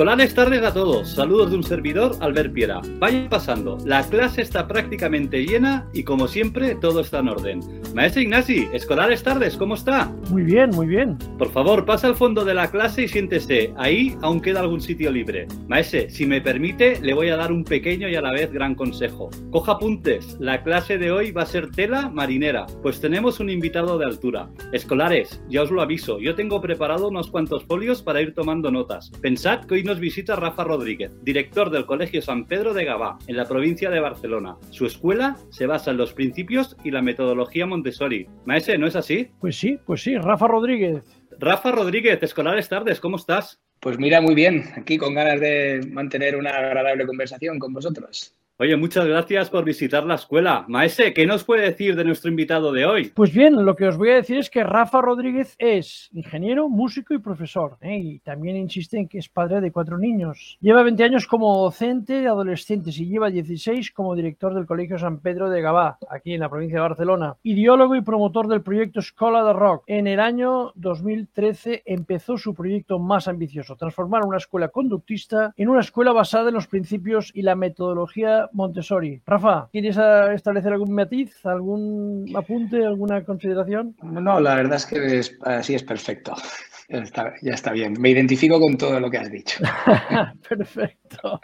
Escolares 0.00 0.34
tardes 0.34 0.62
a 0.62 0.72
todos. 0.72 1.10
Saludos 1.10 1.50
de 1.50 1.58
un 1.58 1.62
servidor, 1.62 2.16
Albert 2.20 2.54
Piera. 2.54 2.80
Vayan 2.98 3.28
pasando. 3.28 3.76
La 3.84 4.02
clase 4.02 4.40
está 4.40 4.66
prácticamente 4.66 5.44
llena 5.44 5.86
y 5.92 6.04
como 6.04 6.26
siempre 6.26 6.74
todo 6.76 7.00
está 7.00 7.18
en 7.18 7.28
orden. 7.28 7.60
Maestro 7.94 8.22
Ignasi, 8.22 8.66
escolares 8.72 9.22
tardes, 9.22 9.58
¿cómo 9.58 9.74
está? 9.74 10.10
Muy 10.30 10.42
bien, 10.42 10.70
muy 10.70 10.86
bien. 10.86 11.18
Por 11.36 11.52
favor, 11.52 11.84
pasa 11.84 12.06
al 12.06 12.16
fondo 12.16 12.46
de 12.46 12.54
la 12.54 12.70
clase 12.70 13.02
y 13.02 13.08
siéntese. 13.08 13.74
Ahí 13.76 14.16
aún 14.22 14.40
queda 14.40 14.60
algún 14.60 14.80
sitio 14.80 15.10
libre. 15.10 15.46
Maese, 15.68 16.08
si 16.08 16.24
me 16.24 16.40
permite, 16.40 16.98
le 17.02 17.12
voy 17.12 17.28
a 17.28 17.36
dar 17.36 17.52
un 17.52 17.64
pequeño 17.64 18.08
y 18.08 18.14
a 18.14 18.22
la 18.22 18.32
vez 18.32 18.50
gran 18.50 18.74
consejo. 18.74 19.28
Coja 19.50 19.72
apuntes. 19.72 20.38
La 20.40 20.62
clase 20.62 20.96
de 20.96 21.12
hoy 21.12 21.30
va 21.30 21.42
a 21.42 21.46
ser 21.46 21.72
tela 21.72 22.08
marinera, 22.08 22.64
pues 22.82 23.02
tenemos 23.02 23.38
un 23.38 23.50
invitado 23.50 23.98
de 23.98 24.06
altura. 24.06 24.48
Escolares, 24.72 25.42
ya 25.50 25.60
os 25.60 25.70
lo 25.70 25.82
aviso, 25.82 26.20
yo 26.20 26.34
tengo 26.34 26.62
preparado 26.62 27.08
unos 27.08 27.30
cuantos 27.30 27.64
folios 27.64 28.02
para 28.02 28.22
ir 28.22 28.32
tomando 28.32 28.70
notas. 28.70 29.10
Pensad 29.20 29.66
hoy 29.70 29.89
nos 29.90 29.98
visita 29.98 30.36
Rafa 30.36 30.62
Rodríguez, 30.62 31.10
director 31.24 31.68
del 31.68 31.84
Colegio 31.84 32.22
San 32.22 32.44
Pedro 32.44 32.72
de 32.72 32.84
Gabá, 32.84 33.18
en 33.26 33.36
la 33.36 33.44
provincia 33.44 33.90
de 33.90 33.98
Barcelona. 33.98 34.56
Su 34.70 34.86
escuela 34.86 35.36
se 35.50 35.66
basa 35.66 35.90
en 35.90 35.96
los 35.96 36.12
principios 36.12 36.76
y 36.84 36.92
la 36.92 37.02
metodología 37.02 37.66
Montessori. 37.66 38.28
Maese, 38.44 38.78
¿no 38.78 38.86
es 38.86 38.94
así? 38.94 39.32
Pues 39.40 39.56
sí, 39.56 39.80
pues 39.84 40.02
sí, 40.02 40.16
Rafa 40.16 40.46
Rodríguez. 40.46 41.02
Rafa 41.40 41.72
Rodríguez, 41.72 42.22
Escolares 42.22 42.68
Tardes, 42.68 43.00
¿cómo 43.00 43.16
estás? 43.16 43.60
Pues 43.80 43.98
mira, 43.98 44.20
muy 44.20 44.36
bien, 44.36 44.62
aquí 44.76 44.96
con 44.96 45.12
ganas 45.12 45.40
de 45.40 45.80
mantener 45.90 46.36
una 46.36 46.50
agradable 46.50 47.04
conversación 47.04 47.58
con 47.58 47.72
vosotros. 47.72 48.36
Oye, 48.62 48.76
muchas 48.76 49.06
gracias 49.06 49.48
por 49.48 49.64
visitar 49.64 50.04
la 50.04 50.16
escuela. 50.16 50.66
Maese, 50.68 51.14
¿qué 51.14 51.24
nos 51.24 51.44
puede 51.44 51.62
decir 51.62 51.96
de 51.96 52.04
nuestro 52.04 52.28
invitado 52.28 52.72
de 52.72 52.84
hoy? 52.84 53.10
Pues 53.14 53.32
bien, 53.32 53.64
lo 53.64 53.74
que 53.74 53.86
os 53.86 53.96
voy 53.96 54.10
a 54.10 54.16
decir 54.16 54.36
es 54.36 54.50
que 54.50 54.62
Rafa 54.62 55.00
Rodríguez 55.00 55.54
es 55.58 56.10
ingeniero, 56.12 56.68
músico 56.68 57.14
y 57.14 57.20
profesor. 57.20 57.78
¿eh? 57.80 57.96
Y 57.96 58.18
también 58.18 58.58
insiste 58.58 58.98
en 58.98 59.08
que 59.08 59.16
es 59.16 59.30
padre 59.30 59.62
de 59.62 59.72
cuatro 59.72 59.96
niños. 59.96 60.58
Lleva 60.60 60.82
20 60.82 61.02
años 61.02 61.26
como 61.26 61.56
docente 61.56 62.20
de 62.20 62.28
adolescentes 62.28 62.98
y 62.98 63.06
lleva 63.06 63.30
16 63.30 63.92
como 63.92 64.14
director 64.14 64.52
del 64.52 64.66
Colegio 64.66 64.98
San 64.98 65.20
Pedro 65.20 65.48
de 65.48 65.62
Gabá, 65.62 65.96
aquí 66.10 66.34
en 66.34 66.40
la 66.40 66.50
provincia 66.50 66.80
de 66.80 66.88
Barcelona. 66.88 67.36
Ideólogo 67.42 67.96
y 67.96 68.02
promotor 68.02 68.46
del 68.46 68.60
proyecto 68.60 69.00
Escola 69.00 69.42
de 69.42 69.54
Rock. 69.54 69.84
En 69.86 70.06
el 70.06 70.20
año 70.20 70.72
2013 70.74 71.84
empezó 71.86 72.36
su 72.36 72.54
proyecto 72.54 72.98
más 72.98 73.26
ambicioso, 73.26 73.76
transformar 73.76 74.26
una 74.26 74.36
escuela 74.36 74.68
conductista 74.68 75.54
en 75.56 75.70
una 75.70 75.80
escuela 75.80 76.12
basada 76.12 76.50
en 76.50 76.56
los 76.56 76.66
principios 76.66 77.30
y 77.34 77.40
la 77.40 77.54
metodología 77.54 78.49
Montessori. 78.52 79.20
Rafa, 79.26 79.68
¿quieres 79.72 79.96
establecer 80.34 80.72
algún 80.72 80.92
matiz, 80.92 81.44
algún 81.44 82.26
apunte, 82.34 82.84
alguna 82.84 83.24
consideración? 83.24 83.96
No, 84.02 84.40
la 84.40 84.54
verdad 84.54 84.76
es 84.76 84.86
que 84.86 85.20
así 85.42 85.74
es 85.74 85.82
perfecto. 85.82 86.34
ya 87.42 87.54
está 87.54 87.72
bien. 87.72 87.94
Me 87.98 88.10
identifico 88.10 88.60
con 88.60 88.76
todo 88.76 88.98
lo 89.00 89.10
que 89.10 89.18
has 89.18 89.30
dicho. 89.30 89.62
Perfecto. 90.48 91.40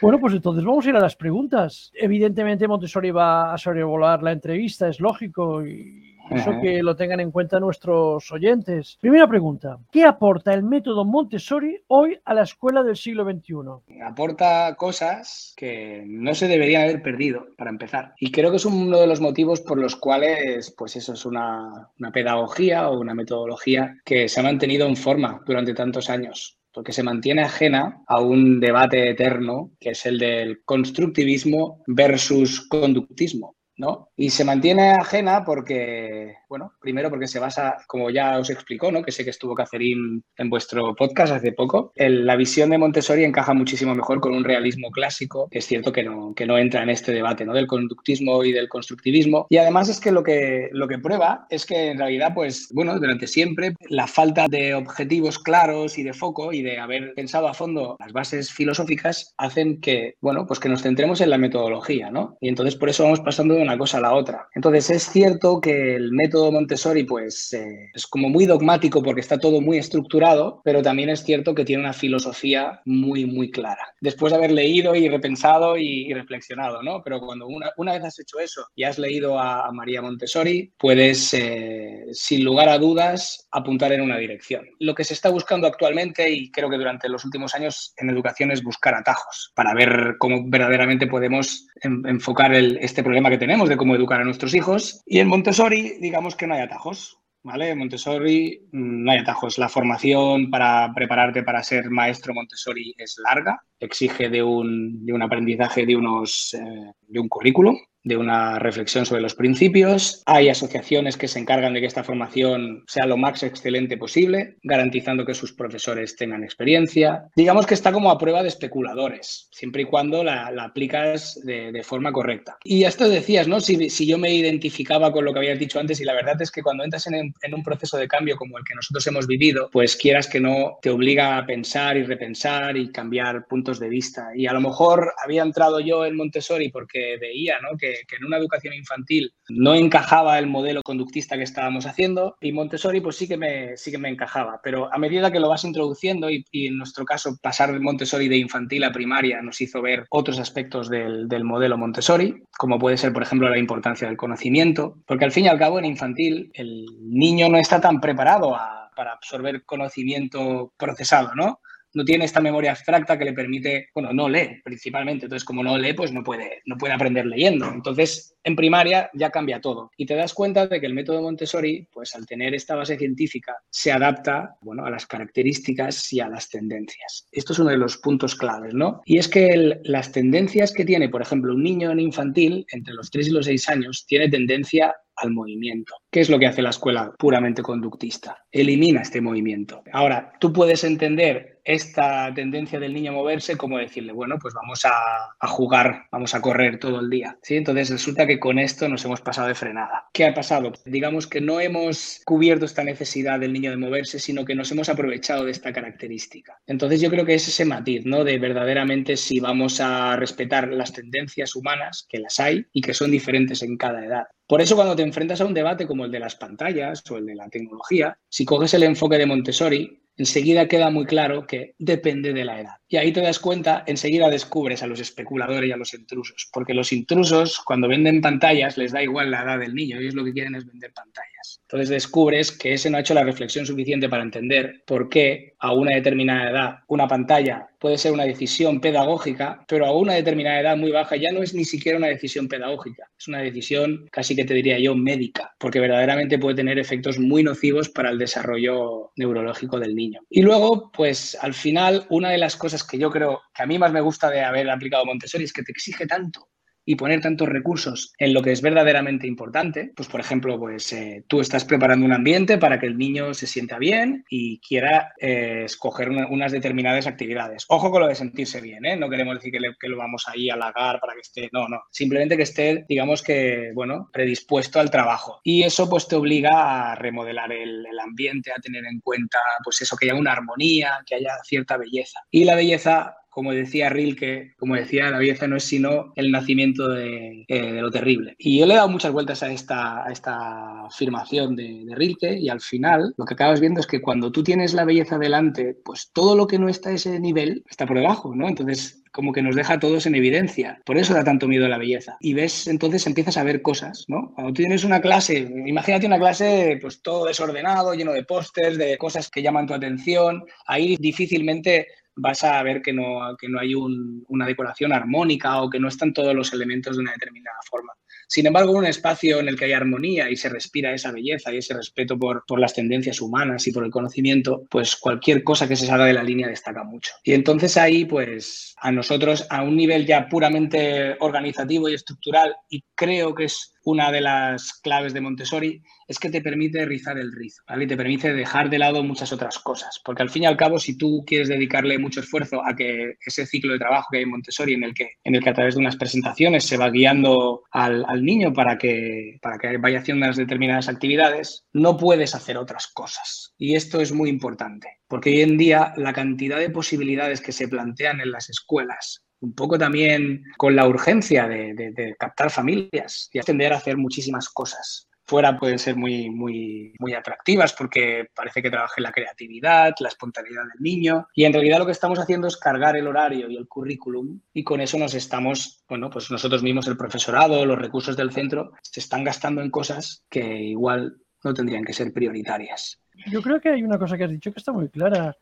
Bueno, 0.00 0.18
pues 0.18 0.34
entonces 0.34 0.64
vamos 0.64 0.84
a 0.84 0.88
ir 0.90 0.96
a 0.96 1.00
las 1.00 1.16
preguntas. 1.16 1.90
Evidentemente 1.94 2.66
Montessori 2.66 3.10
va 3.10 3.54
a 3.54 3.58
sobrevolar 3.58 4.22
la 4.22 4.32
entrevista, 4.32 4.88
es 4.88 5.00
lógico, 5.00 5.64
y 5.64 6.13
eso 6.30 6.52
que 6.60 6.82
lo 6.82 6.96
tengan 6.96 7.20
en 7.20 7.30
cuenta 7.30 7.60
nuestros 7.60 8.30
oyentes. 8.32 8.98
Primera 9.00 9.28
pregunta, 9.28 9.78
¿qué 9.90 10.04
aporta 10.04 10.54
el 10.54 10.62
método 10.62 11.04
Montessori 11.04 11.80
hoy 11.88 12.18
a 12.24 12.34
la 12.34 12.42
escuela 12.42 12.82
del 12.82 12.96
siglo 12.96 13.24
XXI? 13.24 14.00
Aporta 14.02 14.74
cosas 14.76 15.54
que 15.56 16.04
no 16.06 16.34
se 16.34 16.48
deberían 16.48 16.82
haber 16.82 17.02
perdido, 17.02 17.46
para 17.56 17.70
empezar. 17.70 18.14
Y 18.18 18.30
creo 18.30 18.50
que 18.50 18.56
es 18.56 18.64
uno 18.64 18.98
de 18.98 19.06
los 19.06 19.20
motivos 19.20 19.60
por 19.60 19.78
los 19.78 19.96
cuales, 19.96 20.74
pues 20.76 20.96
eso 20.96 21.12
es 21.12 21.24
una, 21.24 21.90
una 21.98 22.12
pedagogía 22.12 22.88
o 22.88 22.98
una 22.98 23.14
metodología 23.14 23.96
que 24.04 24.28
se 24.28 24.40
ha 24.40 24.42
mantenido 24.42 24.86
en 24.86 24.96
forma 24.96 25.42
durante 25.46 25.74
tantos 25.74 26.10
años 26.10 26.58
porque 26.74 26.92
se 26.92 27.04
mantiene 27.04 27.42
ajena 27.42 28.02
a 28.08 28.20
un 28.20 28.58
debate 28.58 29.08
eterno 29.08 29.70
que 29.78 29.90
es 29.90 30.04
el 30.06 30.18
del 30.18 30.62
constructivismo 30.64 31.84
versus 31.86 32.66
conductismo. 32.68 33.54
¿No? 33.76 34.10
Y 34.16 34.30
se 34.30 34.44
mantiene 34.44 34.92
ajena 34.92 35.44
porque, 35.44 36.36
bueno, 36.48 36.72
primero 36.80 37.10
porque 37.10 37.26
se 37.26 37.38
basa, 37.38 37.76
como 37.86 38.10
ya 38.10 38.38
os 38.38 38.50
explicó, 38.50 38.92
¿no? 38.92 39.02
Que 39.02 39.12
sé 39.12 39.24
que 39.24 39.30
estuvo 39.30 39.54
Cacerín 39.54 40.24
en 40.36 40.50
vuestro 40.50 40.94
podcast 40.94 41.32
hace 41.32 41.52
poco, 41.52 41.92
la 41.96 42.36
visión 42.36 42.70
de 42.70 42.78
Montessori 42.78 43.24
encaja 43.24 43.54
muchísimo 43.54 43.94
mejor 43.94 44.20
con 44.20 44.34
un 44.34 44.44
realismo 44.44 44.90
clásico. 44.90 45.48
Es 45.50 45.66
cierto 45.66 45.92
que 45.92 46.02
no, 46.02 46.34
que 46.34 46.46
no 46.46 46.58
entra 46.58 46.82
en 46.82 46.90
este 46.90 47.12
debate, 47.12 47.44
¿no? 47.44 47.52
Del 47.52 47.66
conductismo 47.66 48.44
y 48.44 48.52
del 48.52 48.68
constructivismo. 48.68 49.46
Y 49.50 49.56
además 49.56 49.88
es 49.88 50.00
que 50.00 50.12
lo 50.12 50.22
que, 50.22 50.68
lo 50.72 50.88
que 50.88 50.98
prueba 50.98 51.46
es 51.50 51.66
que 51.66 51.90
en 51.90 51.98
realidad, 51.98 52.32
pues, 52.34 52.68
bueno, 52.72 52.98
durante 52.98 53.26
siempre 53.26 53.74
la 53.88 54.06
falta 54.06 54.48
de 54.48 54.74
objetivos 54.74 55.38
claros 55.38 55.98
y 55.98 56.02
de 56.02 56.12
foco 56.12 56.52
y 56.52 56.62
de 56.62 56.78
haber 56.78 57.14
pensado 57.14 57.48
a 57.48 57.54
fondo 57.54 57.96
las 57.98 58.12
bases 58.12 58.52
filosóficas 58.52 59.34
hacen 59.36 59.80
que, 59.80 60.14
bueno, 60.20 60.46
pues 60.46 60.60
que 60.60 60.68
nos 60.68 60.82
centremos 60.82 61.20
en 61.20 61.30
la 61.30 61.38
metodología, 61.38 62.10
¿no? 62.10 62.36
Y 62.40 62.48
entonces 62.48 62.76
por 62.76 62.88
eso 62.88 63.04
vamos 63.04 63.20
pasando 63.20 63.54
de 63.54 63.63
una 63.64 63.78
cosa 63.78 63.98
a 63.98 64.02
la 64.02 64.14
otra. 64.14 64.48
Entonces 64.54 64.90
es 64.90 65.02
cierto 65.10 65.60
que 65.60 65.96
el 65.96 66.12
método 66.12 66.52
Montessori 66.52 67.04
pues 67.04 67.52
eh, 67.52 67.90
es 67.92 68.06
como 68.06 68.28
muy 68.28 68.46
dogmático 68.46 69.02
porque 69.02 69.20
está 69.20 69.38
todo 69.38 69.60
muy 69.60 69.78
estructurado, 69.78 70.60
pero 70.64 70.82
también 70.82 71.10
es 71.10 71.24
cierto 71.24 71.54
que 71.54 71.64
tiene 71.64 71.82
una 71.82 71.92
filosofía 71.92 72.80
muy, 72.84 73.26
muy 73.26 73.50
clara. 73.50 73.94
Después 74.00 74.32
de 74.32 74.38
haber 74.38 74.52
leído 74.52 74.94
y 74.94 75.08
repensado 75.08 75.76
y, 75.76 76.12
reflexionado, 76.12 76.82
¿no? 76.82 77.02
Pero 77.02 77.20
cuando 77.20 77.46
una, 77.46 77.72
una, 77.76 77.92
vez 77.94 78.04
has 78.04 78.18
hecho 78.20 78.38
eso 78.38 78.66
y 78.74 78.84
has 78.84 78.98
leído 78.98 79.38
a, 79.38 79.72
María 79.72 80.02
Montessori, 80.02 80.72
puedes, 80.78 81.34
eh, 81.34 82.04
sin 82.12 82.44
lugar 82.44 82.68
a 82.68 82.78
dudas, 82.78 83.48
apuntar 83.50 83.92
en 83.92 84.02
una 84.02 84.18
dirección. 84.18 84.64
Lo 84.78 84.94
que 84.94 85.04
se 85.04 85.14
está 85.14 85.30
buscando 85.30 85.66
actualmente, 85.66 86.30
y 86.30 86.50
creo 86.50 86.70
que 86.70 86.76
durante 86.76 87.08
los 87.08 87.24
últimos 87.24 87.54
años 87.54 87.94
en 87.96 88.10
educación, 88.10 88.50
es 88.50 88.62
buscar 88.62 88.94
atajos 88.94 89.52
para 89.54 89.74
ver 89.74 90.16
cómo 90.18 90.44
verdaderamente 90.46 91.06
podemos 91.06 91.66
enfocar 91.82 92.54
este 92.54 93.02
problema 93.02 93.30
que 93.30 93.38
tenemos 93.38 93.53
de 93.62 93.76
cómo 93.76 93.94
educar 93.94 94.20
a 94.20 94.24
nuestros 94.24 94.54
hijos. 94.54 95.02
Y 95.06 95.20
en 95.20 95.28
Montessori, 95.28 95.98
digamos 96.00 96.34
que 96.34 96.46
no 96.46 96.54
hay 96.54 96.62
atajos. 96.62 97.18
¿Vale? 97.46 97.74
Montessori 97.74 98.68
mm, 98.72 99.04
no 99.04 99.12
hay 99.12 99.18
atajos. 99.18 99.58
La 99.58 99.68
formación 99.68 100.50
para 100.50 100.90
prepararte 100.94 101.42
para 101.42 101.62
ser 101.62 101.90
maestro 101.90 102.32
Montessori 102.32 102.94
es 102.96 103.16
larga, 103.22 103.60
exige 103.78 104.30
de 104.30 104.42
un, 104.42 105.04
de 105.04 105.12
un 105.12 105.22
aprendizaje 105.22 105.84
de, 105.84 105.94
unos, 105.94 106.54
eh, 106.54 106.92
de 107.06 107.20
un 107.20 107.28
currículo 107.28 107.76
de 108.04 108.16
una 108.16 108.58
reflexión 108.58 109.06
sobre 109.06 109.22
los 109.22 109.34
principios. 109.34 110.22
Hay 110.26 110.48
asociaciones 110.48 111.16
que 111.16 111.28
se 111.28 111.38
encargan 111.38 111.74
de 111.74 111.80
que 111.80 111.86
esta 111.86 112.04
formación 112.04 112.84
sea 112.86 113.06
lo 113.06 113.16
más 113.16 113.42
excelente 113.42 113.96
posible, 113.96 114.56
garantizando 114.62 115.24
que 115.24 115.34
sus 115.34 115.52
profesores 115.52 116.14
tengan 116.14 116.44
experiencia. 116.44 117.24
Digamos 117.34 117.66
que 117.66 117.74
está 117.74 117.92
como 117.92 118.10
a 118.10 118.18
prueba 118.18 118.42
de 118.42 118.48
especuladores, 118.48 119.48
siempre 119.50 119.82
y 119.82 119.86
cuando 119.86 120.22
la, 120.22 120.52
aplicas 120.60 121.40
de, 121.44 121.82
forma 121.84 122.12
correcta. 122.12 122.56
Y 122.64 122.84
esto 122.84 123.08
decías, 123.08 123.46
¿no? 123.46 123.60
Si, 123.60 123.90
si, 123.90 124.06
yo 124.06 124.16
me 124.16 124.32
identificaba 124.32 125.12
con 125.12 125.24
lo 125.24 125.32
que 125.32 125.40
habías 125.40 125.58
dicho 125.58 125.78
antes, 125.78 126.00
y 126.00 126.04
la 126.04 126.14
verdad 126.14 126.40
es 126.40 126.50
que 126.50 126.62
cuando 126.62 126.84
entras 126.84 127.06
en, 127.06 127.34
en 127.42 127.54
un 127.54 127.62
proceso 127.62 127.98
de 127.98 128.08
cambio 128.08 128.36
como 128.36 128.56
el 128.56 128.64
que 128.64 128.74
nosotros 128.74 129.06
hemos 129.06 129.26
vivido, 129.26 129.68
pues 129.70 129.96
quieras 129.96 130.28
que 130.28 130.40
no, 130.40 130.78
te 130.80 130.90
obliga 130.90 131.36
a 131.36 131.46
pensar 131.46 131.96
y 131.96 132.04
repensar 132.04 132.76
y 132.76 132.90
cambiar 132.90 133.46
puntos 133.46 133.78
de 133.78 133.88
vista. 133.88 134.28
Y 134.34 134.46
a 134.46 134.52
lo 134.52 134.60
mejor 134.60 135.12
había 135.22 135.42
entrado 135.42 135.80
yo 135.80 136.06
en 136.06 136.16
Montessori 136.16 136.70
porque 136.70 137.18
veía, 137.20 137.58
¿no? 137.60 137.76
Que 137.76 137.93
que, 138.08 138.16
en 138.16 138.24
una 138.24 138.38
educación 138.38 138.74
infantil 138.74 139.32
no 139.48 139.74
encajaba 139.74 140.38
el 140.38 140.46
modelo 140.46 140.82
conductista 140.82 141.36
que 141.36 141.42
estábamos 141.42 141.86
haciendo 141.86 142.36
y 142.40 142.52
Montessori 142.52 143.00
pues 143.00 143.16
sí 143.16 143.28
que 143.28 143.36
me, 143.36 143.76
sí 143.76 143.90
que 143.90 143.98
me 143.98 144.08
encajaba, 144.08 144.60
pero 144.62 144.92
a 144.92 144.98
medida 144.98 145.30
que 145.30 145.40
lo 145.40 145.48
vas 145.48 145.64
introduciendo 145.64 146.30
y, 146.30 146.44
en 146.52 146.78
nuestro 146.78 147.04
caso 147.04 147.36
pasar 147.42 147.72
de 147.72 147.80
Montessori 147.80 148.28
de 148.28 148.36
infantil 148.36 148.84
a 148.84 148.92
primaria 148.92 149.42
nos 149.42 149.60
hizo 149.60 149.82
ver 149.82 150.06
otros 150.10 150.38
aspectos 150.38 150.88
del, 150.88 151.28
del 151.28 151.44
modelo 151.44 151.78
Montessori, 151.78 152.42
como 152.56 152.78
puede 152.78 152.96
ser 152.96 153.12
por 153.12 153.22
ejemplo 153.22 153.48
la 153.48 153.58
importancia 153.58 154.06
del 154.06 154.16
conocimiento, 154.16 154.98
porque 155.06 155.24
al 155.24 155.32
fin 155.32 155.44
y 155.44 155.48
al 155.48 155.58
cabo 155.58 155.78
en 155.78 155.84
infantil 155.84 156.50
el 156.54 156.86
niño 157.00 157.48
no 157.48 157.58
está 157.58 157.80
tan 157.80 158.00
preparado 158.00 158.56
para 158.94 159.12
absorber 159.12 159.64
conocimiento 159.64 160.72
procesado, 160.76 161.34
¿no? 161.34 161.60
No 161.94 162.04
tiene 162.04 162.24
esta 162.24 162.40
memoria 162.40 162.72
abstracta 162.72 163.18
que 163.18 163.24
le 163.24 163.32
permite, 163.32 163.88
bueno, 163.94 164.12
no 164.12 164.28
lee 164.28 164.60
principalmente, 164.62 165.26
entonces 165.26 165.44
como 165.44 165.62
no 165.62 165.78
lee, 165.78 165.94
pues 165.94 166.12
no 166.12 166.22
puede, 166.22 166.62
no 166.66 166.76
puede 166.76 166.94
aprender 166.94 167.26
leyendo. 167.26 167.70
Entonces, 167.72 168.36
en 168.42 168.56
primaria 168.56 169.10
ya 169.14 169.30
cambia 169.30 169.60
todo 169.60 169.90
y 169.96 170.06
te 170.06 170.14
das 170.14 170.34
cuenta 170.34 170.66
de 170.66 170.80
que 170.80 170.86
el 170.86 170.94
método 170.94 171.22
Montessori, 171.22 171.88
pues 171.92 172.14
al 172.14 172.26
tener 172.26 172.54
esta 172.54 172.74
base 172.74 172.98
científica, 172.98 173.56
se 173.70 173.92
adapta, 173.92 174.56
bueno, 174.60 174.84
a 174.84 174.90
las 174.90 175.06
características 175.06 176.12
y 176.12 176.20
a 176.20 176.28
las 176.28 176.48
tendencias. 176.48 177.26
Esto 177.32 177.52
es 177.52 177.58
uno 177.58 177.70
de 177.70 177.78
los 177.78 177.96
puntos 177.98 178.34
claves, 178.34 178.74
¿no? 178.74 179.02
Y 179.04 179.18
es 179.18 179.28
que 179.28 179.80
las 179.84 180.12
tendencias 180.12 180.72
que 180.72 180.84
tiene, 180.84 181.08
por 181.08 181.22
ejemplo, 181.22 181.54
un 181.54 181.62
niño 181.62 181.90
en 181.90 182.00
infantil, 182.00 182.66
entre 182.70 182.94
los 182.94 183.10
3 183.10 183.28
y 183.28 183.30
los 183.30 183.46
6 183.46 183.68
años, 183.68 184.04
tiene 184.06 184.28
tendencia 184.28 184.94
al 185.16 185.30
movimiento. 185.30 185.94
¿Qué 186.14 186.20
es 186.20 186.30
lo 186.30 186.38
que 186.38 186.46
hace 186.46 186.62
la 186.62 186.70
escuela 186.70 187.12
puramente 187.18 187.60
conductista? 187.60 188.44
Elimina 188.52 189.02
este 189.02 189.20
movimiento. 189.20 189.82
Ahora, 189.92 190.32
tú 190.38 190.52
puedes 190.52 190.84
entender 190.84 191.54
esta 191.64 192.32
tendencia 192.34 192.78
del 192.78 192.92
niño 192.92 193.10
a 193.10 193.14
moverse 193.14 193.56
como 193.56 193.78
decirle, 193.78 194.12
bueno, 194.12 194.38
pues 194.40 194.54
vamos 194.54 194.82
a, 194.84 195.48
jugar, 195.48 196.06
vamos 196.12 196.34
a 196.34 196.40
correr 196.40 196.78
todo 196.78 197.00
el 197.00 197.10
día. 197.10 197.38
¿sí? 197.42 197.56
Entonces 197.56 197.90
resulta 197.90 198.26
que 198.26 198.38
con 198.38 198.58
esto 198.58 198.88
nos 198.88 199.04
hemos 199.04 199.22
pasado 199.22 199.48
de 199.48 199.54
frenada. 199.54 200.06
¿Qué 200.12 200.26
ha 200.26 200.34
pasado? 200.34 200.72
Digamos 200.84 201.26
que 201.26 201.40
no 201.40 201.60
hemos 201.60 202.20
cubierto 202.24 202.66
esta 202.66 202.84
necesidad 202.84 203.40
del 203.40 203.52
niño 203.52 203.70
de 203.70 203.78
moverse, 203.78 204.18
sino 204.18 204.44
que 204.44 204.54
nos 204.54 204.70
hemos 204.70 204.88
aprovechado 204.88 205.44
de 205.46 205.50
esta 205.50 205.72
característica. 205.72 206.60
Entonces 206.66 207.00
yo 207.00 207.10
creo 207.10 207.24
que 207.24 207.34
es 207.34 207.48
ese 207.48 207.64
matiz, 207.64 208.04
¿no? 208.04 208.24
De 208.24 208.38
verdaderamente 208.38 209.16
si 209.16 209.40
vamos 209.40 209.80
a 209.80 210.16
respetar 210.16 210.68
las 210.68 210.92
tendencias 210.92 211.56
humanas, 211.56 212.06
que 212.08 212.18
las 212.18 212.38
hay 212.38 212.66
y 212.72 212.82
que 212.82 212.94
son 212.94 213.10
diferentes 213.10 213.62
en 213.62 213.76
cada 213.76 214.04
edad. 214.04 214.24
Por 214.46 214.60
eso 214.60 214.76
cuando 214.76 214.94
te 214.94 215.02
enfrentas 215.02 215.40
a 215.40 215.46
un 215.46 215.54
debate 215.54 215.86
como 215.86 216.03
el 216.04 216.10
de 216.10 216.20
las 216.20 216.36
pantallas 216.36 217.02
o 217.10 217.18
el 217.18 217.26
de 217.26 217.34
la 217.34 217.48
tecnología, 217.48 218.18
si 218.28 218.44
coges 218.44 218.74
el 218.74 218.82
enfoque 218.82 219.18
de 219.18 219.26
Montessori, 219.26 220.00
enseguida 220.16 220.68
queda 220.68 220.90
muy 220.90 221.06
claro 221.06 221.46
que 221.46 221.74
depende 221.78 222.32
de 222.32 222.44
la 222.44 222.60
edad. 222.60 222.76
Y 222.88 222.96
ahí 222.96 223.12
te 223.12 223.20
das 223.20 223.38
cuenta, 223.38 223.84
enseguida 223.86 224.30
descubres 224.30 224.82
a 224.82 224.86
los 224.86 225.00
especuladores 225.00 225.68
y 225.68 225.72
a 225.72 225.76
los 225.76 225.94
intrusos, 225.94 226.48
porque 226.52 226.74
los 226.74 226.92
intrusos 226.92 227.58
cuando 227.64 227.88
venden 227.88 228.20
pantallas 228.20 228.76
les 228.76 228.92
da 228.92 229.02
igual 229.02 229.30
la 229.30 229.42
edad 229.42 229.58
del 229.58 229.74
niño, 229.74 229.98
ellos 229.98 230.14
lo 230.14 230.24
que 230.24 230.32
quieren 230.32 230.54
es 230.54 230.66
vender 230.66 230.92
pantallas. 230.92 231.33
Entonces 231.62 231.88
descubres 231.88 232.52
que 232.52 232.74
ese 232.74 232.90
no 232.90 232.96
ha 232.96 233.00
hecho 233.00 233.14
la 233.14 233.24
reflexión 233.24 233.66
suficiente 233.66 234.08
para 234.08 234.22
entender 234.22 234.82
por 234.86 235.08
qué 235.08 235.54
a 235.58 235.72
una 235.72 235.94
determinada 235.94 236.50
edad 236.50 236.78
una 236.88 237.08
pantalla 237.08 237.68
puede 237.78 237.98
ser 237.98 238.12
una 238.12 238.24
decisión 238.24 238.80
pedagógica, 238.80 239.64
pero 239.68 239.86
a 239.86 239.96
una 239.96 240.14
determinada 240.14 240.60
edad 240.60 240.76
muy 240.76 240.90
baja 240.90 241.16
ya 241.16 241.32
no 241.32 241.42
es 241.42 241.52
ni 241.52 241.64
siquiera 241.64 241.98
una 241.98 242.06
decisión 242.06 242.48
pedagógica, 242.48 243.10
es 243.18 243.28
una 243.28 243.40
decisión 243.40 244.08
casi 244.10 244.34
que 244.34 244.44
te 244.44 244.54
diría 244.54 244.78
yo 244.78 244.94
médica, 244.94 245.54
porque 245.58 245.80
verdaderamente 245.80 246.38
puede 246.38 246.56
tener 246.56 246.78
efectos 246.78 247.18
muy 247.18 247.42
nocivos 247.42 247.90
para 247.90 248.10
el 248.10 248.18
desarrollo 248.18 249.12
neurológico 249.16 249.78
del 249.78 249.94
niño. 249.94 250.20
Y 250.30 250.42
luego, 250.42 250.90
pues 250.92 251.36
al 251.40 251.52
final, 251.52 252.06
una 252.08 252.30
de 252.30 252.38
las 252.38 252.56
cosas 252.56 252.82
que 252.84 252.98
yo 252.98 253.10
creo 253.10 253.42
que 253.54 253.62
a 253.62 253.66
mí 253.66 253.78
más 253.78 253.92
me 253.92 254.00
gusta 254.00 254.30
de 254.30 254.40
haber 254.40 254.70
aplicado 254.70 255.04
Montessori 255.04 255.44
es 255.44 255.52
que 255.52 255.62
te 255.62 255.72
exige 255.72 256.06
tanto 256.06 256.48
y 256.84 256.96
poner 256.96 257.20
tantos 257.20 257.48
recursos 257.48 258.12
en 258.18 258.34
lo 258.34 258.42
que 258.42 258.52
es 258.52 258.62
verdaderamente 258.62 259.26
importante, 259.26 259.92
pues 259.94 260.08
por 260.08 260.20
ejemplo, 260.20 260.58
pues 260.58 260.92
eh, 260.92 261.24
tú 261.28 261.40
estás 261.40 261.64
preparando 261.64 262.06
un 262.06 262.12
ambiente 262.12 262.58
para 262.58 262.78
que 262.78 262.86
el 262.86 262.98
niño 262.98 263.34
se 263.34 263.46
sienta 263.46 263.78
bien 263.78 264.24
y 264.28 264.58
quiera 264.60 265.12
eh, 265.20 265.62
escoger 265.64 266.10
una, 266.10 266.26
unas 266.28 266.52
determinadas 266.52 267.06
actividades. 267.06 267.64
Ojo 267.68 267.90
con 267.90 268.02
lo 268.02 268.08
de 268.08 268.14
sentirse 268.14 268.60
bien, 268.60 268.84
¿eh? 268.84 268.96
no 268.96 269.08
queremos 269.08 269.36
decir 269.36 269.52
que, 269.52 269.60
le, 269.60 269.74
lo 269.82 269.96
vamos 269.96 270.24
ahí 270.28 270.50
a 270.50 270.54
halagar 270.54 271.00
para 271.00 271.14
que 271.14 271.20
esté, 271.20 271.48
no, 271.52 271.68
no, 271.68 271.82
simplemente 271.90 272.36
que 272.36 272.42
esté, 272.42 272.84
digamos 272.88 273.22
que, 273.22 273.72
bueno, 273.74 274.10
predispuesto 274.12 274.80
al 274.80 274.90
trabajo. 274.90 275.40
Y 275.42 275.62
eso 275.62 275.88
pues 275.88 276.08
te 276.08 276.16
obliga 276.16 276.92
a 276.92 276.94
remodelar 276.94 277.52
el, 277.52 277.86
el 277.86 277.98
ambiente, 277.98 278.52
a 278.52 278.60
tener 278.60 278.84
en 278.86 279.00
cuenta 279.00 279.38
pues 279.62 279.80
eso, 279.82 279.96
que 279.96 280.06
haya 280.06 280.18
una 280.18 280.32
armonía, 280.32 281.02
que 281.06 281.16
haya 281.16 281.36
cierta 281.44 281.76
belleza. 281.76 282.20
Y 282.30 282.44
la 282.44 282.54
belleza 282.54 283.16
como 283.34 283.52
decía 283.52 283.88
Rilke, 283.88 284.54
como 284.56 284.76
decía, 284.76 285.10
la 285.10 285.18
belleza 285.18 285.48
no 285.48 285.56
es 285.56 285.64
sino 285.64 286.12
el 286.14 286.30
nacimiento 286.30 286.88
de, 286.88 287.44
eh, 287.48 287.72
de, 287.72 287.82
lo 287.82 287.90
terrible. 287.90 288.36
Y 288.38 288.60
yo 288.60 288.66
le 288.66 288.74
he 288.74 288.76
dado 288.76 288.88
muchas 288.88 289.10
vueltas 289.10 289.42
a 289.42 289.50
esta, 289.50 290.04
a 290.04 290.86
afirmación 290.86 291.56
de, 291.56 291.84
Rilke 291.90 292.38
y 292.38 292.48
al 292.48 292.60
final 292.60 293.12
lo 293.16 293.24
que 293.24 293.34
acabas 293.34 293.60
viendo 293.60 293.80
es 293.80 293.88
que 293.88 294.00
cuando 294.00 294.30
tú 294.30 294.44
tienes 294.44 294.72
la 294.72 294.84
belleza 294.84 295.18
delante, 295.18 295.76
pues 295.84 296.12
todo 296.12 296.36
lo 296.36 296.46
que 296.46 296.60
no 296.60 296.68
está 296.68 296.90
a 296.90 296.92
ese 296.92 297.18
nivel 297.18 297.64
está 297.68 297.86
por 297.86 297.96
debajo, 297.96 298.36
¿no? 298.36 298.48
Entonces 298.48 299.00
como 299.10 299.32
que 299.32 299.42
nos 299.42 299.54
deja 299.54 299.74
a 299.74 299.80
todos 299.80 300.06
en 300.06 300.14
evidencia. 300.14 300.80
Por 300.84 300.96
eso 300.96 301.14
da 301.14 301.22
tanto 301.22 301.46
miedo 301.46 301.68
la 301.68 301.78
belleza. 301.78 302.16
Y 302.20 302.34
ves, 302.34 302.66
entonces 302.66 303.06
empiezas 303.06 303.36
a 303.36 303.44
ver 303.44 303.62
cosas, 303.62 304.04
¿no? 304.08 304.32
Cuando 304.34 304.52
tienes 304.52 304.82
una 304.82 305.00
clase, 305.00 305.48
imagínate 305.66 306.06
una 306.06 306.18
clase, 306.18 306.78
pues 306.80 307.00
todo 307.00 307.26
desordenado, 307.26 307.94
lleno 307.94 308.12
de 308.12 308.24
pósters, 308.24 308.76
de 308.76 308.98
cosas 308.98 309.30
que 309.30 309.42
llaman 309.42 309.66
tu 309.66 309.74
atención, 309.74 310.44
ahí 310.66 310.96
difícilmente 310.96 311.86
vas 312.16 312.44
a 312.44 312.62
ver 312.62 312.82
que 312.82 312.92
no, 312.92 313.36
que 313.38 313.48
no 313.48 313.60
hay 313.60 313.74
un, 313.74 314.24
una 314.28 314.46
decoración 314.46 314.92
armónica 314.92 315.60
o 315.62 315.70
que 315.70 315.80
no 315.80 315.88
están 315.88 316.12
todos 316.12 316.34
los 316.34 316.52
elementos 316.52 316.96
de 316.96 317.02
una 317.02 317.12
determinada 317.12 317.58
forma. 317.68 317.92
Sin 318.28 318.46
embargo, 318.46 318.72
un 318.72 318.86
espacio 318.86 319.38
en 319.38 319.48
el 319.48 319.56
que 319.56 319.66
hay 319.66 319.72
armonía 319.72 320.30
y 320.30 320.36
se 320.36 320.48
respira 320.48 320.94
esa 320.94 321.12
belleza 321.12 321.52
y 321.52 321.58
ese 321.58 321.74
respeto 321.74 322.18
por, 322.18 322.44
por, 322.46 322.58
las 322.58 322.74
tendencias 322.74 323.20
humanas 323.20 323.66
y 323.66 323.72
por 323.72 323.84
el 323.84 323.90
conocimiento, 323.90 324.64
pues 324.70 324.96
cualquier 324.96 325.44
cosa 325.44 325.68
que 325.68 325.76
se 325.76 325.86
salga 325.86 326.06
de 326.06 326.14
la 326.14 326.22
línea 326.22 326.48
destaca 326.48 326.84
mucho. 326.84 327.12
Y 327.22 327.32
entonces 327.32 327.76
ahí, 327.76 328.04
pues 328.04 328.74
a 328.80 328.90
nosotros, 328.90 329.46
a 329.50 329.62
un 329.62 329.76
nivel 329.76 330.06
ya 330.06 330.28
puramente 330.28 331.16
organizativo 331.20 331.88
y 331.88 331.94
estructural, 331.94 332.56
y 332.68 332.82
creo 332.94 333.34
que 333.34 333.44
es 333.44 333.73
una 333.84 334.10
de 334.10 334.20
las 334.20 334.72
claves 334.74 335.14
de 335.14 335.20
Montessori, 335.20 335.82
es 336.08 336.18
que 336.18 336.30
te 336.30 336.40
permite 336.40 336.84
rizar 336.84 337.18
el 337.18 337.32
rizo, 337.32 337.62
¿vale? 337.68 337.84
Y 337.84 337.86
te 337.86 337.96
permite 337.96 338.32
dejar 338.32 338.70
de 338.70 338.78
lado 338.78 339.02
muchas 339.02 339.32
otras 339.32 339.58
cosas. 339.58 340.00
Porque 340.04 340.22
al 340.22 340.30
fin 340.30 340.42
y 340.42 340.46
al 340.46 340.56
cabo, 340.56 340.78
si 340.78 340.96
tú 340.96 341.22
quieres 341.26 341.48
dedicarle 341.48 341.98
mucho 341.98 342.20
esfuerzo 342.20 342.64
a 342.64 342.74
que 342.74 343.14
ese 343.24 343.46
ciclo 343.46 343.72
de 343.72 343.78
trabajo 343.78 344.08
que 344.10 344.18
hay 344.18 344.22
en 344.24 344.30
Montessori, 344.30 344.74
en 344.74 344.84
el 344.84 344.94
que, 344.94 345.10
a 345.48 345.54
través 345.54 345.74
de 345.74 345.80
unas 345.80 345.96
presentaciones 345.96 346.64
se 346.64 346.76
va 346.76 346.90
guiando 346.90 347.62
al, 347.70 348.04
al 348.08 348.24
niño 348.24 348.52
para 348.52 348.78
que, 348.78 349.38
para 349.40 349.58
que 349.58 349.76
vaya 349.78 350.00
haciendo 350.00 350.24
unas 350.24 350.36
determinadas 350.36 350.88
actividades, 350.88 351.64
no 351.72 351.96
puedes 351.96 352.34
hacer 352.34 352.56
otras 352.56 352.86
cosas. 352.88 353.54
Y 353.58 353.74
esto 353.74 354.00
es 354.00 354.12
muy 354.12 354.30
importante, 354.30 354.88
porque 355.08 355.30
hoy 355.30 355.42
en 355.42 355.58
día 355.58 355.92
la 355.96 356.12
cantidad 356.12 356.58
de 356.58 356.70
posibilidades 356.70 357.40
que 357.40 357.52
se 357.52 357.68
plantean 357.68 358.20
en 358.20 358.30
las 358.30 358.50
escuelas 358.50 359.23
un 359.44 359.52
poco 359.52 359.78
también 359.78 360.44
con 360.56 360.74
la 360.74 360.86
urgencia 360.88 361.46
de, 361.46 362.16
captar 362.18 362.50
familias 362.50 363.28
y 363.32 363.40
tender 363.40 363.72
a 363.72 363.76
hacer 363.76 363.96
muchísimas 363.96 364.48
cosas 364.48 365.08
fuera 365.26 365.58
pueden 365.58 365.78
ser 365.78 365.96
muy, 365.96 366.28
muy, 366.28 366.92
muy 366.98 367.14
atractivas 367.14 367.72
porque 367.72 368.28
parece 368.34 368.60
que 368.60 368.70
trabaja 368.70 369.00
la 369.00 369.10
creatividad, 369.10 369.94
la 370.00 370.08
espontaneidad 370.08 370.64
del 370.64 370.82
niño 370.82 371.28
y 371.34 371.44
en 371.44 371.52
realidad 371.54 371.78
lo 371.78 371.86
que 371.86 371.92
estamos 371.92 372.18
haciendo 372.18 372.46
es 372.46 372.58
cargar 372.58 372.94
el 372.96 373.06
horario 373.06 373.50
y 373.50 373.56
el 373.56 373.66
currículum 373.66 374.40
y 374.52 374.62
con 374.62 374.82
eso 374.82 374.98
nos 374.98 375.14
estamos, 375.14 375.82
bueno, 375.88 376.10
pues 376.10 376.30
nosotros 376.30 376.62
mismos, 376.62 376.86
el 376.88 376.98
profesorado, 376.98 377.64
los 377.64 377.78
recursos 377.78 378.18
del 378.18 378.32
centro, 378.32 378.72
se 378.82 379.00
están 379.00 379.24
gastando 379.24 379.62
en 379.62 379.70
cosas 379.70 380.24
que 380.28 380.44
igual 380.44 381.16
no 381.42 381.54
tendrían 381.54 381.84
que 381.84 381.94
ser 381.94 382.12
prioritarias. 382.12 383.00
Yo 383.30 383.40
creo 383.42 383.60
que 383.60 383.70
hay 383.70 383.82
una 383.82 383.98
cosa 383.98 384.18
que 384.18 384.24
has 384.24 384.30
dicho 384.30 384.52
que 384.52 384.58
está 384.58 384.72
muy 384.72 384.88
clara. 384.88 385.36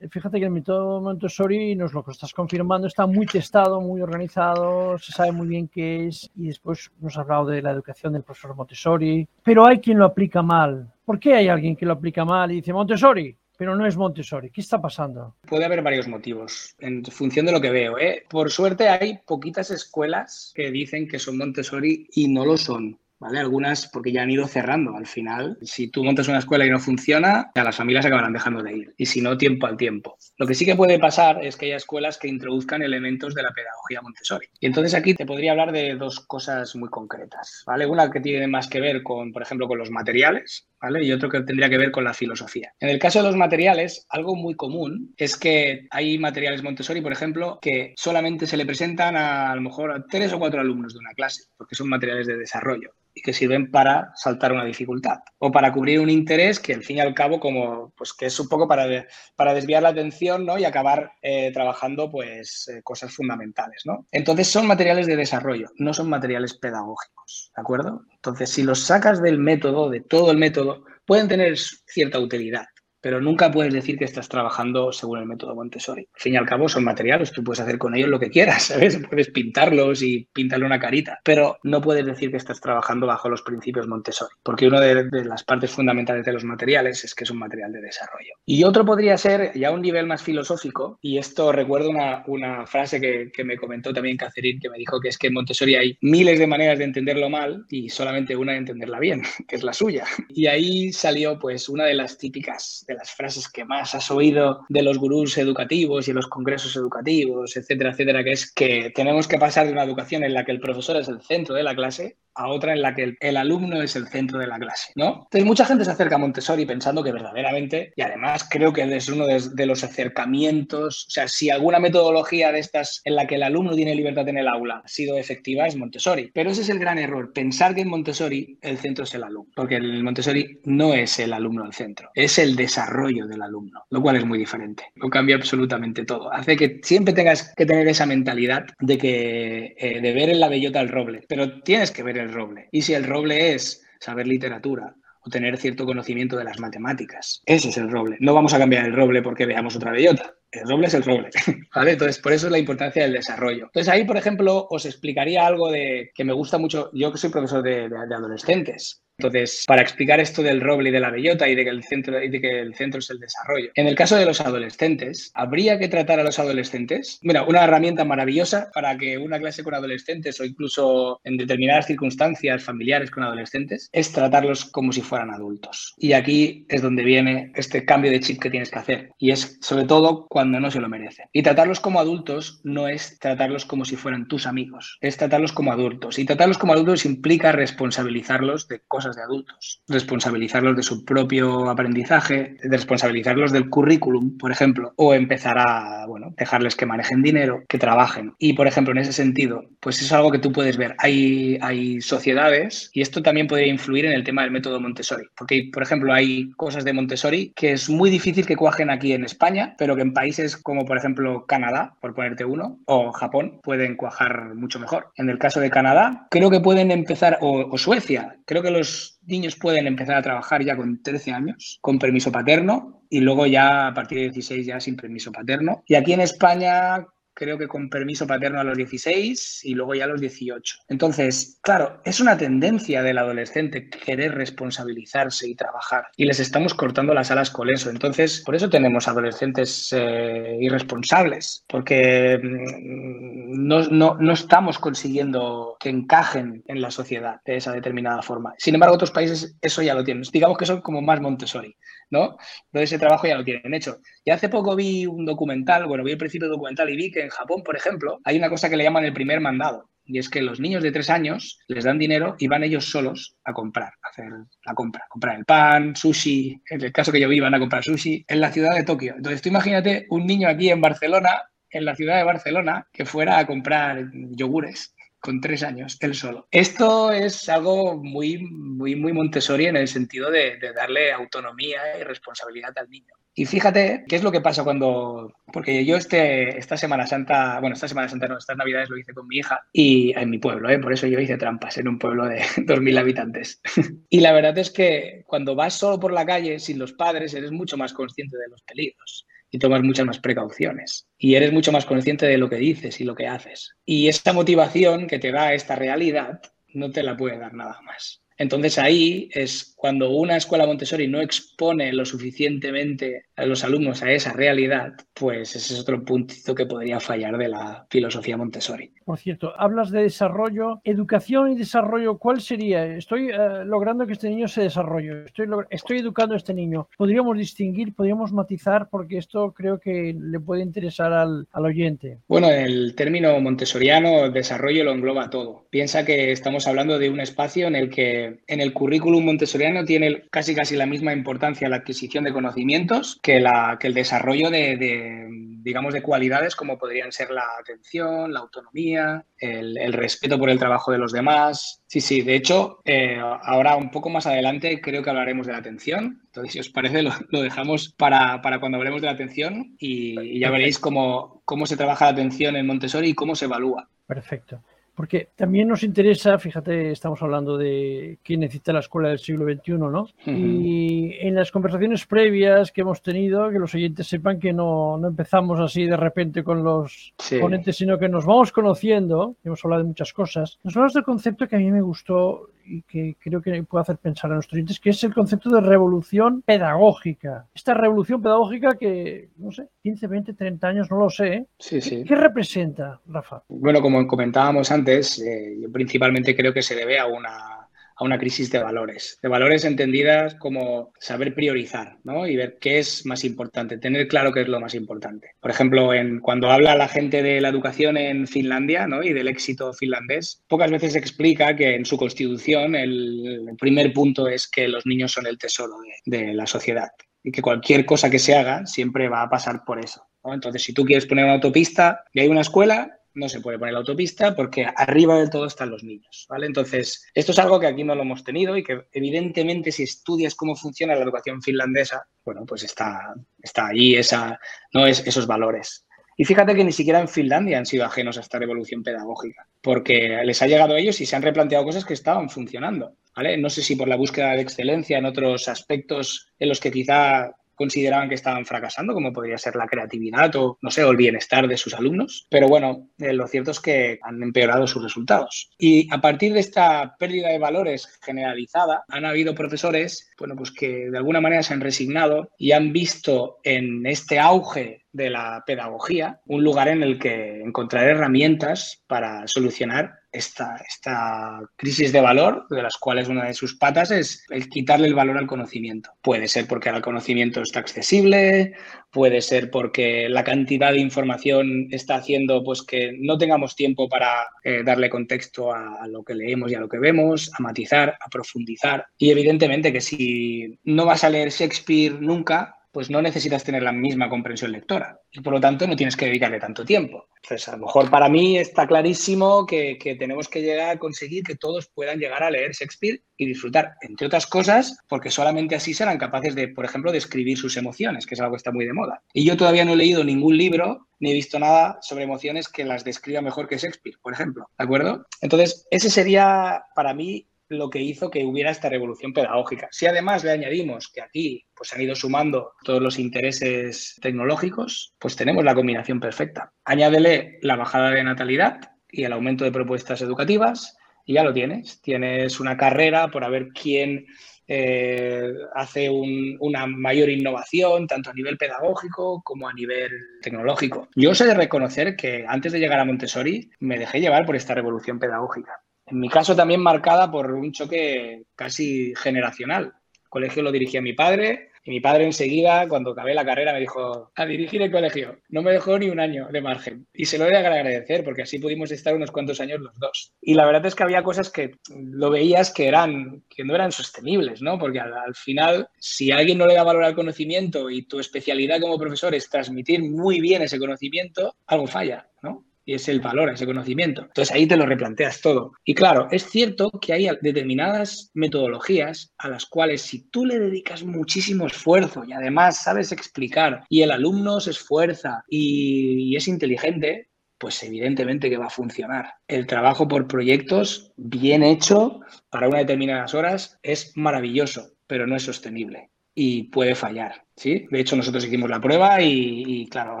Fíjate 0.10 0.38
que 0.38 0.44
el 0.44 0.50
método 0.50 1.00
Montessori, 1.00 1.74
nos 1.74 1.94
lo 1.94 2.04
estás 2.08 2.34
confirmando, 2.34 2.86
está 2.86 3.06
muy 3.06 3.24
testado, 3.24 3.80
muy 3.80 4.02
organizado, 4.02 4.98
se 4.98 5.10
sabe 5.10 5.32
muy 5.32 5.48
bien 5.48 5.68
qué 5.68 6.06
es 6.06 6.30
y 6.36 6.48
después 6.48 6.90
nos 7.00 7.16
ha 7.16 7.22
hablado 7.22 7.46
de 7.46 7.62
la 7.62 7.70
educación 7.70 8.12
del 8.12 8.22
profesor 8.22 8.54
Montessori, 8.54 9.26
pero 9.42 9.66
hay 9.66 9.80
quien 9.80 9.98
lo 9.98 10.04
aplica 10.04 10.42
mal. 10.42 10.92
¿Por 11.04 11.18
qué 11.18 11.34
hay 11.34 11.48
alguien 11.48 11.76
que 11.76 11.86
lo 11.86 11.94
aplica 11.94 12.26
mal 12.26 12.52
y 12.52 12.56
dice 12.56 12.74
Montessori? 12.74 13.34
Pero 13.56 13.74
no 13.74 13.86
es 13.86 13.96
Montessori. 13.96 14.50
¿Qué 14.50 14.60
está 14.60 14.82
pasando? 14.82 15.36
Puede 15.48 15.64
haber 15.64 15.82
varios 15.82 16.06
motivos, 16.08 16.74
en 16.78 17.02
función 17.06 17.46
de 17.46 17.52
lo 17.52 17.60
que 17.62 17.70
veo. 17.70 17.98
¿eh? 17.98 18.24
Por 18.28 18.50
suerte 18.50 18.90
hay 18.90 19.20
poquitas 19.26 19.70
escuelas 19.70 20.52
que 20.54 20.70
dicen 20.70 21.08
que 21.08 21.18
son 21.18 21.38
Montessori 21.38 22.06
y 22.12 22.28
no 22.28 22.44
lo 22.44 22.58
son. 22.58 22.98
¿Vale? 23.18 23.38
Algunas 23.38 23.88
porque 23.88 24.12
ya 24.12 24.22
han 24.22 24.30
ido 24.30 24.46
cerrando. 24.46 24.96
Al 24.96 25.06
final, 25.06 25.58
si 25.62 25.88
tú 25.88 26.04
montas 26.04 26.28
una 26.28 26.38
escuela 26.38 26.66
y 26.66 26.70
no 26.70 26.78
funciona, 26.78 27.50
ya 27.54 27.64
las 27.64 27.76
familias 27.76 28.06
acabarán 28.06 28.32
dejando 28.32 28.62
de 28.62 28.76
ir. 28.76 28.94
Y 28.96 29.06
si 29.06 29.20
no, 29.20 29.36
tiempo 29.36 29.66
al 29.66 29.76
tiempo. 29.76 30.18
Lo 30.36 30.46
que 30.46 30.54
sí 30.54 30.64
que 30.64 30.76
puede 30.76 30.98
pasar 30.98 31.44
es 31.44 31.56
que 31.56 31.66
haya 31.66 31.76
escuelas 31.76 32.18
que 32.18 32.28
introduzcan 32.28 32.82
elementos 32.82 33.34
de 33.34 33.42
la 33.42 33.52
pedagogía 33.52 34.02
Montessori. 34.02 34.48
Y 34.60 34.66
entonces 34.66 34.94
aquí 34.94 35.14
te 35.14 35.26
podría 35.26 35.52
hablar 35.52 35.72
de 35.72 35.94
dos 35.96 36.20
cosas 36.20 36.74
muy 36.76 36.88
concretas, 36.88 37.62
¿vale? 37.66 37.86
Una 37.86 38.10
que 38.10 38.20
tiene 38.20 38.46
más 38.46 38.68
que 38.68 38.80
ver 38.80 39.02
con, 39.02 39.32
por 39.32 39.42
ejemplo, 39.42 39.68
con 39.68 39.78
los 39.78 39.90
materiales, 39.90 40.68
Y 41.00 41.12
otro 41.12 41.28
que 41.28 41.40
tendría 41.40 41.68
que 41.68 41.78
ver 41.78 41.90
con 41.90 42.04
la 42.04 42.14
filosofía. 42.14 42.72
En 42.80 42.88
el 42.88 42.98
caso 42.98 43.18
de 43.18 43.24
los 43.24 43.36
materiales, 43.36 44.06
algo 44.08 44.36
muy 44.36 44.54
común 44.54 45.14
es 45.16 45.36
que 45.36 45.86
hay 45.90 46.18
materiales 46.18 46.62
Montessori, 46.62 47.00
por 47.00 47.12
ejemplo, 47.12 47.58
que 47.60 47.94
solamente 47.96 48.46
se 48.46 48.56
le 48.56 48.66
presentan 48.66 49.16
a, 49.16 49.50
a 49.50 49.56
lo 49.56 49.62
mejor 49.62 49.90
a 49.90 50.04
tres 50.06 50.32
o 50.32 50.38
cuatro 50.38 50.60
alumnos 50.60 50.92
de 50.92 51.00
una 51.00 51.14
clase, 51.14 51.44
porque 51.56 51.74
son 51.74 51.88
materiales 51.88 52.26
de 52.26 52.36
desarrollo 52.36 52.92
y 53.16 53.22
que 53.22 53.32
sirven 53.32 53.70
para 53.70 54.12
saltar 54.14 54.52
una 54.52 54.66
dificultad 54.66 55.20
o 55.38 55.50
para 55.50 55.72
cubrir 55.72 56.00
un 56.00 56.10
interés 56.10 56.60
que 56.60 56.74
al 56.74 56.84
fin 56.84 56.98
y 56.98 57.00
al 57.00 57.14
cabo 57.14 57.40
como 57.40 57.94
pues 57.96 58.12
que 58.12 58.26
es 58.26 58.38
un 58.38 58.46
poco 58.46 58.68
para, 58.68 59.06
para 59.34 59.54
desviar 59.54 59.82
la 59.82 59.88
atención 59.88 60.44
¿no? 60.44 60.58
y 60.58 60.66
acabar 60.66 61.12
eh, 61.22 61.50
trabajando 61.50 62.10
pues 62.10 62.68
eh, 62.68 62.82
cosas 62.84 63.14
fundamentales 63.14 63.84
¿no? 63.86 64.06
entonces 64.12 64.48
son 64.48 64.66
materiales 64.66 65.06
de 65.06 65.16
desarrollo 65.16 65.70
no 65.78 65.94
son 65.94 66.10
materiales 66.10 66.58
pedagógicos 66.58 67.52
¿de 67.56 67.60
acuerdo? 67.60 68.04
Entonces 68.26 68.50
si 68.50 68.62
los 68.62 68.80
sacas 68.80 69.22
del 69.22 69.38
método 69.38 69.88
de 69.88 70.00
todo 70.00 70.30
el 70.30 70.38
método 70.38 70.84
pueden 71.04 71.28
tener 71.28 71.56
cierta 71.56 72.18
utilidad 72.18 72.66
pero 73.06 73.20
nunca 73.20 73.52
puedes 73.52 73.72
decir 73.72 73.96
que 73.96 74.04
estás 74.04 74.28
trabajando 74.28 74.90
según 74.90 75.20
el 75.20 75.26
método 75.26 75.54
Montessori. 75.54 76.08
Al 76.12 76.20
fin 76.20 76.34
y 76.34 76.36
al 76.38 76.44
cabo 76.44 76.68
son 76.68 76.82
materiales, 76.82 77.30
tú 77.30 77.44
puedes 77.44 77.60
hacer 77.60 77.78
con 77.78 77.94
ellos 77.94 78.08
lo 78.08 78.18
que 78.18 78.30
quieras, 78.30 78.62
¿sabes? 78.64 78.98
Puedes 79.08 79.30
pintarlos 79.30 80.02
y 80.02 80.26
pintarle 80.32 80.66
una 80.66 80.80
carita, 80.80 81.20
pero 81.22 81.60
no 81.62 81.80
puedes 81.80 82.04
decir 82.04 82.32
que 82.32 82.36
estás 82.36 82.60
trabajando 82.60 83.06
bajo 83.06 83.28
los 83.28 83.42
principios 83.42 83.86
Montessori, 83.86 84.34
porque 84.42 84.66
una 84.66 84.80
de, 84.80 85.24
las 85.24 85.44
partes 85.44 85.70
fundamentales 85.70 86.26
de 86.26 86.32
los 86.32 86.42
materiales 86.42 87.04
es 87.04 87.14
que 87.14 87.22
es 87.22 87.30
un 87.30 87.38
material 87.38 87.70
de 87.70 87.80
desarrollo. 87.80 88.34
Y 88.44 88.64
otro 88.64 88.84
podría 88.84 89.16
ser 89.16 89.52
ya 89.56 89.70
un 89.70 89.82
nivel 89.82 90.08
más 90.08 90.24
filosófico, 90.24 90.98
y 91.00 91.18
esto 91.18 91.52
recuerdo 91.52 91.90
una, 91.90 92.24
una 92.26 92.66
frase 92.66 93.00
que, 93.00 93.30
que, 93.32 93.44
me 93.44 93.56
comentó 93.56 93.92
también 93.92 94.16
Catherine, 94.16 94.58
que 94.60 94.68
me 94.68 94.78
dijo 94.78 94.98
que 94.98 95.10
es 95.10 95.16
que 95.16 95.28
en 95.28 95.34
Montessori 95.34 95.76
hay 95.76 95.96
miles 96.00 96.40
de 96.40 96.48
maneras 96.48 96.78
de 96.78 96.84
entenderlo 96.86 97.30
mal 97.30 97.66
y 97.68 97.88
solamente 97.88 98.34
una 98.34 98.50
de 98.50 98.58
entenderla 98.58 98.98
bien, 98.98 99.22
que 99.46 99.54
es 99.54 99.62
la 99.62 99.72
suya. 99.72 100.06
Y 100.28 100.48
ahí 100.48 100.92
salió 100.92 101.38
pues 101.38 101.68
una 101.68 101.84
de 101.84 101.94
las 101.94 102.18
típicas, 102.18 102.84
de 102.88 102.95
las 102.96 103.10
frases 103.10 103.48
que 103.48 103.64
más 103.64 103.94
has 103.94 104.10
oído 104.10 104.64
de 104.68 104.82
los 104.82 104.98
gurús 104.98 105.38
educativos 105.38 106.08
y 106.08 106.12
los 106.12 106.26
congresos 106.26 106.74
educativos, 106.76 107.56
etcétera, 107.56 107.90
etcétera, 107.90 108.24
que 108.24 108.32
es 108.32 108.52
que 108.52 108.92
tenemos 108.94 109.28
que 109.28 109.38
pasar 109.38 109.66
de 109.66 109.72
una 109.72 109.84
educación 109.84 110.24
en 110.24 110.34
la 110.34 110.44
que 110.44 110.52
el 110.52 110.60
profesor 110.60 110.96
es 110.96 111.08
el 111.08 111.20
centro 111.20 111.54
de 111.54 111.62
la 111.62 111.74
clase 111.74 112.16
a 112.36 112.48
otra 112.48 112.72
en 112.72 112.82
la 112.82 112.94
que 112.94 113.16
el, 113.18 113.36
alumno 113.36 113.82
es 113.82 113.96
el 113.96 114.08
centro 114.08 114.38
de 114.38 114.46
la 114.46 114.58
clase, 114.58 114.92
¿no? 114.94 115.24
Entonces 115.24 115.44
mucha 115.44 115.64
gente 115.64 115.84
se 115.84 115.90
acerca 115.90 116.16
a 116.16 116.18
Montessori 116.18 116.66
pensando 116.66 117.02
que 117.02 117.12
verdaderamente, 117.12 117.92
y 117.96 118.02
además 118.02 118.46
creo 118.48 118.72
que 118.72 118.82
es 118.82 119.08
uno 119.08 119.26
de, 119.26 119.66
los 119.66 119.82
acercamientos, 119.82 121.06
o 121.08 121.10
sea, 121.10 121.28
si 121.28 121.50
alguna 121.50 121.78
metodología 121.78 122.52
de 122.52 122.60
estas 122.60 123.00
en 123.04 123.16
la 123.16 123.26
que 123.26 123.36
el 123.36 123.42
alumno 123.42 123.74
tiene 123.74 123.94
libertad 123.94 124.28
en 124.28 124.38
el 124.38 124.48
aula 124.48 124.82
ha 124.84 124.88
sido 124.88 125.18
efectiva 125.18 125.66
es 125.66 125.76
Montessori. 125.76 126.30
Pero 126.32 126.50
ese 126.50 126.62
es 126.62 126.68
el 126.68 126.78
gran 126.78 126.98
error, 126.98 127.32
pensar 127.32 127.74
que 127.74 127.80
en 127.80 127.88
Montessori 127.88 128.58
el 128.60 128.78
centro 128.78 129.04
es 129.04 129.14
el 129.14 129.24
alumno, 129.24 129.50
porque 129.54 129.76
en 129.76 130.04
Montessori 130.04 130.60
no 130.64 130.94
es 130.94 131.18
el 131.18 131.32
alumno 131.32 131.64
el 131.64 131.72
centro, 131.72 132.10
es 132.14 132.38
el 132.38 132.54
desarrollo 132.56 133.26
del 133.26 133.42
alumno, 133.42 133.84
lo 133.90 134.02
cual 134.02 134.16
es 134.16 134.24
muy 134.24 134.38
diferente, 134.38 134.84
lo 134.94 135.08
cambia 135.08 135.36
absolutamente 135.36 136.04
todo. 136.04 136.32
Hace 136.32 136.56
que 136.56 136.80
siempre 136.82 137.14
tengas 137.14 137.54
que 137.54 137.66
tener 137.66 137.88
esa 137.88 138.06
mentalidad 138.06 138.66
de 138.80 138.98
que 138.98 139.74
eh, 139.78 140.00
de 140.00 140.12
ver 140.12 140.30
en 140.30 140.40
la 140.40 140.48
bellota 140.48 140.80
el 140.80 140.88
roble, 140.88 141.24
pero 141.28 141.62
tienes 141.62 141.90
que 141.90 142.02
ver 142.02 142.18
el 142.18 142.25
roble. 142.32 142.68
Y 142.72 142.82
si 142.82 142.94
el 142.94 143.04
roble 143.04 143.54
es 143.54 143.84
saber 144.00 144.26
literatura 144.26 144.94
o 145.20 145.30
tener 145.30 145.56
cierto 145.56 145.84
conocimiento 145.84 146.36
de 146.36 146.44
las 146.44 146.60
matemáticas, 146.60 147.42
ese 147.46 147.68
es 147.70 147.76
el 147.76 147.90
roble. 147.90 148.16
No 148.20 148.34
vamos 148.34 148.54
a 148.54 148.58
cambiar 148.58 148.86
el 148.86 148.94
roble 148.94 149.22
porque 149.22 149.46
veamos 149.46 149.76
otra 149.76 149.92
bellota. 149.92 150.34
El 150.50 150.68
roble 150.68 150.86
es 150.86 150.94
el 150.94 151.02
roble, 151.02 151.30
¿vale? 151.74 151.92
Entonces, 151.92 152.18
por 152.18 152.32
eso 152.32 152.46
es 152.46 152.52
la 152.52 152.58
importancia 152.58 153.02
del 153.02 153.12
desarrollo. 153.12 153.66
Entonces, 153.66 153.92
ahí, 153.92 154.04
por 154.04 154.16
ejemplo, 154.16 154.66
os 154.70 154.86
explicaría 154.86 155.46
algo 155.46 155.70
de 155.70 156.12
que 156.14 156.24
me 156.24 156.32
gusta 156.32 156.58
mucho. 156.58 156.90
Yo 156.94 157.12
que 157.12 157.18
soy 157.18 157.30
profesor 157.30 157.62
de, 157.62 157.88
de 157.88 158.14
adolescentes, 158.14 159.02
entonces, 159.18 159.64
para 159.66 159.80
explicar 159.80 160.20
esto 160.20 160.42
del 160.42 160.60
roble 160.60 160.90
y 160.90 160.92
de 160.92 161.00
la 161.00 161.10
bellota 161.10 161.48
y 161.48 161.54
de 161.54 161.64
que 161.64 161.70
el 161.70 161.82
centro, 161.82 162.22
y 162.22 162.28
de 162.28 162.40
que 162.40 162.60
el 162.60 162.74
centro 162.74 162.98
es 162.98 163.08
el 163.08 163.18
desarrollo. 163.18 163.70
En 163.74 163.86
el 163.86 163.94
caso 163.94 164.16
de 164.16 164.26
los 164.26 164.42
adolescentes, 164.42 165.30
¿habría 165.34 165.78
que 165.78 165.88
tratar 165.88 166.20
a 166.20 166.24
los 166.24 166.38
adolescentes? 166.38 167.18
Bueno, 167.22 167.46
una 167.48 167.64
herramienta 167.64 168.04
maravillosa 168.04 168.70
para 168.74 168.96
que 168.98 169.16
una 169.16 169.38
clase 169.38 169.64
con 169.64 169.74
adolescentes 169.74 170.38
o 170.40 170.44
incluso 170.44 171.20
en 171.24 171.38
determinadas 171.38 171.86
circunstancias 171.86 172.62
familiares 172.62 173.10
con 173.10 173.22
adolescentes 173.22 173.88
es 173.90 174.12
tratarlos 174.12 174.66
como 174.66 174.92
si 174.92 175.00
fueran 175.00 175.30
adultos. 175.30 175.94
Y 175.96 176.12
aquí 176.12 176.66
es 176.68 176.82
donde 176.82 177.02
viene 177.02 177.52
este 177.54 177.86
cambio 177.86 178.10
de 178.10 178.20
chip 178.20 178.40
que 178.40 178.50
tienes 178.50 178.70
que 178.70 178.78
hacer. 178.78 179.10
Y 179.18 179.30
es 179.30 179.58
sobre 179.62 179.84
todo 179.84 180.26
cuando 180.28 180.60
no 180.60 180.70
se 180.70 180.80
lo 180.80 180.90
merecen. 180.90 181.26
Y 181.32 181.42
tratarlos 181.42 181.80
como 181.80 182.00
adultos 182.00 182.60
no 182.64 182.86
es 182.86 183.18
tratarlos 183.18 183.64
como 183.64 183.86
si 183.86 183.96
fueran 183.96 184.28
tus 184.28 184.46
amigos, 184.46 184.98
es 185.00 185.16
tratarlos 185.16 185.52
como 185.52 185.72
adultos. 185.72 186.18
Y 186.18 186.26
tratarlos 186.26 186.58
como 186.58 186.74
adultos 186.74 187.06
implica 187.06 187.52
responsabilizarlos 187.52 188.68
de 188.68 188.80
cosas 188.86 189.05
de 189.14 189.22
adultos, 189.22 189.82
responsabilizarlos 189.88 190.76
de 190.76 190.82
su 190.82 191.04
propio 191.04 191.70
aprendizaje, 191.70 192.56
responsabilizarlos 192.62 193.52
del 193.52 193.70
currículum, 193.70 194.36
por 194.38 194.50
ejemplo, 194.50 194.92
o 194.96 195.14
empezar 195.14 195.58
a, 195.58 196.06
bueno, 196.06 196.34
dejarles 196.36 196.74
que 196.74 196.86
manejen 196.86 197.22
dinero, 197.22 197.62
que 197.68 197.78
trabajen. 197.78 198.34
Y, 198.38 198.54
por 198.54 198.66
ejemplo, 198.66 198.92
en 198.92 198.98
ese 198.98 199.12
sentido, 199.12 199.64
pues 199.80 200.00
es 200.00 200.10
algo 200.12 200.30
que 200.30 200.38
tú 200.38 200.50
puedes 200.50 200.76
ver. 200.76 200.96
Hay, 200.98 201.58
hay 201.60 202.00
sociedades, 202.00 202.90
y 202.92 203.02
esto 203.02 203.22
también 203.22 203.46
podría 203.46 203.68
influir 203.68 204.06
en 204.06 204.12
el 204.12 204.24
tema 204.24 204.42
del 204.42 204.50
método 204.50 204.80
Montessori, 204.80 205.26
porque, 205.36 205.70
por 205.72 205.82
ejemplo, 205.82 206.12
hay 206.12 206.50
cosas 206.52 206.84
de 206.84 206.92
Montessori 206.92 207.52
que 207.54 207.72
es 207.72 207.88
muy 207.90 208.10
difícil 208.10 208.46
que 208.46 208.56
cuajen 208.56 208.90
aquí 208.90 209.12
en 209.12 209.24
España, 209.24 209.74
pero 209.78 209.94
que 209.94 210.02
en 210.02 210.14
países 210.14 210.56
como, 210.56 210.84
por 210.84 210.96
ejemplo, 210.96 211.44
Canadá, 211.46 211.94
por 212.00 212.14
ponerte 212.14 212.44
uno, 212.44 212.78
o 212.86 213.12
Japón, 213.12 213.60
pueden 213.62 213.96
cuajar 213.96 214.54
mucho 214.54 214.78
mejor. 214.78 215.10
En 215.16 215.28
el 215.28 215.38
caso 215.38 215.60
de 215.60 215.70
Canadá, 215.70 216.26
creo 216.30 216.50
que 216.50 216.60
pueden 216.60 216.90
empezar, 216.90 217.38
o 217.40 217.76
Suecia, 217.76 218.36
creo 218.46 218.62
que 218.62 218.70
los 218.70 218.95
niños 219.26 219.56
pueden 219.56 219.86
empezar 219.86 220.16
a 220.16 220.22
trabajar 220.22 220.64
ya 220.64 220.76
con 220.76 221.02
13 221.02 221.32
años, 221.32 221.78
con 221.80 221.98
permiso 221.98 222.30
paterno, 222.32 223.02
y 223.08 223.20
luego 223.20 223.46
ya 223.46 223.88
a 223.88 223.94
partir 223.94 224.18
de 224.18 224.24
16 224.24 224.66
ya 224.66 224.80
sin 224.80 224.96
permiso 224.96 225.32
paterno. 225.32 225.82
Y 225.86 225.94
aquí 225.94 226.12
en 226.12 226.20
España 226.20 227.06
creo 227.36 227.58
que 227.58 227.68
con 227.68 227.90
permiso 227.90 228.26
paterno 228.26 228.60
a 228.60 228.64
los 228.64 228.76
16 228.76 229.64
y 229.64 229.74
luego 229.74 229.94
ya 229.94 230.04
a 230.04 230.08
los 230.08 230.20
18. 230.20 230.78
Entonces, 230.88 231.58
claro, 231.60 232.00
es 232.04 232.18
una 232.18 232.36
tendencia 232.36 233.02
del 233.02 233.18
adolescente 233.18 233.90
querer 233.90 234.34
responsabilizarse 234.34 235.46
y 235.48 235.54
trabajar 235.54 236.06
y 236.16 236.24
les 236.24 236.40
estamos 236.40 236.72
cortando 236.74 237.12
las 237.12 237.30
alas 237.30 237.50
con 237.50 237.68
eso. 237.68 237.90
Entonces, 237.90 238.42
por 238.44 238.56
eso 238.56 238.70
tenemos 238.70 239.06
adolescentes 239.06 239.92
eh, 239.92 240.56
irresponsables, 240.60 241.64
porque 241.68 242.40
mm, 242.42 243.66
no, 243.66 243.82
no, 243.82 244.16
no 244.18 244.32
estamos 244.32 244.78
consiguiendo 244.78 245.76
que 245.78 245.90
encajen 245.90 246.64
en 246.66 246.80
la 246.80 246.90
sociedad 246.90 247.40
de 247.44 247.56
esa 247.56 247.72
determinada 247.72 248.22
forma. 248.22 248.54
Sin 248.56 248.74
embargo, 248.74 248.94
otros 248.94 249.10
países 249.10 249.56
eso 249.60 249.82
ya 249.82 249.94
lo 249.94 250.04
tienen. 250.04 250.24
Digamos 250.32 250.56
que 250.56 250.66
son 250.66 250.80
como 250.80 251.02
más 251.02 251.20
Montessori. 251.20 251.76
¿No? 252.10 252.36
Entonces 252.66 252.90
ese 252.92 252.98
trabajo 252.98 253.26
ya 253.26 253.36
lo 253.36 253.44
tienen 253.44 253.74
hecho. 253.74 253.98
Y 254.24 254.30
hace 254.30 254.48
poco 254.48 254.76
vi 254.76 255.06
un 255.06 255.24
documental, 255.24 255.86
bueno, 255.86 256.04
vi 256.04 256.12
el 256.12 256.18
principio 256.18 256.48
del 256.48 256.56
documental 256.56 256.90
y 256.90 256.96
vi 256.96 257.10
que 257.10 257.22
en 257.22 257.30
Japón, 257.30 257.62
por 257.64 257.76
ejemplo, 257.76 258.20
hay 258.24 258.36
una 258.36 258.48
cosa 258.48 258.68
que 258.68 258.76
le 258.76 258.84
llaman 258.84 259.04
el 259.04 259.12
primer 259.12 259.40
mandado. 259.40 259.90
Y 260.08 260.18
es 260.18 260.28
que 260.28 260.40
los 260.40 260.60
niños 260.60 260.84
de 260.84 260.92
tres 260.92 261.10
años 261.10 261.58
les 261.66 261.82
dan 261.82 261.98
dinero 261.98 262.36
y 262.38 262.46
van 262.46 262.62
ellos 262.62 262.88
solos 262.90 263.36
a 263.42 263.52
comprar, 263.52 263.92
a 264.02 264.08
hacer 264.08 264.26
la 264.64 264.74
compra, 264.74 265.04
comprar 265.08 265.36
el 265.36 265.44
pan, 265.44 265.96
sushi, 265.96 266.62
en 266.70 266.84
el 266.84 266.92
caso 266.92 267.10
que 267.10 267.20
yo 267.20 267.28
vi 267.28 267.40
van 267.40 267.54
a 267.54 267.58
comprar 267.58 267.82
sushi, 267.82 268.24
en 268.28 268.40
la 268.40 268.52
ciudad 268.52 268.76
de 268.76 268.84
Tokio. 268.84 269.14
Entonces 269.16 269.42
tú 269.42 269.48
imagínate 269.48 270.06
un 270.10 270.24
niño 270.24 270.48
aquí 270.48 270.70
en 270.70 270.80
Barcelona, 270.80 271.42
en 271.70 271.84
la 271.84 271.96
ciudad 271.96 272.18
de 272.18 272.22
Barcelona, 272.22 272.86
que 272.92 273.04
fuera 273.04 273.38
a 273.38 273.46
comprar 273.46 274.04
yogures 274.12 274.94
con 275.26 275.40
tres 275.40 275.64
años, 275.64 275.98
él 276.00 276.14
solo. 276.14 276.46
Esto 276.52 277.10
es 277.10 277.48
algo 277.48 277.96
muy, 277.96 278.38
muy, 278.38 278.94
muy 278.94 279.12
Montessori 279.12 279.66
en 279.66 279.76
el 279.76 279.88
sentido 279.88 280.30
de, 280.30 280.56
darle 280.72 281.12
autonomía 281.12 281.80
y 282.00 282.04
responsabilidad 282.04 282.70
al 282.76 282.88
niño. 282.88 283.12
Y 283.34 283.44
fíjate 283.44 284.04
qué 284.08 284.14
es 284.14 284.22
lo 284.22 284.30
que 284.30 284.40
pasa 284.40 284.62
cuando, 284.62 285.34
porque 285.52 285.84
yo 285.84 285.96
este, 285.96 286.56
esta 286.56 286.76
Semana 286.76 287.08
Santa, 287.08 287.58
bueno, 287.58 287.74
esta 287.74 287.88
Semana 287.88 288.08
Santa 288.08 288.28
no, 288.28 288.38
estas 288.38 288.56
Navidades 288.56 288.88
lo 288.88 288.98
hice 288.98 289.12
con 289.12 289.26
mi 289.26 289.38
hija 289.38 289.60
y 289.72 290.16
en 290.16 290.30
mi 290.30 290.38
pueblo, 290.38 290.70
¿eh? 290.70 290.78
por 290.78 290.92
eso 290.92 291.08
yo 291.08 291.18
hice 291.18 291.36
trampas 291.36 291.76
en 291.76 291.88
un 291.88 291.98
pueblo 291.98 292.26
de 292.26 292.38
2.000 292.56 292.98
habitantes. 292.98 293.60
y 294.08 294.20
la 294.20 294.32
verdad 294.32 294.56
es 294.56 294.70
que 294.70 295.24
cuando 295.26 295.56
vas 295.56 295.74
solo 295.74 295.98
por 295.98 296.12
la 296.12 296.24
calle 296.24 296.60
sin 296.60 296.78
los 296.78 296.92
padres 296.92 297.34
eres 297.34 297.50
mucho 297.50 297.76
más 297.76 297.92
consciente 297.92 298.38
de 298.38 298.48
los 298.48 298.62
peligros 298.62 299.26
y 299.56 299.58
tomas 299.58 299.82
muchas 299.82 300.04
más 300.04 300.18
precauciones 300.18 301.06
y 301.16 301.34
eres 301.34 301.50
mucho 301.50 301.72
más 301.72 301.86
consciente 301.86 302.26
de 302.26 302.36
lo 302.36 302.50
que 302.50 302.56
dices 302.56 303.00
y 303.00 303.04
lo 303.04 303.14
que 303.14 303.26
haces. 303.26 303.74
Y 303.86 304.08
esta 304.08 304.34
motivación 304.34 305.06
que 305.06 305.18
te 305.18 305.32
da 305.32 305.54
esta 305.54 305.74
realidad 305.76 306.42
no 306.74 306.90
te 306.90 307.02
la 307.02 307.16
puede 307.16 307.38
dar 307.38 307.54
nada 307.54 307.80
más. 307.80 308.20
Entonces 308.36 308.76
ahí 308.76 309.30
es 309.32 309.74
cuando 309.86 310.10
una 310.10 310.36
escuela 310.36 310.66
Montessori 310.66 311.06
no 311.06 311.20
expone 311.20 311.92
lo 311.92 312.04
suficientemente 312.04 313.26
a 313.36 313.46
los 313.46 313.62
alumnos 313.62 314.02
a 314.02 314.10
esa 314.10 314.32
realidad, 314.32 314.94
pues 315.14 315.54
ese 315.54 315.74
es 315.74 315.80
otro 315.80 316.04
puntito 316.04 316.56
que 316.56 316.66
podría 316.66 316.98
fallar 316.98 317.38
de 317.38 317.46
la 317.46 317.86
filosofía 317.88 318.36
Montessori. 318.36 318.92
Por 319.04 319.16
cierto, 319.20 319.52
hablas 319.56 319.92
de 319.92 320.02
desarrollo, 320.02 320.80
educación 320.82 321.52
y 321.52 321.54
desarrollo, 321.56 322.18
¿cuál 322.18 322.40
sería? 322.40 322.84
Estoy 322.84 323.28
eh, 323.28 323.64
logrando 323.64 324.08
que 324.08 324.14
este 324.14 324.28
niño 324.28 324.48
se 324.48 324.62
desarrolle, 324.62 325.26
estoy, 325.26 325.46
estoy 325.70 325.98
educando 325.98 326.34
a 326.34 326.38
este 326.38 326.52
niño. 326.52 326.88
¿Podríamos 326.98 327.38
distinguir, 327.38 327.94
podríamos 327.94 328.32
matizar? 328.32 328.88
Porque 328.90 329.18
esto 329.18 329.52
creo 329.52 329.78
que 329.78 330.16
le 330.18 330.40
puede 330.40 330.62
interesar 330.62 331.12
al, 331.12 331.46
al 331.52 331.64
oyente. 331.64 332.18
Bueno, 332.26 332.50
el 332.50 332.96
término 332.96 333.38
montessoriano, 333.38 334.30
desarrollo, 334.30 334.82
lo 334.82 334.90
engloba 334.90 335.30
todo. 335.30 335.68
Piensa 335.70 336.04
que 336.04 336.32
estamos 336.32 336.66
hablando 336.66 336.98
de 336.98 337.08
un 337.08 337.20
espacio 337.20 337.68
en 337.68 337.76
el 337.76 337.88
que 337.88 338.40
en 338.48 338.60
el 338.60 338.72
currículum 338.72 339.24
montessoriano 339.24 339.75
tiene 339.84 340.24
casi 340.30 340.54
casi 340.54 340.76
la 340.76 340.86
misma 340.86 341.12
importancia 341.12 341.68
la 341.68 341.76
adquisición 341.76 342.24
de 342.24 342.32
conocimientos 342.32 343.18
que, 343.22 343.40
la, 343.40 343.76
que 343.78 343.88
el 343.88 343.94
desarrollo 343.94 344.50
de, 344.50 345.26
digamos, 345.62 345.94
de 345.94 346.02
cualidades 346.02 346.56
como 346.56 346.78
podrían 346.78 347.12
ser 347.12 347.30
la 347.30 347.44
atención, 347.60 348.32
la 348.32 348.40
autonomía, 348.40 349.24
el, 349.38 349.92
respeto 349.92 350.38
por 350.38 350.50
el 350.50 350.58
trabajo 350.58 350.92
de 350.92 350.98
los 350.98 351.12
demás. 351.12 351.82
Sí, 351.86 352.00
sí, 352.00 352.22
de 352.22 352.34
hecho, 352.34 352.80
eh, 352.84 353.18
ahora 353.20 353.76
un 353.76 353.90
poco 353.90 354.10
más 354.10 354.26
adelante 354.26 354.80
creo 354.80 355.02
que 355.02 355.10
hablaremos 355.10 355.46
de 355.46 355.52
la 355.52 355.58
atención. 355.58 356.22
Entonces, 356.26 356.52
si 356.52 356.60
os 356.60 356.68
parece, 356.68 357.02
lo, 357.02 357.42
dejamos 357.42 357.92
para, 357.92 358.40
cuando 358.60 358.78
hablemos 358.78 359.00
de 359.00 359.06
la 359.06 359.12
atención 359.12 359.76
y, 359.78 360.20
y 360.20 360.40
ya 360.40 360.50
veréis 360.50 360.78
cómo, 360.78 361.42
cómo 361.44 361.66
se 361.66 361.76
trabaja 361.76 362.06
la 362.06 362.12
atención 362.12 362.56
en 362.56 362.66
Montessori 362.66 363.10
y 363.10 363.14
cómo 363.14 363.34
se 363.34 363.46
evalúa. 363.46 363.88
Perfecto. 364.06 364.62
Porque 364.96 365.28
también 365.36 365.68
nos 365.68 365.82
interesa, 365.82 366.38
fíjate, 366.38 366.90
estamos 366.90 367.22
hablando 367.22 367.58
de 367.58 368.18
qué 368.24 368.38
necesita 368.38 368.72
la 368.72 368.80
escuela 368.80 369.10
del 369.10 369.18
siglo 369.18 369.44
XXI, 369.44 369.72
¿no? 369.74 370.08
Y 370.24 371.12
en 371.20 371.34
las 371.34 371.52
conversaciones 371.52 372.06
previas 372.06 372.72
que 372.72 372.80
hemos 372.80 373.02
tenido, 373.02 373.50
que 373.50 373.58
los 373.58 373.74
oyentes 373.74 374.06
sepan 374.06 374.40
que 374.40 374.54
no, 374.54 374.96
no 374.96 375.08
empezamos 375.08 375.60
así 375.60 375.84
de 375.84 375.98
repente 375.98 376.42
con 376.42 376.64
los 376.64 377.12
ponentes, 377.38 377.76
sino 377.76 377.98
que 377.98 378.08
nos 378.08 378.24
vamos 378.24 378.52
conociendo, 378.52 379.36
hemos 379.44 379.62
hablado 379.64 379.82
de 379.82 379.88
muchas 379.88 380.14
cosas. 380.14 380.58
Nos 380.64 380.74
hablamos 380.74 380.94
del 380.94 381.04
concepto 381.04 381.46
que 381.46 381.56
a 381.56 381.58
mí 381.58 381.70
me 381.70 381.82
gustó 381.82 382.48
y 382.66 382.82
que 382.82 383.16
creo 383.20 383.40
que 383.40 383.62
puede 383.62 383.82
hacer 383.82 383.96
pensar 383.98 384.30
a 384.30 384.34
nuestros 384.34 384.54
oyentes, 384.54 384.80
que 384.80 384.90
es 384.90 385.04
el 385.04 385.14
concepto 385.14 385.50
de 385.50 385.60
revolución 385.60 386.42
pedagógica. 386.42 387.46
Esta 387.54 387.74
revolución 387.74 388.22
pedagógica 388.22 388.76
que, 388.76 389.30
no 389.36 389.52
sé, 389.52 389.68
15, 389.82 390.06
20, 390.06 390.32
30 390.34 390.68
años, 390.68 390.90
no 390.90 390.98
lo 390.98 391.10
sé. 391.10 391.26
¿eh? 391.34 391.46
Sí, 391.58 391.80
sí. 391.80 392.04
¿Qué, 392.04 392.14
representa, 392.14 393.00
Rafa? 393.06 393.42
Bueno, 393.48 393.80
como 393.80 394.06
comentábamos 394.06 394.70
antes, 394.70 395.18
eh, 395.20 395.56
yo 395.60 395.70
principalmente 395.70 396.36
creo 396.36 396.52
que 396.52 396.62
se 396.62 396.74
debe 396.74 396.98
a 396.98 397.06
una 397.06 397.55
a 397.96 398.04
una 398.04 398.18
crisis 398.18 398.50
de 398.50 398.58
valores, 398.58 399.18
de 399.22 399.28
valores 399.28 399.64
entendidas 399.64 400.34
como 400.34 400.92
saber 400.98 401.34
priorizar 401.34 401.96
¿no? 402.04 402.26
y 402.26 402.36
ver 402.36 402.58
qué 402.60 402.78
es 402.78 403.06
más 403.06 403.24
importante, 403.24 403.78
tener 403.78 404.06
claro 404.06 404.32
qué 404.32 404.42
es 404.42 404.48
lo 404.48 404.60
más 404.60 404.74
importante. 404.74 405.30
Por 405.40 405.50
ejemplo, 405.50 405.94
en, 405.94 406.20
cuando 406.20 406.50
habla 406.50 406.76
la 406.76 406.88
gente 406.88 407.22
de 407.22 407.40
la 407.40 407.48
educación 407.48 407.96
en 407.96 408.26
Finlandia 408.26 408.86
¿no? 408.86 409.02
y 409.02 409.12
del 409.12 409.28
éxito 409.28 409.72
finlandés, 409.72 410.42
pocas 410.46 410.70
veces 410.70 410.94
explica 410.94 411.56
que 411.56 411.74
en 411.74 411.86
su 411.86 411.96
constitución 411.96 412.74
el, 412.74 413.54
primer 413.58 413.92
punto 413.92 414.28
es 414.28 414.48
que 414.48 414.68
los 414.68 414.84
niños 414.84 415.12
son 415.12 415.26
el 415.26 415.38
tesoro 415.38 415.76
de, 416.04 416.18
de 416.18 416.34
la 416.34 416.46
sociedad 416.46 416.90
y 417.24 417.32
que 417.32 417.42
cualquier 417.42 417.86
cosa 417.86 418.10
que 418.10 418.18
se 418.18 418.36
haga 418.36 418.66
siempre 418.66 419.08
va 419.08 419.22
a 419.22 419.30
pasar 419.30 419.64
por 419.64 419.82
eso. 419.82 420.06
Entonces, 420.24 420.62
si 420.62 420.72
tú 420.72 420.84
quieres 420.84 421.06
poner 421.06 421.24
una 421.24 421.34
autopista 421.34 422.04
y 422.12 422.20
hay 422.20 422.28
una 422.28 422.40
escuela, 422.40 422.98
no 423.16 423.28
se 423.28 423.40
puede 423.40 423.58
poner 423.58 423.72
la 423.72 423.80
autopista 423.80 424.34
porque 424.34 424.66
arriba 424.76 425.18
del 425.18 425.30
todo 425.30 425.46
están 425.46 425.70
los 425.70 425.82
niños, 425.82 426.26
¿vale? 426.28 426.46
Entonces, 426.46 427.04
esto 427.14 427.32
es 427.32 427.38
algo 427.38 427.58
que 427.58 427.66
aquí 427.66 427.82
no 427.82 427.94
lo 427.94 428.02
hemos 428.02 428.22
tenido 428.22 428.56
y 428.56 428.62
que 428.62 428.84
evidentemente 428.92 429.72
si 429.72 429.82
estudias 429.82 430.34
cómo 430.34 430.54
funciona 430.54 430.94
la 430.94 431.02
educación 431.02 431.42
finlandesa, 431.42 432.06
bueno, 432.24 432.44
pues 432.46 432.62
está, 432.62 433.14
está 433.42 433.68
ahí 433.68 433.96
esa, 433.96 434.38
¿no? 434.72 434.86
es, 434.86 435.06
esos 435.06 435.26
valores. 435.26 435.86
Y 436.18 436.24
fíjate 436.24 436.54
que 436.54 436.64
ni 436.64 436.72
siquiera 436.72 437.00
en 437.00 437.08
Finlandia 437.08 437.58
han 437.58 437.66
sido 437.66 437.84
ajenos 437.84 438.16
a 438.16 438.20
esta 438.20 438.38
revolución 438.38 438.82
pedagógica, 438.82 439.46
porque 439.60 440.20
les 440.24 440.40
ha 440.40 440.46
llegado 440.46 440.74
a 440.74 440.78
ellos 440.78 441.00
y 441.00 441.06
se 441.06 441.16
han 441.16 441.22
replanteado 441.22 441.64
cosas 441.64 441.84
que 441.84 441.94
estaban 441.94 442.30
funcionando. 442.30 442.96
¿vale? 443.14 443.36
No 443.38 443.50
sé 443.50 443.62
si 443.62 443.76
por 443.76 443.88
la 443.88 443.96
búsqueda 443.96 444.32
de 444.32 444.42
excelencia 444.42 444.98
en 444.98 445.06
otros 445.06 445.48
aspectos 445.48 446.28
en 446.38 446.48
los 446.48 446.60
que 446.60 446.70
quizá 446.70 447.34
consideraban 447.56 448.08
que 448.08 448.14
estaban 448.14 448.46
fracasando, 448.46 448.94
como 448.94 449.12
podría 449.12 449.38
ser 449.38 449.56
la 449.56 449.66
creatividad 449.66 450.34
o, 450.36 450.58
no 450.62 450.70
sé, 450.70 450.84
o 450.84 450.90
el 450.90 450.96
bienestar 450.96 451.48
de 451.48 451.56
sus 451.56 451.74
alumnos. 451.74 452.26
Pero 452.30 452.48
bueno, 452.48 452.88
eh, 452.98 453.12
lo 453.12 453.26
cierto 453.26 453.50
es 453.50 453.60
que 453.60 453.98
han 454.02 454.22
empeorado 454.22 454.66
sus 454.66 454.82
resultados. 454.82 455.50
Y 455.58 455.92
a 455.92 456.00
partir 456.00 456.32
de 456.32 456.40
esta 456.40 456.96
pérdida 456.98 457.28
de 457.28 457.38
valores 457.38 457.98
generalizada, 458.02 458.84
han 458.88 459.04
habido 459.04 459.34
profesores, 459.34 460.10
bueno, 460.18 460.36
pues 460.36 460.50
que 460.52 460.90
de 460.90 460.98
alguna 460.98 461.20
manera 461.20 461.42
se 461.42 461.54
han 461.54 461.60
resignado 461.60 462.30
y 462.38 462.52
han 462.52 462.72
visto 462.72 463.38
en 463.42 463.86
este 463.86 464.18
auge 464.18 464.85
de 464.96 465.10
la 465.10 465.44
pedagogía, 465.46 466.20
un 466.26 466.42
lugar 466.42 466.68
en 466.68 466.82
el 466.82 466.98
que 466.98 467.42
encontrar 467.42 467.86
herramientas 467.86 468.82
para 468.86 469.26
solucionar 469.26 470.00
esta, 470.10 470.56
esta 470.66 471.40
crisis 471.56 471.92
de 471.92 472.00
valor, 472.00 472.46
de 472.48 472.62
las 472.62 472.76
cuales 472.78 473.08
una 473.08 473.26
de 473.26 473.34
sus 473.34 473.56
patas 473.56 473.90
es 473.90 474.24
el 474.30 474.48
quitarle 474.48 474.88
el 474.88 474.94
valor 474.94 475.18
al 475.18 475.26
conocimiento. 475.26 475.90
Puede 476.02 476.28
ser 476.28 476.46
porque 476.46 476.70
el 476.70 476.80
conocimiento 476.80 477.42
está 477.42 477.60
accesible, 477.60 478.54
puede 478.90 479.20
ser 479.20 479.50
porque 479.50 480.08
la 480.08 480.24
cantidad 480.24 480.72
de 480.72 480.80
información 480.80 481.68
está 481.70 481.96
haciendo 481.96 482.42
pues, 482.42 482.62
que 482.62 482.96
no 482.98 483.18
tengamos 483.18 483.54
tiempo 483.54 483.88
para 483.88 484.28
eh, 484.42 484.62
darle 484.64 484.88
contexto 484.88 485.52
a, 485.52 485.82
a 485.82 485.86
lo 485.86 486.02
que 486.02 486.14
leemos 486.14 486.50
y 486.50 486.54
a 486.54 486.60
lo 486.60 486.68
que 486.68 486.78
vemos, 486.78 487.30
a 487.38 487.42
matizar, 487.42 487.96
a 488.00 488.08
profundizar. 488.08 488.86
Y 488.96 489.10
evidentemente 489.10 489.72
que 489.72 489.82
si 489.82 490.58
no 490.64 490.86
vas 490.86 491.04
a 491.04 491.10
leer 491.10 491.30
Shakespeare 491.30 492.00
nunca, 492.00 492.56
pues 492.76 492.90
no 492.90 493.00
necesitas 493.00 493.42
tener 493.42 493.62
la 493.62 493.72
misma 493.72 494.10
comprensión 494.10 494.52
lectora 494.52 495.00
y 495.10 495.22
por 495.22 495.32
lo 495.32 495.40
tanto 495.40 495.66
no 495.66 495.74
tienes 495.74 495.96
que 495.96 496.04
dedicarle 496.04 496.38
tanto 496.38 496.62
tiempo. 496.62 497.06
Entonces, 497.22 497.48
a 497.48 497.52
lo 497.52 497.64
mejor 497.64 497.88
para 497.88 498.10
mí 498.10 498.36
está 498.36 498.66
clarísimo 498.66 499.46
que, 499.46 499.78
tenemos 499.98 500.28
que 500.28 500.42
llegar 500.42 500.68
a 500.68 500.78
conseguir 500.78 501.24
que 501.24 501.36
todos 501.36 501.70
puedan 501.74 501.98
llegar 501.98 502.22
a 502.22 502.30
leer 502.30 502.52
Shakespeare 502.52 503.00
y 503.16 503.24
disfrutar, 503.28 503.76
entre 503.80 504.08
otras 504.08 504.26
cosas, 504.26 504.76
porque 504.90 505.10
solamente 505.10 505.54
así 505.54 505.72
serán 505.72 505.96
capaces 505.96 506.34
de, 506.34 506.48
por 506.48 506.66
ejemplo, 506.66 506.92
describir 506.92 507.38
sus 507.38 507.56
emociones, 507.56 508.04
que 508.04 508.14
es 508.14 508.20
algo 508.20 508.32
que 508.34 508.36
está 508.36 508.52
muy 508.52 508.66
de 508.66 508.74
moda. 508.74 509.02
Y 509.14 509.24
yo 509.24 509.38
todavía 509.38 509.64
no 509.64 509.72
he 509.72 509.76
leído 509.76 510.04
ningún 510.04 510.36
libro 510.36 510.86
ni 511.00 511.12
he 511.12 511.14
visto 511.14 511.38
nada 511.38 511.78
sobre 511.80 512.04
emociones 512.04 512.46
que 512.46 512.66
las 512.66 512.84
describa 512.84 513.22
mejor 513.22 513.48
que 513.48 513.56
Shakespeare, 513.56 513.96
por 514.02 514.12
ejemplo. 514.12 514.50
¿De 514.58 514.64
acuerdo? 514.64 515.06
Entonces, 515.22 515.66
ese 515.70 515.88
sería 515.88 516.64
para 516.74 516.92
mí 516.92 517.26
lo 517.48 517.70
que 517.70 517.80
hizo 517.80 518.10
que 518.10 518.24
hubiera 518.24 518.50
esta 518.50 518.68
revolución 518.68 519.12
pedagógica. 519.12 519.68
Si 519.70 519.86
además 519.86 520.24
le 520.24 520.32
añadimos 520.32 520.88
que 520.88 521.00
aquí 521.00 521.46
pues, 521.54 521.72
han 521.72 521.82
ido 521.82 521.94
sumando 521.94 522.52
todos 522.64 522.82
los 522.82 522.98
intereses 522.98 523.96
tecnológicos, 524.00 524.94
pues 524.98 525.16
tenemos 525.16 525.44
la 525.44 525.54
combinación 525.54 526.00
perfecta. 526.00 526.52
Añádele 526.64 527.38
la 527.42 527.56
bajada 527.56 527.90
de 527.90 528.04
natalidad 528.04 528.60
y 528.90 529.04
el 529.04 529.12
aumento 529.12 529.44
de 529.44 529.52
propuestas 529.52 530.02
educativas 530.02 530.76
y 531.04 531.14
ya 531.14 531.22
lo 531.24 531.32
tienes. 531.32 531.80
Tienes 531.80 532.40
una 532.40 532.56
carrera 532.56 533.08
por 533.08 533.28
ver 533.30 533.48
quién 533.48 534.06
eh, 534.48 535.32
hace 535.54 535.88
una 535.90 536.66
mayor 536.66 537.10
innovación, 537.10 537.86
tanto 537.86 538.10
a 538.10 538.14
nivel 538.14 538.36
pedagógico 538.36 539.22
como 539.24 539.48
a 539.48 539.52
nivel 539.52 539.90
tecnológico. 540.22 540.88
Yo 540.94 541.14
sé 541.14 541.26
de 541.26 541.34
reconocer 541.34 541.96
que 541.96 542.24
antes 542.26 542.52
de 542.52 542.60
llegar 542.60 542.78
a 542.78 542.84
Montessori 542.84 543.50
me 543.60 543.78
dejé 543.78 544.00
llevar 544.00 544.24
por 544.24 544.36
esta 544.36 544.54
revolución 544.54 544.98
pedagógica. 544.98 545.60
En 545.86 546.00
mi 546.00 546.08
caso 546.08 546.34
también 546.34 546.60
marcada 546.60 547.10
por 547.10 547.32
un 547.32 547.52
choque 547.52 548.24
casi 548.34 548.92
generacional. 548.96 549.74
El 550.04 550.08
colegio 550.08 550.42
lo 550.42 550.52
dirigía 550.52 550.82
mi 550.82 550.92
padre 550.92 551.50
y 551.66 551.70
mi 551.72 551.80
padre 551.80 552.04
enseguida, 552.04 552.68
cuando 552.68 552.92
acabé 552.92 553.12
la 553.12 553.24
carrera, 553.24 553.52
me 553.52 553.58
dijo, 553.58 554.12
a 554.14 554.24
dirigir 554.24 554.62
el 554.62 554.70
colegio. 554.70 555.18
No 555.30 555.42
me 555.42 555.50
dejó 555.50 555.76
ni 555.76 555.90
un 555.90 555.98
año 555.98 556.28
de 556.30 556.40
margen. 556.40 556.86
Y 556.94 557.06
se 557.06 557.18
lo 557.18 557.24
voy 557.24 557.34
a 557.34 557.40
agradecer 557.40 558.04
porque 558.04 558.22
así 558.22 558.38
pudimos 558.38 558.70
estar 558.70 558.94
unos 558.94 559.10
cuantos 559.10 559.40
años 559.40 559.60
los 559.60 559.76
dos. 559.80 560.12
Y 560.20 560.34
la 560.34 560.46
verdad 560.46 560.64
es 560.64 560.76
que 560.76 560.84
había 560.84 561.02
cosas 561.02 561.28
que 561.28 561.56
lo 561.68 562.10
veías 562.10 562.52
que, 562.52 562.68
eran, 562.68 563.24
que 563.28 563.42
no 563.42 563.56
eran 563.56 563.72
sostenibles, 563.72 564.42
¿no? 564.42 564.60
Porque 564.60 564.78
al, 564.78 564.94
al 564.94 565.16
final, 565.16 565.68
si 565.76 566.12
alguien 566.12 566.38
no 566.38 566.46
le 566.46 566.54
da 566.54 566.62
valor 566.62 566.84
al 566.84 566.94
conocimiento 566.94 567.68
y 567.68 567.82
tu 567.82 567.98
especialidad 567.98 568.60
como 568.60 568.78
profesor 568.78 569.12
es 569.16 569.28
transmitir 569.28 569.82
muy 569.82 570.20
bien 570.20 570.42
ese 570.42 570.60
conocimiento, 570.60 571.34
algo 571.48 571.66
falla, 571.66 572.08
¿no? 572.22 572.45
Y 572.66 572.74
es 572.74 572.88
el 572.88 573.00
valor, 573.00 573.30
ese 573.30 573.46
conocimiento. 573.46 574.02
Entonces 574.02 574.34
ahí 574.34 574.46
te 574.46 574.56
lo 574.56 574.66
replanteas 574.66 575.20
todo. 575.20 575.52
Y 575.64 575.74
claro, 575.74 576.08
es 576.10 576.28
cierto 576.28 576.70
que 576.72 576.92
hay 576.92 577.08
determinadas 577.22 578.10
metodologías 578.12 579.14
a 579.18 579.28
las 579.28 579.46
cuales 579.46 579.82
si 579.82 580.10
tú 580.10 580.26
le 580.26 580.38
dedicas 580.38 580.82
muchísimo 580.82 581.46
esfuerzo 581.46 582.04
y 582.04 582.12
además 582.12 582.64
sabes 582.64 582.90
explicar 582.90 583.62
y 583.68 583.82
el 583.82 583.92
alumno 583.92 584.40
se 584.40 584.50
esfuerza 584.50 585.22
y, 585.28 586.16
es 586.16 586.26
inteligente, 586.28 587.10
pues 587.38 587.62
evidentemente 587.62 588.28
que 588.28 588.38
va 588.38 588.46
a 588.46 588.50
funcionar. 588.50 589.14
El 589.28 589.46
trabajo 589.46 589.86
por 589.86 590.08
proyectos 590.08 590.92
bien 590.96 591.44
hecho 591.44 592.00
para 592.30 592.48
unas 592.48 592.62
determinadas 592.62 593.14
horas 593.14 593.58
es 593.62 593.92
maravilloso, 593.96 594.72
pero 594.88 595.06
no 595.06 595.14
es 595.14 595.22
sostenible 595.22 595.90
y 596.18 596.44
puede 596.44 596.74
fallar. 596.74 597.26
¿sí? 597.36 597.66
De 597.70 597.78
hecho, 597.78 597.94
nosotros 597.94 598.24
hicimos 598.24 598.48
la 598.48 598.60
prueba 598.60 599.02
y, 599.02 599.44
y, 599.46 599.68
claro, 599.68 600.00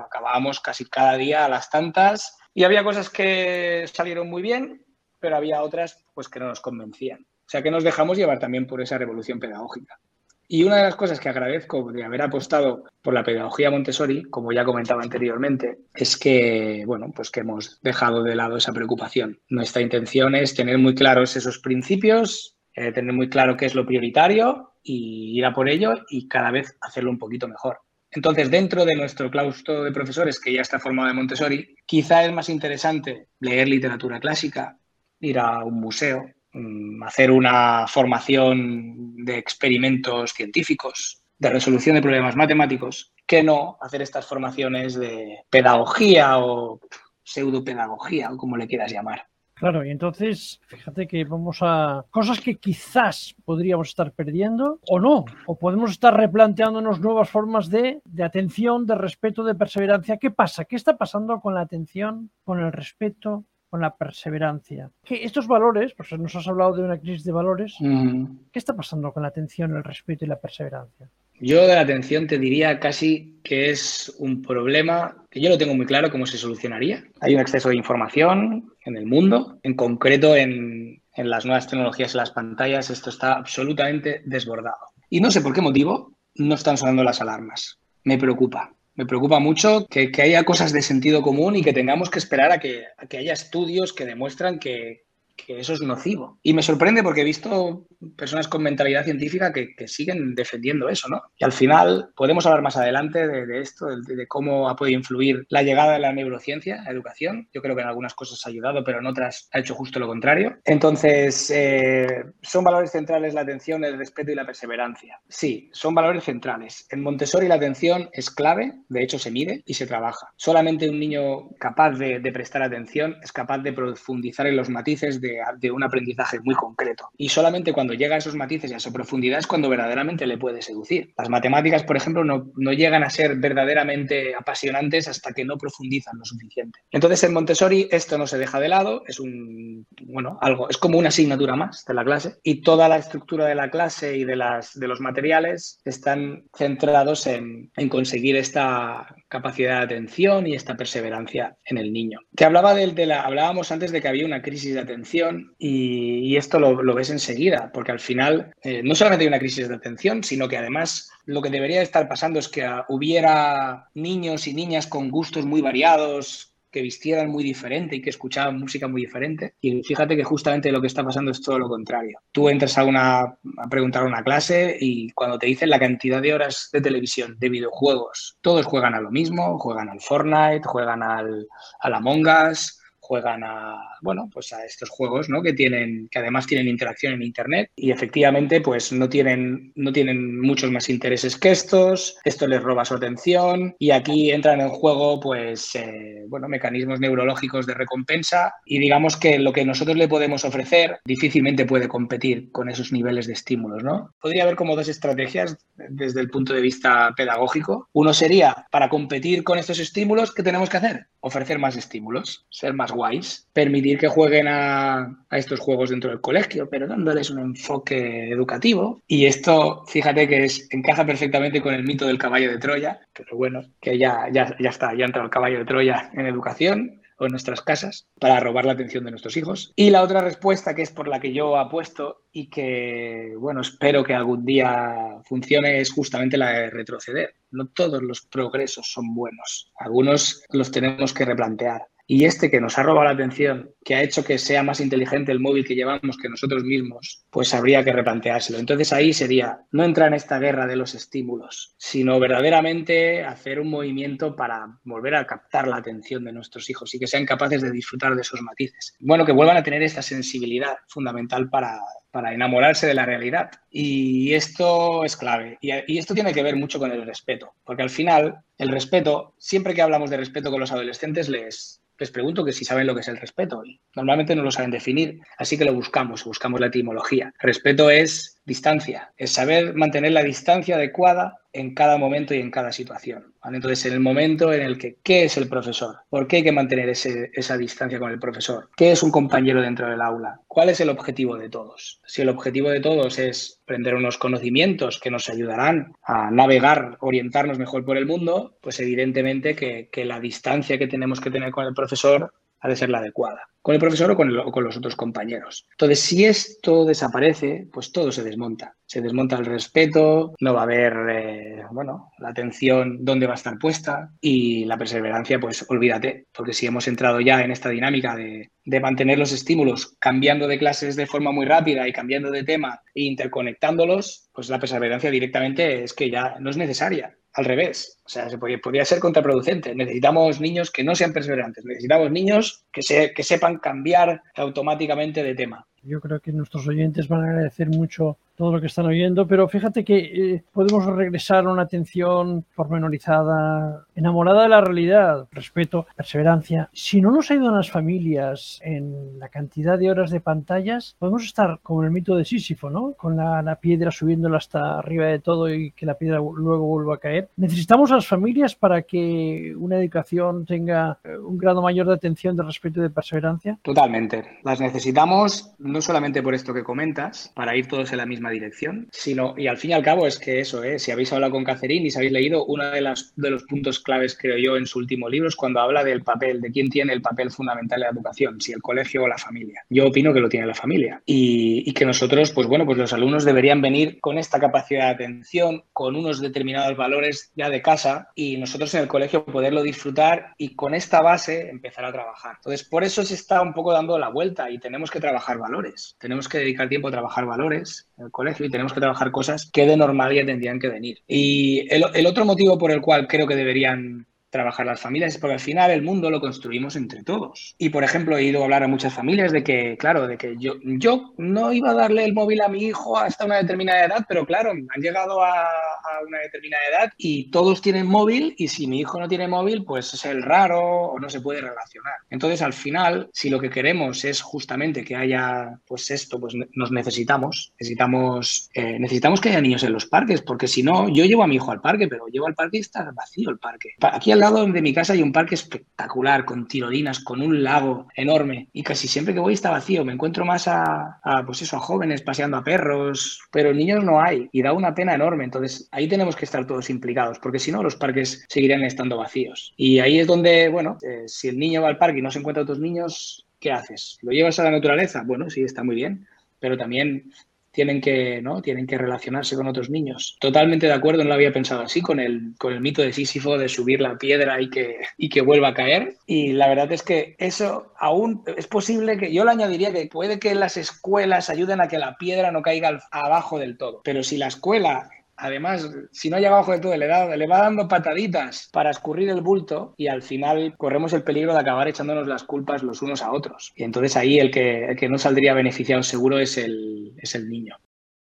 acabábamos 0.00 0.60
casi 0.60 0.86
cada 0.86 1.16
día 1.16 1.44
a 1.44 1.48
las 1.48 1.68
tantas 1.68 2.38
y 2.56 2.64
había 2.64 2.82
cosas 2.82 3.10
que 3.10 3.84
salieron 3.86 4.30
muy 4.30 4.40
bien, 4.40 4.82
pero 5.20 5.36
había 5.36 5.62
otras 5.62 6.02
pues, 6.14 6.26
que 6.30 6.40
no 6.40 6.46
nos 6.46 6.62
convencían. 6.62 7.20
O 7.20 7.48
sea 7.48 7.62
que 7.62 7.70
nos 7.70 7.84
dejamos 7.84 8.16
llevar 8.16 8.38
también 8.38 8.66
por 8.66 8.80
esa 8.80 8.96
revolución 8.96 9.38
pedagógica. 9.38 10.00
Y 10.48 10.64
una 10.64 10.76
de 10.76 10.84
las 10.84 10.96
cosas 10.96 11.20
que 11.20 11.28
agradezco 11.28 11.92
de 11.92 12.02
haber 12.02 12.22
apostado 12.22 12.84
por 13.02 13.12
la 13.12 13.24
pedagogía 13.24 13.70
Montessori, 13.70 14.22
como 14.30 14.52
ya 14.52 14.64
comentaba 14.64 15.02
anteriormente, 15.02 15.80
es 15.94 16.16
que, 16.16 16.84
bueno, 16.86 17.12
pues 17.14 17.30
que 17.30 17.40
hemos 17.40 17.78
dejado 17.82 18.22
de 18.22 18.34
lado 18.34 18.56
esa 18.56 18.72
preocupación. 18.72 19.38
Nuestra 19.50 19.82
intención 19.82 20.34
es 20.34 20.54
tener 20.54 20.78
muy 20.78 20.94
claros 20.94 21.36
esos 21.36 21.58
principios, 21.58 22.56
eh, 22.74 22.90
tener 22.90 23.12
muy 23.12 23.28
claro 23.28 23.58
qué 23.58 23.66
es 23.66 23.74
lo 23.74 23.84
prioritario 23.84 24.72
y 24.82 25.36
ir 25.36 25.44
a 25.44 25.52
por 25.52 25.68
ello 25.68 25.92
y 26.08 26.26
cada 26.26 26.50
vez 26.50 26.74
hacerlo 26.80 27.10
un 27.10 27.18
poquito 27.18 27.48
mejor. 27.48 27.80
Entonces, 28.16 28.50
dentro 28.50 28.86
de 28.86 28.96
nuestro 28.96 29.30
claustro 29.30 29.84
de 29.84 29.92
profesores 29.92 30.40
que 30.40 30.50
ya 30.50 30.62
está 30.62 30.78
formado 30.78 31.08
de 31.08 31.14
Montessori, 31.14 31.76
quizá 31.84 32.24
es 32.24 32.32
más 32.32 32.48
interesante 32.48 33.28
leer 33.40 33.68
literatura 33.68 34.18
clásica, 34.18 34.78
ir 35.20 35.38
a 35.38 35.62
un 35.62 35.78
museo, 35.78 36.24
mm, 36.50 37.02
hacer 37.02 37.30
una 37.30 37.86
formación 37.86 39.16
de 39.22 39.36
experimentos 39.36 40.32
científicos, 40.32 41.20
de 41.38 41.50
resolución 41.50 41.96
de 41.96 42.00
problemas 42.00 42.36
matemáticos, 42.36 43.12
que 43.26 43.42
no 43.42 43.76
hacer 43.82 44.00
estas 44.00 44.24
formaciones 44.24 44.94
de 44.94 45.40
pedagogía 45.50 46.38
o 46.38 46.80
pseudopedagogía 47.22 48.32
o 48.32 48.38
como 48.38 48.56
le 48.56 48.66
quieras 48.66 48.90
llamar. 48.90 49.26
Claro, 49.56 49.84
y 49.84 49.90
entonces, 49.90 50.60
fíjate 50.66 51.06
que 51.06 51.24
vamos 51.24 51.58
a 51.62 52.04
cosas 52.10 52.40
que 52.40 52.56
quizás 52.56 53.34
podríamos 53.42 53.88
estar 53.88 54.12
perdiendo 54.12 54.80
o 54.86 55.00
no, 55.00 55.24
o 55.46 55.58
podemos 55.58 55.92
estar 55.92 56.14
replanteándonos 56.14 57.00
nuevas 57.00 57.30
formas 57.30 57.70
de, 57.70 58.02
de, 58.04 58.22
atención, 58.22 58.84
de 58.84 58.94
respeto, 58.94 59.42
de 59.44 59.54
perseverancia. 59.54 60.18
¿Qué 60.18 60.30
pasa? 60.30 60.66
¿Qué 60.66 60.76
está 60.76 60.98
pasando 60.98 61.40
con 61.40 61.54
la 61.54 61.62
atención, 61.62 62.30
con 62.44 62.60
el 62.60 62.70
respeto, 62.70 63.46
con 63.70 63.80
la 63.80 63.96
perseverancia. 63.96 64.90
Que 65.02 65.24
estos 65.24 65.46
valores, 65.46 65.92
pues 65.94 66.12
nos 66.12 66.34
has 66.36 66.46
hablado 66.48 66.74
de 66.74 66.82
una 66.82 66.98
crisis 66.98 67.24
de 67.24 67.32
valores, 67.32 67.76
¿qué 67.80 68.58
está 68.58 68.76
pasando 68.76 69.12
con 69.12 69.22
la 69.22 69.28
atención, 69.28 69.74
el 69.76 69.84
respeto 69.84 70.24
y 70.24 70.28
la 70.28 70.38
perseverancia? 70.38 71.10
Yo 71.40 71.66
de 71.66 71.74
la 71.74 71.80
atención 71.80 72.26
te 72.26 72.38
diría 72.38 72.80
casi 72.80 73.40
que 73.42 73.70
es 73.70 74.14
un 74.18 74.42
problema 74.42 75.24
que 75.30 75.40
yo 75.40 75.48
lo 75.48 75.58
tengo 75.58 75.74
muy 75.74 75.86
claro 75.86 76.10
cómo 76.10 76.26
se 76.26 76.38
solucionaría. 76.38 77.04
Hay 77.20 77.34
un 77.34 77.40
exceso 77.40 77.68
de 77.68 77.76
información 77.76 78.72
en 78.84 78.96
el 78.96 79.06
mundo, 79.06 79.58
en 79.62 79.74
concreto 79.74 80.34
en, 80.34 81.02
en 81.16 81.30
las 81.30 81.44
nuevas 81.44 81.66
tecnologías 81.66 82.14
en 82.14 82.18
las 82.18 82.30
pantallas, 82.30 82.90
esto 82.90 83.10
está 83.10 83.34
absolutamente 83.34 84.22
desbordado. 84.24 84.76
Y 85.08 85.20
no 85.20 85.30
sé 85.30 85.40
por 85.40 85.54
qué 85.54 85.60
motivo 85.60 86.16
no 86.34 86.54
están 86.54 86.76
sonando 86.76 87.02
las 87.02 87.20
alarmas. 87.20 87.78
Me 88.04 88.18
preocupa. 88.18 88.72
Me 88.94 89.06
preocupa 89.06 89.40
mucho 89.40 89.86
que, 89.88 90.10
haya 90.22 90.44
cosas 90.44 90.72
de 90.72 90.80
sentido 90.80 91.22
común 91.22 91.56
y 91.56 91.62
que 91.62 91.72
tengamos 91.72 92.08
que 92.10 92.18
esperar 92.18 92.52
a 92.52 92.58
que, 92.58 92.84
a 92.96 93.06
que 93.06 93.18
haya 93.18 93.32
estudios 93.32 93.92
que 93.92 94.06
demuestran 94.06 94.58
que, 94.58 95.04
que 95.36 95.60
eso 95.60 95.74
es 95.74 95.82
nocivo. 95.82 96.38
Y 96.42 96.54
me 96.54 96.62
sorprende 96.62 97.02
porque 97.02 97.20
he 97.20 97.24
visto 97.24 97.86
personas 98.16 98.48
con 98.48 98.62
mentalidad 98.62 99.04
científica 99.04 99.52
que, 99.52 99.74
siguen 99.86 100.34
defendiendo 100.34 100.88
eso, 100.88 101.08
¿no? 101.08 101.22
Y 101.36 101.44
al 101.44 101.52
final 101.52 102.10
podemos 102.16 102.44
hablar 102.46 102.62
más 102.62 102.76
adelante 102.76 103.26
de, 103.28 103.60
esto, 103.60 103.86
de, 103.86 104.26
cómo 104.26 104.68
ha 104.68 104.74
podido 104.74 104.98
influir 104.98 105.46
la 105.48 105.62
llegada 105.62 105.92
de 105.92 106.00
la 106.00 106.12
neurociencia 106.12 106.82
a 106.84 106.90
educación. 106.90 107.48
Yo 107.52 107.62
creo 107.62 107.76
que 107.76 107.82
en 107.82 107.88
algunas 107.88 108.14
cosas 108.14 108.44
ha 108.44 108.48
ayudado, 108.48 108.82
pero 108.82 108.98
en 108.98 109.06
otras 109.06 109.48
ha 109.52 109.60
hecho 109.60 109.74
justo 109.74 110.00
lo 110.00 110.08
contrario. 110.08 110.58
Entonces, 110.64 111.50
eh, 111.54 112.24
¿son 112.42 112.64
valores 112.64 112.90
centrales 112.90 113.34
la 113.34 113.42
atención, 113.42 113.84
el 113.84 113.98
respeto 113.98 114.32
y 114.32 114.34
la 114.34 114.46
perseverancia? 114.46 115.20
Sí, 115.28 115.70
son 115.72 115.94
valores 115.94 116.24
centrales. 116.24 116.86
En 116.90 117.02
Montessori 117.02 117.46
la 117.46 117.56
atención 117.56 118.08
es 118.12 118.30
clave, 118.30 118.74
de 118.88 119.02
hecho 119.02 119.18
se 119.18 119.30
mide 119.30 119.62
y 119.66 119.74
se 119.74 119.86
trabaja. 119.86 120.32
Solamente 120.36 120.88
un 120.88 120.98
niño 120.98 121.50
capaz 121.58 121.92
de, 121.92 122.18
de 122.18 122.32
prestar 122.32 122.62
atención 122.62 123.16
es 123.22 123.32
capaz 123.32 123.58
de 123.58 123.72
profundizar 123.72 124.46
en 124.46 124.56
los 124.56 124.68
matices 124.68 125.20
de 125.20 125.25
de, 125.58 125.70
un 125.70 125.82
aprendizaje 125.82 126.40
muy 126.40 126.54
concreto. 126.54 127.10
Y 127.16 127.28
solamente 127.28 127.72
cuando 127.72 127.94
llega 127.94 128.14
a 128.14 128.18
esos 128.18 128.34
matices 128.34 128.70
y 128.70 128.74
a 128.74 128.78
esa 128.78 128.92
profundidad 128.92 129.38
es 129.38 129.46
cuando 129.46 129.68
verdaderamente 129.68 130.26
le 130.26 130.38
puede 130.38 130.62
seducir. 130.62 131.12
Las 131.16 131.28
matemáticas, 131.28 131.82
por 131.82 131.96
ejemplo, 131.96 132.24
no, 132.24 132.50
no 132.56 132.72
llegan 132.72 133.04
a 133.04 133.10
ser 133.10 133.36
verdaderamente 133.36 134.34
apasionantes 134.34 135.08
hasta 135.08 135.32
que 135.32 135.44
no 135.44 135.56
profundizan 135.56 136.18
lo 136.18 136.24
suficiente. 136.24 136.80
Entonces, 136.90 137.22
en 137.24 137.32
Montessori 137.32 137.88
esto 137.90 138.18
no 138.18 138.26
se 138.26 138.38
deja 138.38 138.60
de 138.60 138.68
lado, 138.68 139.02
es 139.06 139.20
un, 139.20 139.86
bueno, 140.02 140.38
algo, 140.40 140.68
es 140.68 140.78
como 140.78 140.98
una 140.98 141.08
asignatura 141.08 141.56
más 141.56 141.84
de 141.84 141.94
la 141.94 142.04
clase 142.04 142.36
y 142.42 142.62
toda 142.62 142.88
la 142.88 142.96
estructura 142.96 143.46
de 143.46 143.54
la 143.54 143.70
clase 143.70 144.16
y 144.16 144.24
de, 144.24 144.36
las, 144.36 144.78
de 144.78 144.88
los 144.88 145.00
materiales 145.00 145.80
están 145.84 146.44
centrados 146.56 147.26
en, 147.26 147.70
en 147.76 147.88
conseguir 147.88 148.36
esta 148.36 149.14
capacidad 149.28 149.78
de 149.78 149.84
atención 149.84 150.46
y 150.46 150.54
esta 150.54 150.76
perseverancia 150.76 151.56
en 151.64 151.78
el 151.78 151.92
niño. 151.92 152.20
Te 152.34 152.44
hablaba 152.44 152.74
de, 152.74 152.86
de 152.92 153.06
la, 153.06 153.22
hablábamos 153.22 153.72
antes 153.72 153.92
de 153.92 154.00
que 154.00 154.08
había 154.08 154.26
una 154.26 154.42
crisis 154.42 154.74
de 154.74 154.80
atención 154.80 155.54
y, 155.58 156.36
esto 156.36 156.58
lo, 156.58 156.94
ves 156.94 157.10
enseguida, 157.10 157.70
porque 157.72 157.92
al 157.92 158.00
final 158.00 158.52
eh, 158.62 158.82
no 158.82 158.94
solamente 158.94 159.24
hay 159.24 159.28
una 159.28 159.38
crisis 159.38 159.68
de 159.68 159.74
atención, 159.74 160.22
sino 160.22 160.48
que 160.48 160.58
además 160.58 161.10
lo 161.24 161.40
que 161.40 161.50
debería 161.50 161.80
estar 161.80 162.08
pasando 162.08 162.38
es 162.38 162.48
que 162.48 162.68
hubiera 162.88 163.88
niños 163.94 164.46
y 164.46 164.54
niñas 164.54 164.86
con 164.86 165.10
gustos 165.10 165.46
muy 165.46 165.62
variados, 165.62 166.52
que 166.76 166.82
vistieran 166.82 167.30
muy 167.30 167.42
diferente 167.42 167.96
y 167.96 168.02
que 168.02 168.10
escuchaban 168.10 168.58
música 168.58 168.86
muy 168.86 169.00
diferente. 169.00 169.54
Y 169.62 169.82
fíjate 169.82 170.14
que 170.14 170.24
justamente 170.24 170.70
lo 170.70 170.82
que 170.82 170.88
está 170.88 171.02
pasando 171.02 171.30
es 171.30 171.40
todo 171.40 171.58
lo 171.58 171.70
contrario. 171.70 172.18
Tú 172.32 172.50
entras 172.50 172.76
a, 172.76 172.84
una, 172.84 173.20
a 173.20 173.68
preguntar 173.70 174.02
a 174.02 174.06
una 174.06 174.22
clase 174.22 174.76
y 174.78 175.10
cuando 175.12 175.38
te 175.38 175.46
dicen 175.46 175.70
la 175.70 175.78
cantidad 175.78 176.20
de 176.20 176.34
horas 176.34 176.68
de 176.74 176.82
televisión, 176.82 177.38
de 177.38 177.48
videojuegos, 177.48 178.36
todos 178.42 178.66
juegan 178.66 178.94
a 178.94 179.00
lo 179.00 179.10
mismo, 179.10 179.58
juegan 179.58 179.88
al 179.88 180.02
Fortnite, 180.02 180.68
juegan 180.68 181.02
al, 181.02 181.48
al 181.80 181.94
Among 181.94 182.26
Us, 182.26 182.78
juegan 183.00 183.42
a, 183.42 183.80
bueno, 184.00 184.28
pues 184.32 184.52
a 184.52 184.64
estos 184.64 184.90
juegos, 184.90 185.28
¿no? 185.28 185.42
Que 185.42 185.52
tienen, 185.52 186.08
que 186.10 186.18
además 186.18 186.46
tienen 186.46 186.68
interacción 186.68 187.14
en 187.14 187.22
internet 187.22 187.70
y 187.76 187.90
efectivamente, 187.90 188.60
pues 188.60 188.92
no 188.92 189.08
tienen, 189.08 189.72
no 189.74 189.92
tienen 189.92 190.40
muchos 190.40 190.70
más 190.70 190.88
intereses 190.88 191.36
que 191.36 191.50
estos, 191.50 192.16
esto 192.24 192.46
les 192.46 192.62
roba 192.62 192.84
su 192.84 192.94
atención 192.94 193.74
y 193.78 193.90
aquí 193.90 194.30
entran 194.30 194.60
en 194.60 194.68
juego, 194.68 195.20
pues, 195.20 195.74
eh, 195.74 196.24
bueno, 196.28 196.48
mecanismos 196.48 197.00
neurológicos 197.00 197.66
de 197.66 197.74
recompensa 197.74 198.54
y 198.64 198.78
digamos 198.78 199.16
que 199.16 199.38
lo 199.38 199.52
que 199.52 199.64
nosotros 199.64 199.96
le 199.96 200.08
podemos 200.08 200.44
ofrecer 200.44 200.98
difícilmente 201.04 201.66
puede 201.66 201.88
competir 201.88 202.50
con 202.52 202.68
esos 202.68 202.92
niveles 202.92 203.26
de 203.26 203.32
estímulos, 203.32 203.82
¿no? 203.82 204.14
Podría 204.20 204.44
haber 204.44 204.56
como 204.56 204.76
dos 204.76 204.88
estrategias 204.88 205.56
desde 205.76 206.20
el 206.20 206.30
punto 206.30 206.52
de 206.52 206.60
vista 206.60 207.12
pedagógico. 207.16 207.88
Uno 207.92 208.12
sería, 208.14 208.66
para 208.70 208.88
competir 208.88 209.44
con 209.44 209.58
estos 209.58 209.78
estímulos, 209.78 210.32
¿qué 210.32 210.42
tenemos 210.42 210.68
que 210.68 210.76
hacer? 210.76 211.06
Ofrecer 211.20 211.58
más 211.58 211.76
estímulos, 211.76 212.46
ser 212.50 212.72
más 212.74 212.92
guays, 212.92 213.48
permitir 213.52 213.85
que 213.94 214.08
jueguen 214.08 214.46
a, 214.48 215.24
estos 215.30 215.60
juegos 215.60 215.90
dentro 215.90 216.10
del 216.10 216.20
colegio, 216.20 216.68
pero 216.68 216.86
dándoles 216.86 217.30
un 217.30 217.40
enfoque 217.40 218.30
educativo. 218.30 219.02
Y 219.06 219.26
esto, 219.26 219.84
fíjate 219.86 220.26
que 220.26 220.44
es, 220.44 220.66
encaja 220.70 221.04
perfectamente 221.04 221.60
con 221.60 221.74
el 221.74 221.84
mito 221.84 222.06
del 222.06 222.18
caballo 222.18 222.50
de 222.50 222.58
Troya, 222.58 223.00
pero 223.12 223.36
bueno, 223.36 223.62
que 223.80 223.98
ya, 223.98 224.28
ya, 224.32 224.56
ya 224.58 224.70
está, 224.70 224.94
ya 224.94 225.06
ha 225.06 225.22
el 225.22 225.30
caballo 225.30 225.58
de 225.58 225.64
Troya 225.64 226.10
en 226.14 226.26
educación 226.26 227.00
o 227.18 227.24
en 227.24 227.30
nuestras 227.30 227.62
casas 227.62 228.06
para 228.20 228.40
robar 228.40 228.64
la 228.64 228.72
atención 228.72 229.04
de 229.04 229.10
nuestros 229.10 229.36
hijos. 229.36 229.72
Y 229.76 229.90
la 229.90 230.02
otra 230.02 230.20
respuesta 230.20 230.74
que 230.74 230.82
es 230.82 230.90
por 230.90 231.08
la 231.08 231.20
que 231.20 231.32
yo 231.32 231.56
apuesto 231.56 232.24
y 232.32 232.48
que, 232.48 233.34
bueno, 233.38 233.62
espero 233.62 234.04
que 234.04 234.14
algún 234.14 234.44
día 234.44 235.20
funcione 235.24 235.80
es 235.80 235.92
justamente 235.92 236.36
la 236.36 236.50
de 236.50 236.70
retroceder. 236.70 237.34
No 237.50 237.68
todos 237.68 238.02
los 238.02 238.22
progresos 238.22 238.90
son 238.90 239.14
buenos. 239.14 239.72
Algunos 239.78 240.44
los 240.50 240.70
tenemos 240.70 241.14
que 241.14 241.24
replantear. 241.24 241.86
Y 242.08 242.24
este 242.24 242.50
que 242.50 242.60
nos 242.60 242.78
ha 242.78 242.84
robado 242.84 243.04
la 243.04 243.10
atención, 243.10 243.70
que 243.84 243.96
ha 243.96 244.02
hecho 244.02 244.24
que 244.24 244.38
sea 244.38 244.62
más 244.62 244.80
inteligente 244.80 245.32
el 245.32 245.40
móvil 245.40 245.64
que 245.64 245.74
llevamos 245.74 246.16
que 246.16 246.28
nosotros 246.28 246.62
mismos, 246.62 247.24
pues 247.30 247.52
habría 247.52 247.84
que 247.84 247.92
replanteárselo. 247.92 248.58
Entonces 248.58 248.92
ahí 248.92 249.12
sería 249.12 249.60
no 249.72 249.84
entrar 249.84 250.08
en 250.08 250.14
esta 250.14 250.38
guerra 250.38 250.66
de 250.66 250.76
los 250.76 250.94
estímulos, 250.94 251.74
sino 251.78 252.20
verdaderamente 252.20 253.24
hacer 253.24 253.58
un 253.58 253.70
movimiento 253.70 254.36
para 254.36 254.78
volver 254.84 255.16
a 255.16 255.26
captar 255.26 255.66
la 255.66 255.76
atención 255.76 256.24
de 256.24 256.32
nuestros 256.32 256.70
hijos 256.70 256.94
y 256.94 256.98
que 256.98 257.08
sean 257.08 257.26
capaces 257.26 257.60
de 257.62 257.72
disfrutar 257.72 258.14
de 258.14 258.22
esos 258.22 258.40
matices. 258.40 258.94
Bueno, 259.00 259.24
que 259.24 259.32
vuelvan 259.32 259.56
a 259.56 259.62
tener 259.64 259.82
esta 259.82 260.02
sensibilidad 260.02 260.76
fundamental 260.88 261.50
para, 261.50 261.80
para 262.10 262.32
enamorarse 262.32 262.86
de 262.86 262.94
la 262.94 263.06
realidad. 263.06 263.50
Y 263.70 264.32
esto 264.34 265.04
es 265.04 265.16
clave. 265.16 265.58
Y, 265.60 265.98
esto 265.98 266.14
tiene 266.14 266.32
que 266.32 266.42
ver 266.42 266.56
mucho 266.56 266.78
con 266.78 266.90
el 266.90 267.04
respeto, 267.04 267.54
porque 267.64 267.82
al 267.82 267.90
final 267.90 268.38
el 268.58 268.68
respeto, 268.70 269.34
siempre 269.38 269.74
que 269.74 269.82
hablamos 269.82 270.10
de 270.10 270.16
respeto 270.16 270.50
con 270.50 270.60
los 270.60 270.72
adolescentes, 270.72 271.28
les, 271.28 271.82
les 271.98 272.10
pregunto 272.10 272.44
que 272.44 272.52
si 272.52 272.64
saben 272.64 272.86
lo 272.86 272.94
que 272.94 273.00
es 273.00 273.08
el 273.08 273.18
respeto. 273.18 273.64
Y 273.64 273.80
normalmente 273.94 274.34
no 274.34 274.42
lo 274.42 274.50
saben 274.50 274.70
definir, 274.70 275.20
así 275.38 275.58
que 275.58 275.64
lo 275.64 275.74
buscamos, 275.74 276.24
buscamos 276.24 276.60
la 276.60 276.68
etimología. 276.68 277.32
Respeto 277.38 277.90
es 277.90 278.35
distancia, 278.46 279.12
es 279.16 279.32
saber 279.32 279.74
mantener 279.74 280.12
la 280.12 280.22
distancia 280.22 280.76
adecuada 280.76 281.40
en 281.52 281.74
cada 281.74 281.98
momento 281.98 282.34
y 282.34 282.40
en 282.40 282.50
cada 282.50 282.70
situación. 282.70 283.34
Entonces, 283.44 283.86
en 283.86 283.94
el 283.94 284.00
momento 284.00 284.52
en 284.52 284.62
el 284.62 284.78
que, 284.78 284.98
¿qué 285.02 285.24
es 285.24 285.36
el 285.36 285.48
profesor? 285.48 285.96
¿Por 286.08 286.26
qué 286.26 286.36
hay 286.36 286.42
que 286.44 286.52
mantener 286.52 286.88
esa 286.88 287.56
distancia 287.56 287.98
con 287.98 288.10
el 288.10 288.18
profesor? 288.18 288.70
¿Qué 288.76 288.92
es 288.92 289.02
un 289.02 289.10
compañero 289.10 289.60
dentro 289.60 289.88
del 289.88 290.00
aula? 290.00 290.40
¿Cuál 290.46 290.68
es 290.68 290.80
el 290.80 290.90
objetivo 290.90 291.36
de 291.36 291.48
todos? 291.48 292.00
Si 292.06 292.22
el 292.22 292.28
objetivo 292.28 292.70
de 292.70 292.80
todos 292.80 293.18
es 293.18 293.60
aprender 293.64 293.94
unos 293.94 294.18
conocimientos 294.18 295.00
que 295.00 295.10
nos 295.10 295.28
ayudarán 295.28 295.94
a 296.02 296.30
navegar, 296.30 296.98
orientarnos 297.00 297.58
mejor 297.58 297.84
por 297.84 297.96
el 297.96 298.06
mundo, 298.06 298.56
pues 298.60 298.78
evidentemente 298.80 299.56
que, 299.56 299.88
que 299.90 300.04
la 300.04 300.20
distancia 300.20 300.78
que 300.78 300.88
tenemos 300.88 301.20
que 301.20 301.30
tener 301.30 301.50
con 301.50 301.66
el 301.66 301.74
profesor 301.74 302.32
ha 302.66 302.68
de 302.68 302.76
ser 302.76 302.90
la 302.90 302.98
adecuada, 302.98 303.42
con 303.62 303.74
el 303.74 303.80
profesor 303.80 304.10
o 304.10 304.16
con, 304.16 304.64
los 304.64 304.76
otros 304.76 304.96
compañeros. 304.96 305.66
Entonces, 305.70 306.00
si 306.00 306.24
esto 306.24 306.84
desaparece, 306.84 307.68
pues 307.72 307.92
todo 307.92 308.10
se 308.10 308.24
desmonta. 308.24 308.74
Se 308.86 309.00
desmonta 309.00 309.36
el 309.36 309.46
respeto, 309.46 310.34
no 310.40 310.54
va 310.54 310.60
a 310.60 310.64
haber, 310.64 310.94
eh, 311.10 311.62
bueno, 311.70 312.10
la 312.18 312.30
atención 312.30 312.98
dónde 313.04 313.26
va 313.26 313.32
a 313.32 313.36
estar 313.36 313.58
puesta 313.58 314.10
y 314.20 314.64
la 314.64 314.76
perseverancia, 314.76 315.40
pues 315.40 315.64
olvídate, 315.68 316.26
porque 316.32 316.52
si 316.52 316.66
hemos 316.66 316.86
entrado 316.88 317.20
ya 317.20 317.40
en 317.42 317.50
esta 317.50 317.70
dinámica 317.70 318.14
de, 318.14 318.50
de 318.64 318.80
mantener 318.80 319.18
los 319.18 319.32
estímulos 319.32 319.96
cambiando 319.98 320.48
de 320.48 320.58
clases 320.58 320.96
de 320.96 321.06
forma 321.06 321.32
muy 321.32 321.46
rápida 321.46 321.88
y 321.88 321.92
cambiando 321.92 322.30
de 322.30 322.44
tema 322.44 322.80
e 322.94 323.02
interconectándolos, 323.02 324.28
pues 324.32 324.48
la 324.48 324.58
perseverancia 324.58 325.10
directamente 325.10 325.84
es 325.84 325.92
que 325.92 326.10
ya 326.10 326.36
no 326.40 326.50
es 326.50 326.56
necesaria 326.56 327.16
al 327.36 327.44
revés. 327.44 327.98
O 328.04 328.08
sea, 328.08 328.28
se 328.30 328.38
podría, 328.38 328.84
ser 328.84 328.98
contraproducente. 328.98 329.74
Necesitamos 329.74 330.40
niños 330.40 330.70
que 330.70 330.82
no 330.82 330.94
sean 330.94 331.12
perseverantes. 331.12 331.64
Necesitamos 331.64 332.10
niños 332.10 332.64
que, 332.72 332.82
se, 332.82 333.12
que 333.12 333.22
sepan 333.22 333.58
cambiar 333.58 334.22
automáticamente 334.34 335.22
de 335.22 335.34
tema. 335.34 335.66
Yo 335.82 336.00
creo 336.00 336.18
que 336.20 336.32
nuestros 336.32 336.66
oyentes 336.66 337.08
van 337.08 337.20
a 337.24 337.30
agradecer 337.30 337.68
mucho 337.68 338.18
todo 338.36 338.52
lo 338.52 338.60
que 338.60 338.66
están 338.66 338.86
oyendo, 338.86 339.26
pero 339.26 339.48
fíjate 339.48 339.84
que 339.84 339.96
eh, 339.96 340.44
podemos 340.52 340.84
regresar 340.86 341.46
a 341.46 341.50
una 341.50 341.62
atención 341.62 342.44
pormenorizada, 342.54 343.86
enamorada 343.94 344.42
de 344.42 344.48
la 344.48 344.60
realidad, 344.60 345.26
respeto, 345.32 345.86
perseverancia. 345.96 346.68
Si 346.72 347.00
no 347.00 347.10
nos 347.10 347.30
ayudan 347.30 347.56
las 347.56 347.70
familias 347.70 348.60
en 348.62 349.18
la 349.18 349.28
cantidad 349.28 349.78
de 349.78 349.90
horas 349.90 350.10
de 350.10 350.20
pantallas, 350.20 350.96
podemos 350.98 351.24
estar 351.24 351.60
como 351.62 351.82
el 351.82 351.90
mito 351.90 352.16
de 352.16 352.24
Sísifo, 352.24 352.70
¿no? 352.70 352.92
Con 352.92 353.16
la, 353.16 353.42
la 353.42 353.56
piedra 353.56 353.90
subiéndola 353.90 354.36
hasta 354.36 354.78
arriba 354.78 355.06
de 355.06 355.18
todo 355.18 355.52
y 355.52 355.72
que 355.72 355.86
la 355.86 355.94
piedra 355.94 356.18
luego 356.18 356.66
vuelva 356.66 356.96
a 356.96 356.98
caer. 356.98 357.28
Necesitamos 357.36 357.90
a 357.90 357.96
las 357.96 358.06
familias 358.06 358.54
para 358.54 358.82
que 358.82 359.54
una 359.56 359.78
educación 359.78 360.44
tenga 360.44 360.98
eh, 361.04 361.16
un 361.16 361.38
grado 361.38 361.62
mayor 361.62 361.86
de 361.86 361.94
atención, 361.94 362.36
de 362.36 362.42
respeto 362.42 362.80
y 362.80 362.84
de 362.84 362.90
perseverancia. 362.90 363.58
Totalmente. 363.62 364.38
Las 364.44 364.60
necesitamos 364.60 365.54
no 365.58 365.80
solamente 365.80 366.22
por 366.22 366.34
esto 366.34 366.52
que 366.52 366.62
comentas, 366.62 367.32
para 367.34 367.56
ir 367.56 367.66
todos 367.68 367.90
en 367.92 367.98
la 367.98 368.06
misma 368.06 368.25
dirección, 368.30 368.88
sino, 368.92 369.34
y 369.36 369.46
al 369.46 369.56
fin 369.56 369.70
y 369.70 369.74
al 369.74 369.82
cabo 369.82 370.06
es 370.06 370.18
que 370.18 370.40
eso, 370.40 370.62
¿eh? 370.64 370.78
si 370.78 370.90
habéis 370.90 371.12
hablado 371.12 371.32
con 371.32 371.44
Cacerín 371.44 371.86
y 371.86 371.90
si 371.90 371.98
habéis 371.98 372.12
leído, 372.12 372.44
uno 372.46 372.70
de, 372.70 372.80
los 372.80 373.42
puntos 373.48 373.80
claves, 373.80 374.16
creo 374.18 374.36
yo, 374.38 374.56
en 374.56 374.66
su 374.66 374.78
último 374.78 375.08
libro 375.08 375.28
es 375.28 375.36
cuando 375.36 375.60
habla 375.60 375.84
del 375.84 376.02
papel, 376.02 376.40
de 376.40 376.50
quién 376.50 376.68
tiene 376.68 376.92
el 376.92 377.02
papel 377.02 377.30
fundamental 377.30 377.80
en 377.80 377.86
la 377.86 377.90
educación, 377.90 378.40
si 378.40 378.52
el 378.52 378.62
colegio 378.62 379.04
o 379.04 379.08
la 379.08 379.18
familia. 379.18 379.62
Yo 379.70 379.86
opino 379.86 380.12
que 380.12 380.20
lo 380.20 380.28
tiene 380.28 380.46
la 380.46 380.54
familia 380.54 381.02
y 381.04 381.72
que 381.72 381.84
nosotros, 381.84 382.32
pues 382.32 382.46
bueno, 382.46 382.64
pues 382.64 382.78
los 382.78 382.92
alumnos 382.92 383.24
deberían 383.24 383.60
venir 383.60 384.00
con 384.00 384.18
esta 384.18 384.40
capacidad 384.40 384.86
de 384.86 384.90
atención, 384.90 385.64
con 385.72 385.96
unos 385.96 386.20
determinados 386.20 386.76
valores 386.76 387.32
ya 387.34 387.50
de 387.50 387.62
casa 387.62 388.10
y 388.14 388.36
nosotros 388.36 388.74
en 388.74 388.82
el 388.82 388.88
colegio 388.88 389.24
poderlo 389.24 389.62
disfrutar 389.62 390.34
y 390.38 390.54
con 390.54 390.74
esta 390.74 391.00
base 391.00 391.50
empezar 391.50 391.84
a 391.84 391.92
trabajar. 391.92 392.36
Entonces, 392.36 392.66
por 392.66 392.84
eso 392.84 393.04
se 393.04 393.14
está 393.14 393.42
un 393.42 393.54
poco 393.54 393.72
dando 393.72 393.98
la 393.98 394.08
vuelta 394.08 394.50
y 394.50 394.58
tenemos 394.58 394.90
que 394.90 395.00
trabajar 395.00 395.38
valores. 395.38 395.96
Tenemos 395.98 396.28
que 396.28 396.38
dedicar 396.38 396.68
tiempo 396.68 396.88
a 396.88 396.92
trabajar 396.92 397.26
valores 397.26 397.88
el 397.98 398.10
colegio 398.10 398.46
y 398.46 398.50
tenemos 398.50 398.72
que 398.72 398.80
trabajar 398.80 399.10
cosas 399.10 399.50
que 399.50 399.66
de 399.66 399.76
normal 399.76 400.14
ya 400.14 400.26
tendrían 400.26 400.58
que 400.58 400.68
venir. 400.68 401.02
Y 401.06 401.66
el, 401.72 401.84
el 401.94 402.06
otro 402.06 402.24
motivo 402.24 402.58
por 402.58 402.70
el 402.70 402.80
cual 402.80 403.06
creo 403.06 403.26
que 403.26 403.36
deberían 403.36 404.06
trabajar 404.36 404.66
las 404.66 404.80
familias, 404.80 405.18
porque 405.18 405.34
al 405.34 405.40
final 405.40 405.70
el 405.70 405.82
mundo 405.82 406.10
lo 406.10 406.20
construimos 406.20 406.76
entre 406.76 407.02
todos. 407.02 407.54
Y 407.58 407.70
por 407.70 407.84
ejemplo, 407.84 408.16
he 408.16 408.24
ido 408.24 408.40
a 408.40 408.44
hablar 408.44 408.62
a 408.62 408.68
muchas 408.68 408.94
familias 408.94 409.32
de 409.32 409.42
que, 409.42 409.76
claro, 409.78 410.06
de 410.06 410.16
que 410.16 410.36
yo, 410.38 410.54
yo 410.62 411.14
no 411.16 411.52
iba 411.52 411.70
a 411.70 411.74
darle 411.74 412.04
el 412.04 412.14
móvil 412.14 412.42
a 412.42 412.48
mi 412.48 412.64
hijo 412.64 412.98
hasta 412.98 413.24
una 413.24 413.36
determinada 413.36 413.84
edad, 413.84 414.06
pero 414.08 414.26
claro, 414.26 414.50
han 414.50 414.82
llegado 414.82 415.22
a, 415.24 415.42
a 415.42 416.04
una 416.06 416.18
determinada 416.18 416.62
edad 416.70 416.92
y 416.96 417.30
todos 417.30 417.62
tienen 417.62 417.86
móvil 417.86 418.34
y 418.36 418.48
si 418.48 418.66
mi 418.66 418.80
hijo 418.80 419.00
no 419.00 419.08
tiene 419.08 419.28
móvil, 419.28 419.64
pues 419.64 419.92
es 419.94 420.04
el 420.04 420.22
raro 420.22 420.60
o 420.60 420.98
no 420.98 421.08
se 421.08 421.20
puede 421.20 421.40
relacionar. 421.40 421.94
Entonces, 422.10 422.42
al 422.42 422.52
final, 422.52 423.08
si 423.12 423.30
lo 423.30 423.40
que 423.40 423.50
queremos 423.50 424.04
es 424.04 424.20
justamente 424.20 424.84
que 424.84 424.96
haya, 424.96 425.58
pues 425.66 425.90
esto, 425.90 426.20
pues 426.20 426.34
nos 426.52 426.70
necesitamos, 426.70 427.52
necesitamos, 427.58 428.50
eh, 428.54 428.78
necesitamos 428.78 429.20
que 429.20 429.30
haya 429.30 429.40
niños 429.40 429.62
en 429.62 429.72
los 429.72 429.86
parques, 429.86 430.22
porque 430.22 430.48
si 430.48 430.62
no, 430.62 430.88
yo 430.88 431.04
llevo 431.04 431.22
a 431.22 431.26
mi 431.26 431.36
hijo 431.36 431.50
al 431.50 431.60
parque, 431.60 431.88
pero 431.88 432.06
llevo 432.06 432.26
al 432.26 432.34
parque 432.34 432.58
y 432.58 432.60
está 432.60 432.90
vacío 432.92 433.30
el 433.30 433.38
parque. 433.38 433.74
Aquí 433.80 434.12
al 434.12 434.20
de 434.30 434.62
mi 434.62 434.74
casa 434.74 434.92
hay 434.92 435.02
un 435.02 435.12
parque 435.12 435.34
espectacular, 435.34 436.24
con 436.24 436.46
tirolinas, 436.46 437.00
con 437.00 437.22
un 437.22 437.42
lago 437.42 437.88
enorme. 437.94 438.48
Y 438.52 438.62
casi 438.62 438.88
siempre 438.88 439.14
que 439.14 439.20
voy 439.20 439.34
está 439.34 439.50
vacío. 439.50 439.84
Me 439.84 439.92
encuentro 439.92 440.24
más 440.24 440.48
a, 440.48 440.98
a, 441.02 441.24
pues 441.24 441.42
eso, 441.42 441.56
a 441.56 441.60
jóvenes 441.60 442.02
paseando 442.02 442.36
a 442.36 442.44
perros, 442.44 443.22
pero 443.30 443.54
niños 443.54 443.84
no 443.84 444.00
hay. 444.00 444.28
Y 444.32 444.42
da 444.42 444.52
una 444.52 444.74
pena 444.74 444.94
enorme. 444.94 445.24
Entonces, 445.24 445.68
ahí 445.72 445.88
tenemos 445.88 446.16
que 446.16 446.24
estar 446.24 446.46
todos 446.46 446.70
implicados, 446.70 447.18
porque 447.18 447.38
si 447.38 447.52
no, 447.52 447.62
los 447.62 447.76
parques 447.76 448.24
seguirían 448.28 448.64
estando 448.64 448.96
vacíos. 448.96 449.52
Y 449.56 449.78
ahí 449.78 449.98
es 449.98 450.06
donde, 450.06 450.48
bueno, 450.48 450.78
eh, 450.82 451.04
si 451.06 451.28
el 451.28 451.38
niño 451.38 451.62
va 451.62 451.68
al 451.68 451.78
parque 451.78 451.98
y 451.98 452.02
no 452.02 452.10
se 452.10 452.18
encuentra 452.18 452.42
otros 452.42 452.58
niños, 452.58 453.26
¿qué 453.40 453.52
haces? 453.52 453.98
¿Lo 454.02 454.12
llevas 454.12 454.38
a 454.38 454.44
la 454.44 454.50
naturaleza? 454.50 455.02
Bueno, 455.04 455.30
sí, 455.30 455.42
está 455.42 455.62
muy 455.62 455.76
bien. 455.76 456.06
Pero 456.38 456.58
también 456.58 457.10
tienen 457.56 457.80
que, 457.80 458.20
¿no? 458.20 458.42
tienen 458.42 458.66
que 458.66 458.76
relacionarse 458.76 459.34
con 459.34 459.48
otros 459.48 459.70
niños. 459.70 460.18
Totalmente 460.20 460.66
de 460.66 460.74
acuerdo, 460.74 461.02
no 461.02 461.08
lo 461.08 461.14
había 461.14 461.32
pensado 461.32 461.62
así, 461.62 461.80
con 461.80 462.00
el, 462.00 462.34
con 462.36 462.52
el 462.52 462.60
mito 462.60 462.82
de 462.82 462.92
Sísifo 462.92 463.38
de 463.38 463.48
subir 463.48 463.80
la 463.80 463.96
piedra 463.96 464.42
y 464.42 464.50
que, 464.50 464.80
y 464.98 465.08
que 465.08 465.22
vuelva 465.22 465.48
a 465.48 465.54
caer. 465.54 465.94
Y 466.06 466.34
la 466.34 466.48
verdad 466.48 466.70
es 466.70 466.82
que 466.82 467.16
eso 467.16 467.72
aún 467.78 468.22
es 468.36 468.46
posible 468.46 468.98
que 468.98 469.10
yo 469.10 469.24
le 469.24 469.30
añadiría 469.30 469.72
que 469.72 469.86
puede 469.86 470.18
que 470.18 470.34
las 470.34 470.58
escuelas 470.58 471.30
ayuden 471.30 471.62
a 471.62 471.68
que 471.68 471.78
la 471.78 471.96
piedra 471.96 472.30
no 472.30 472.42
caiga 472.42 472.78
abajo 472.90 473.38
del 473.38 473.56
todo. 473.56 473.80
Pero 473.82 474.02
si 474.02 474.18
la 474.18 474.26
escuela 474.26 474.90
Además, 475.16 475.70
si 475.92 476.10
no 476.10 476.18
llega 476.18 476.30
abajo 476.30 476.52
de 476.52 476.60
todo, 476.60 476.76
le, 476.76 476.86
da, 476.86 477.16
le 477.16 477.26
va 477.26 477.38
dando 477.38 477.68
pataditas 477.68 478.50
para 478.52 478.70
escurrir 478.70 479.08
el 479.08 479.22
bulto 479.22 479.74
y 479.76 479.86
al 479.86 480.02
final 480.02 480.54
corremos 480.58 480.92
el 480.92 481.02
peligro 481.02 481.32
de 481.32 481.40
acabar 481.40 481.68
echándonos 481.68 482.06
las 482.06 482.24
culpas 482.24 482.62
los 482.62 482.82
unos 482.82 483.02
a 483.02 483.12
otros. 483.12 483.52
Y 483.56 483.64
entonces 483.64 483.96
ahí 483.96 484.18
el 484.18 484.30
que, 484.30 484.88
no 484.90 484.98
saldría 484.98 485.34
beneficiado 485.34 485.82
seguro 485.82 486.18
es 486.18 486.36
el, 486.36 486.92
es 486.98 487.14
el 487.14 487.28
niño. 487.28 487.56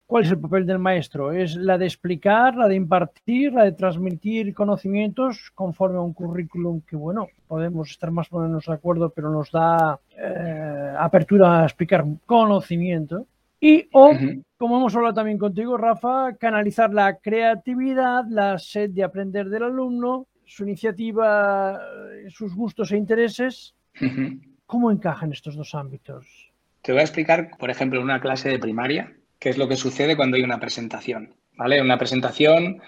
¿Cuál 0.07 0.25
es 0.25 0.31
el 0.31 0.40
papel 0.40 0.66
del 0.66 0.81
maestro? 0.81 1.33
¿Es 1.33 1.55
la 1.55 1.79
de 1.79 1.87
explicar, 1.87 2.57
la 2.57 2.66
de 2.66 2.75
impartir, 2.75 3.53
la 3.53 3.62
de 3.64 3.73
transmitir 3.73 4.53
conocimientos 4.55 5.53
conforme 5.55 5.99
a 5.99 6.01
un 6.01 6.12
currículum 6.12 6.81
que, 6.81 6.96
bueno, 6.96 7.29
podemos 7.46 7.90
estar 7.90 8.11
más 8.11 8.27
o 8.33 8.40
menos 8.40 8.66
de 8.66 8.73
acuerdo, 8.73 9.11
pero 9.11 9.31
nos 9.31 9.53
da 9.53 10.01
eh, 10.16 10.94
apertura 10.99 11.62
a 11.62 11.64
explicar 11.64 12.05
conocimiento? 12.27 13.27
Y 13.61 13.88
o, 13.92 14.09
uh 14.09 14.14
-huh. 14.14 14.44
como 14.57 14.79
hemos 14.79 14.96
hablado 14.96 15.14
también 15.14 15.38
contigo, 15.38 15.77
Rafa, 15.77 16.35
canalizar 16.38 16.92
la 16.92 17.18
creatividad, 17.18 18.25
la 18.29 18.59
sed 18.59 18.90
de 18.90 19.05
aprender 19.05 19.49
del 19.51 19.64
alumno, 19.64 20.27
su 20.46 20.64
iniciativa, 20.64 21.79
sus 22.31 22.55
gustos 22.55 22.90
e 22.92 22.96
intereses. 22.96 23.75
Uh 24.01 24.05
-huh. 24.05 24.40
¿Cómo 24.66 24.90
encajan 24.90 25.33
estos 25.33 25.57
dos 25.57 25.75
ámbitos? 25.75 26.53
Te 26.83 26.92
voy 26.92 27.01
a 27.01 27.05
explicar, 27.05 27.51
por 27.59 27.70
ejemplo, 27.70 27.99
en 27.99 28.05
una 28.05 28.20
clase 28.20 28.49
de 28.49 28.59
primaria, 28.59 29.12
qué 29.38 29.51
es 29.51 29.59
lo 29.59 29.68
que 29.68 29.77
sucede 29.77 30.16
cuando 30.16 30.37
hay 30.37 30.42
una 30.42 30.59
presentación. 30.59 31.35
¿vale? 31.57 31.83
Una 31.83 31.99
presentación 31.99 32.81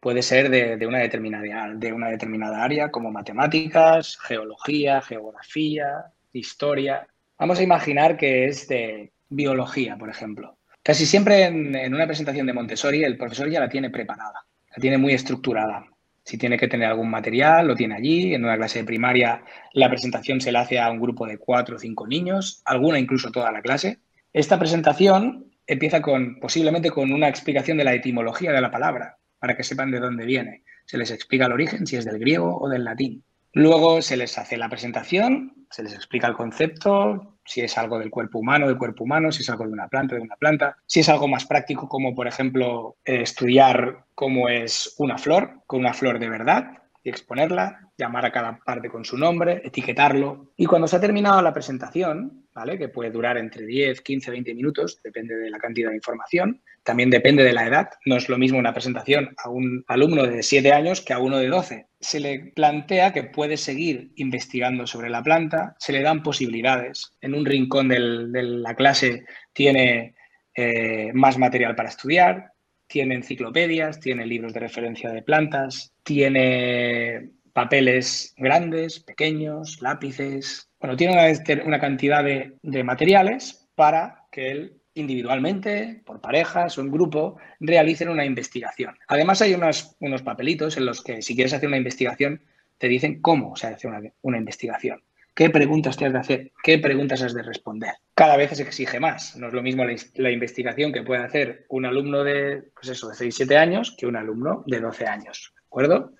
puede 0.00 0.22
ser 0.22 0.48
de, 0.48 0.76
de, 0.76 0.86
una 0.86 0.98
determinada, 0.98 1.74
de 1.74 1.92
una 1.92 2.08
determinada 2.08 2.64
área, 2.64 2.90
como 2.90 3.10
matemáticas, 3.10 4.16
geología, 4.18 5.02
geografía, 5.02 6.06
historia. 6.32 7.06
Vamos 7.38 7.58
a 7.58 7.62
imaginar 7.62 8.16
que 8.16 8.46
es 8.46 8.66
de 8.68 9.12
biología, 9.34 9.96
por 9.96 10.10
ejemplo. 10.10 10.58
Casi 10.82 11.06
siempre 11.06 11.44
en, 11.44 11.94
una 11.94 12.06
presentación 12.06 12.46
de 12.46 12.52
Montessori 12.52 13.04
el 13.04 13.16
profesor 13.16 13.48
ya 13.48 13.60
la 13.60 13.68
tiene 13.68 13.90
preparada, 13.90 14.44
la 14.70 14.76
tiene 14.80 14.98
muy 14.98 15.14
estructurada. 15.14 15.86
Si 16.22 16.38
tiene 16.38 16.58
que 16.58 16.68
tener 16.68 16.88
algún 16.88 17.10
material, 17.10 17.66
lo 17.66 17.74
tiene 17.74 17.94
allí. 17.94 18.34
En 18.34 18.44
una 18.44 18.56
clase 18.56 18.80
de 18.80 18.84
primaria 18.84 19.42
la 19.72 19.88
presentación 19.88 20.40
se 20.40 20.52
la 20.52 20.60
hace 20.60 20.78
a 20.78 20.90
un 20.90 21.00
grupo 21.00 21.26
de 21.26 21.38
cuatro 21.38 21.76
o 21.76 21.78
cinco 21.78 22.06
niños, 22.06 22.62
alguna 22.64 22.98
incluso 22.98 23.30
toda 23.30 23.52
la 23.52 23.62
clase. 23.62 23.98
Esta 24.32 24.58
presentación 24.58 25.46
empieza 25.66 26.02
con 26.02 26.38
posiblemente 26.40 26.90
con 26.90 27.12
una 27.12 27.28
explicación 27.28 27.78
de 27.78 27.84
la 27.84 27.94
etimología 27.94 28.52
de 28.52 28.60
la 28.60 28.70
palabra, 28.70 29.16
para 29.38 29.56
que 29.56 29.62
sepan 29.62 29.90
de 29.90 30.00
dónde 30.00 30.24
viene. 30.24 30.64
Se 30.86 30.98
les 30.98 31.10
explica 31.10 31.46
el 31.46 31.52
origen, 31.52 31.86
si 31.86 31.96
es 31.96 32.04
del 32.04 32.18
griego 32.18 32.58
o 32.58 32.68
del 32.68 32.84
latín. 32.84 33.24
Luego 33.52 34.02
se 34.02 34.16
les 34.16 34.36
hace 34.36 34.56
la 34.56 34.68
presentación, 34.68 35.66
se 35.70 35.82
les 35.82 35.94
explica 35.94 36.26
el 36.26 36.34
concepto, 36.34 37.33
si 37.44 37.60
es 37.60 37.76
algo 37.78 37.98
del 37.98 38.10
cuerpo 38.10 38.38
humano, 38.38 38.66
del 38.66 38.78
cuerpo 38.78 39.04
humano, 39.04 39.30
si 39.32 39.42
es 39.42 39.50
algo 39.50 39.66
de 39.66 39.72
una 39.72 39.88
planta, 39.88 40.16
de 40.16 40.22
una 40.22 40.36
planta, 40.36 40.76
si 40.86 41.00
es 41.00 41.08
algo 41.08 41.28
más 41.28 41.46
práctico 41.46 41.88
como 41.88 42.14
por 42.14 42.26
ejemplo 42.26 42.96
eh, 43.04 43.22
estudiar 43.22 44.06
cómo 44.14 44.48
es 44.48 44.94
una 44.98 45.18
flor, 45.18 45.62
con 45.66 45.80
una 45.80 45.94
flor 45.94 46.18
de 46.18 46.28
verdad 46.28 46.78
y 47.02 47.10
exponerla, 47.10 47.90
llamar 47.98 48.24
a 48.24 48.32
cada 48.32 48.58
parte 48.58 48.88
con 48.88 49.04
su 49.04 49.18
nombre, 49.18 49.60
etiquetarlo. 49.64 50.52
Y 50.56 50.64
cuando 50.64 50.88
se 50.88 50.96
ha 50.96 51.00
terminado 51.00 51.42
la 51.42 51.52
presentación, 51.52 52.46
¿vale? 52.54 52.78
que 52.78 52.88
puede 52.88 53.10
durar 53.10 53.36
entre 53.36 53.66
10, 53.66 54.00
15, 54.00 54.30
20 54.30 54.54
minutos, 54.54 55.00
depende 55.02 55.36
de 55.36 55.50
la 55.50 55.58
cantidad 55.58 55.90
de 55.90 55.96
información, 55.96 56.62
también 56.84 57.10
depende 57.10 57.42
de 57.42 57.52
la 57.52 57.66
edad. 57.66 57.88
No 58.04 58.16
es 58.16 58.28
lo 58.28 58.38
mismo 58.38 58.58
una 58.58 58.74
presentación 58.74 59.34
a 59.42 59.48
un 59.48 59.84
alumno 59.88 60.24
de 60.26 60.42
7 60.42 60.72
años 60.72 61.00
que 61.00 61.14
a 61.14 61.18
uno 61.18 61.38
de 61.38 61.48
12. 61.48 61.86
Se 61.98 62.20
le 62.20 62.52
plantea 62.54 63.12
que 63.12 63.24
puede 63.24 63.56
seguir 63.56 64.12
investigando 64.16 64.86
sobre 64.86 65.10
la 65.10 65.22
planta, 65.22 65.74
se 65.78 65.92
le 65.92 66.02
dan 66.02 66.22
posibilidades. 66.22 67.12
En 67.20 67.34
un 67.34 67.46
rincón 67.46 67.88
de 67.88 67.98
la 67.98 68.74
clase 68.74 69.24
tiene 69.52 70.14
eh, 70.54 71.10
más 71.14 71.38
material 71.38 71.74
para 71.74 71.88
estudiar, 71.88 72.52
tiene 72.86 73.14
enciclopedias, 73.14 73.98
tiene 73.98 74.26
libros 74.26 74.52
de 74.52 74.60
referencia 74.60 75.10
de 75.10 75.22
plantas, 75.22 75.94
tiene 76.02 77.30
papeles 77.54 78.34
grandes, 78.36 79.00
pequeños, 79.00 79.80
lápices. 79.80 80.68
Bueno, 80.78 80.96
tiene 80.96 81.14
una, 81.14 81.64
una 81.64 81.80
cantidad 81.80 82.22
de, 82.22 82.58
de 82.62 82.84
materiales 82.84 83.66
para 83.74 84.26
que 84.30 84.50
él 84.50 84.83
individualmente, 84.94 86.02
por 86.04 86.20
parejas 86.20 86.78
o 86.78 86.80
en 86.80 86.90
grupo, 86.90 87.36
realicen 87.60 88.08
una 88.08 88.24
investigación. 88.24 88.96
Además, 89.08 89.42
hay 89.42 89.54
unos, 89.54 89.96
unos, 90.00 90.22
papelitos 90.22 90.76
en 90.76 90.86
los 90.86 91.02
que 91.02 91.22
si 91.22 91.34
quieres 91.34 91.52
hacer 91.52 91.68
una 91.68 91.76
investigación, 91.76 92.42
te 92.78 92.88
dicen 92.88 93.20
cómo 93.20 93.56
se 93.56 93.68
hace 93.68 93.88
una, 93.88 94.00
una, 94.22 94.38
investigación. 94.38 95.02
¿Qué 95.34 95.50
preguntas 95.50 95.96
te 95.96 96.06
has 96.06 96.12
de 96.12 96.18
hacer? 96.18 96.52
¿Qué 96.62 96.78
preguntas 96.78 97.22
has 97.22 97.34
de 97.34 97.42
responder? 97.42 97.94
Cada 98.14 98.36
vez 98.36 98.50
se 98.50 98.62
exige 98.62 99.00
más. 99.00 99.36
No 99.36 99.48
es 99.48 99.52
lo 99.52 99.62
mismo 99.62 99.84
la, 99.84 99.96
la 100.14 100.30
investigación 100.30 100.92
que 100.92 101.02
puede 101.02 101.22
hacer 101.22 101.66
un 101.68 101.86
alumno 101.86 102.22
de, 102.22 102.62
pues 102.74 102.88
eso, 102.88 103.08
de 103.08 103.14
6, 103.14 103.34
7 103.34 103.56
años 103.56 103.96
que 103.98 104.06
un 104.06 104.16
alumno 104.16 104.62
de 104.66 104.80
12 104.80 105.06
años 105.06 105.53